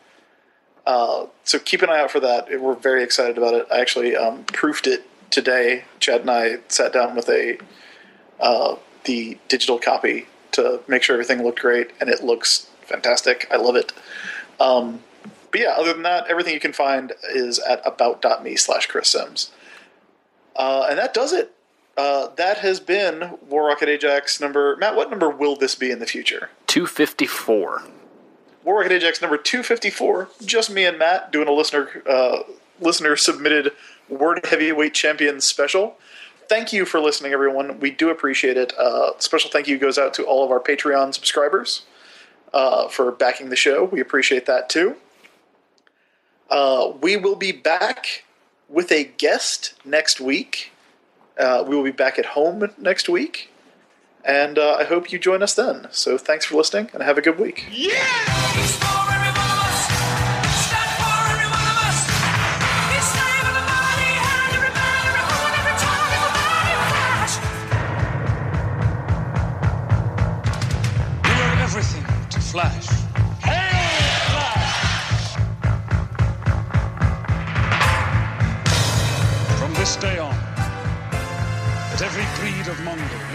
Uh, 0.85 1.25
so 1.43 1.59
keep 1.59 1.81
an 1.81 1.89
eye 1.89 1.99
out 1.99 2.09
for 2.09 2.21
that. 2.21 2.47
We're 2.61 2.75
very 2.75 3.03
excited 3.03 3.37
about 3.37 3.53
it. 3.53 3.67
I 3.69 3.81
actually 3.81 4.15
um, 4.15 4.45
proofed 4.45 4.87
it 4.87 5.05
today. 5.29 5.83
Chad 5.99 6.21
and 6.21 6.31
I 6.31 6.59
sat 6.69 6.93
down 6.93 7.13
with 7.13 7.27
a 7.27 7.57
uh, 8.39 8.75
the 9.03 9.37
digital 9.49 9.79
copy 9.79 10.27
to 10.53 10.79
make 10.87 11.03
sure 11.03 11.13
everything 11.13 11.43
looked 11.43 11.59
great, 11.59 11.91
and 11.99 12.09
it 12.09 12.23
looks 12.23 12.69
fantastic. 12.83 13.45
I 13.51 13.57
love 13.57 13.75
it. 13.75 13.91
Um, 14.61 15.01
but 15.51 15.59
yeah, 15.59 15.75
other 15.77 15.91
than 15.91 16.03
that, 16.03 16.27
everything 16.27 16.53
you 16.53 16.59
can 16.61 16.73
find 16.73 17.11
is 17.33 17.59
at 17.59 17.81
about.me 17.85 18.55
slash 18.55 18.87
Chris 18.87 19.09
Sims. 19.09 19.51
Uh, 20.55 20.87
and 20.89 20.97
that 20.97 21.13
does 21.13 21.33
it. 21.33 21.53
Uh, 21.97 22.27
that 22.35 22.59
has 22.59 22.79
been 22.79 23.37
War 23.49 23.67
Rocket 23.67 23.89
Ajax 23.89 24.39
number. 24.39 24.75
Matt, 24.77 24.95
what 24.95 25.09
number 25.09 25.29
will 25.29 25.55
this 25.55 25.73
be 25.73 25.89
in 25.89 25.97
the 25.97 26.05
future? 26.05 26.51
254. 26.67 27.83
War 28.63 28.77
Rocket 28.77 28.91
Ajax 28.91 29.19
number 29.19 29.37
254. 29.37 30.29
Just 30.45 30.69
me 30.69 30.85
and 30.85 30.99
Matt 30.99 31.31
doing 31.31 31.47
a 31.47 31.51
listener 31.51 32.03
uh, 32.07 32.43
listener 32.79 33.15
submitted 33.15 33.71
Word 34.09 34.45
Heavyweight 34.45 34.93
Champions 34.93 35.45
special. 35.45 35.97
Thank 36.47 36.71
you 36.71 36.85
for 36.85 36.99
listening, 36.99 37.33
everyone. 37.33 37.79
We 37.79 37.91
do 37.91 38.09
appreciate 38.09 38.57
it. 38.57 38.77
Uh, 38.77 39.17
special 39.17 39.49
thank 39.49 39.67
you 39.67 39.77
goes 39.77 39.97
out 39.97 40.13
to 40.13 40.23
all 40.23 40.45
of 40.45 40.51
our 40.51 40.59
Patreon 40.59 41.13
subscribers 41.13 41.83
uh, 42.53 42.87
for 42.87 43.11
backing 43.11 43.49
the 43.49 43.55
show. 43.55 43.85
We 43.85 43.99
appreciate 43.99 44.45
that 44.45 44.69
too. 44.69 44.95
Uh, 46.49 46.93
we 47.01 47.17
will 47.17 47.35
be 47.35 47.51
back 47.51 48.23
with 48.69 48.91
a 48.91 49.03
guest 49.03 49.73
next 49.83 50.21
week. 50.21 50.71
Uh, 51.39 51.63
we 51.67 51.75
will 51.75 51.83
be 51.83 51.91
back 51.91 52.17
at 52.19 52.25
home 52.27 52.69
next 52.77 53.07
week. 53.09 53.49
And 54.25 54.57
uh, 54.57 54.75
I 54.79 54.83
hope 54.83 55.11
you 55.11 55.19
join 55.19 55.41
us 55.41 55.53
then. 55.53 55.87
So 55.91 56.17
thanks 56.17 56.45
for 56.45 56.55
listening 56.55 56.89
and 56.93 57.01
have 57.03 57.17
a 57.17 57.21
good 57.21 57.39
week. 57.39 57.65
Everybody 65.59 66.73
flash. 66.89 67.33
We 71.23 71.29
were 71.29 71.57
everything 71.63 72.05
to 72.29 72.39
Flash. 72.39 72.87
Hail 73.41 74.17
Flash. 74.29 75.37
From 79.59 79.73
this 79.75 79.95
day 79.97 80.17
on, 80.19 80.36
every 82.01 82.25
breed 82.39 82.67
of 82.67 82.79
Mongol. 82.83 83.26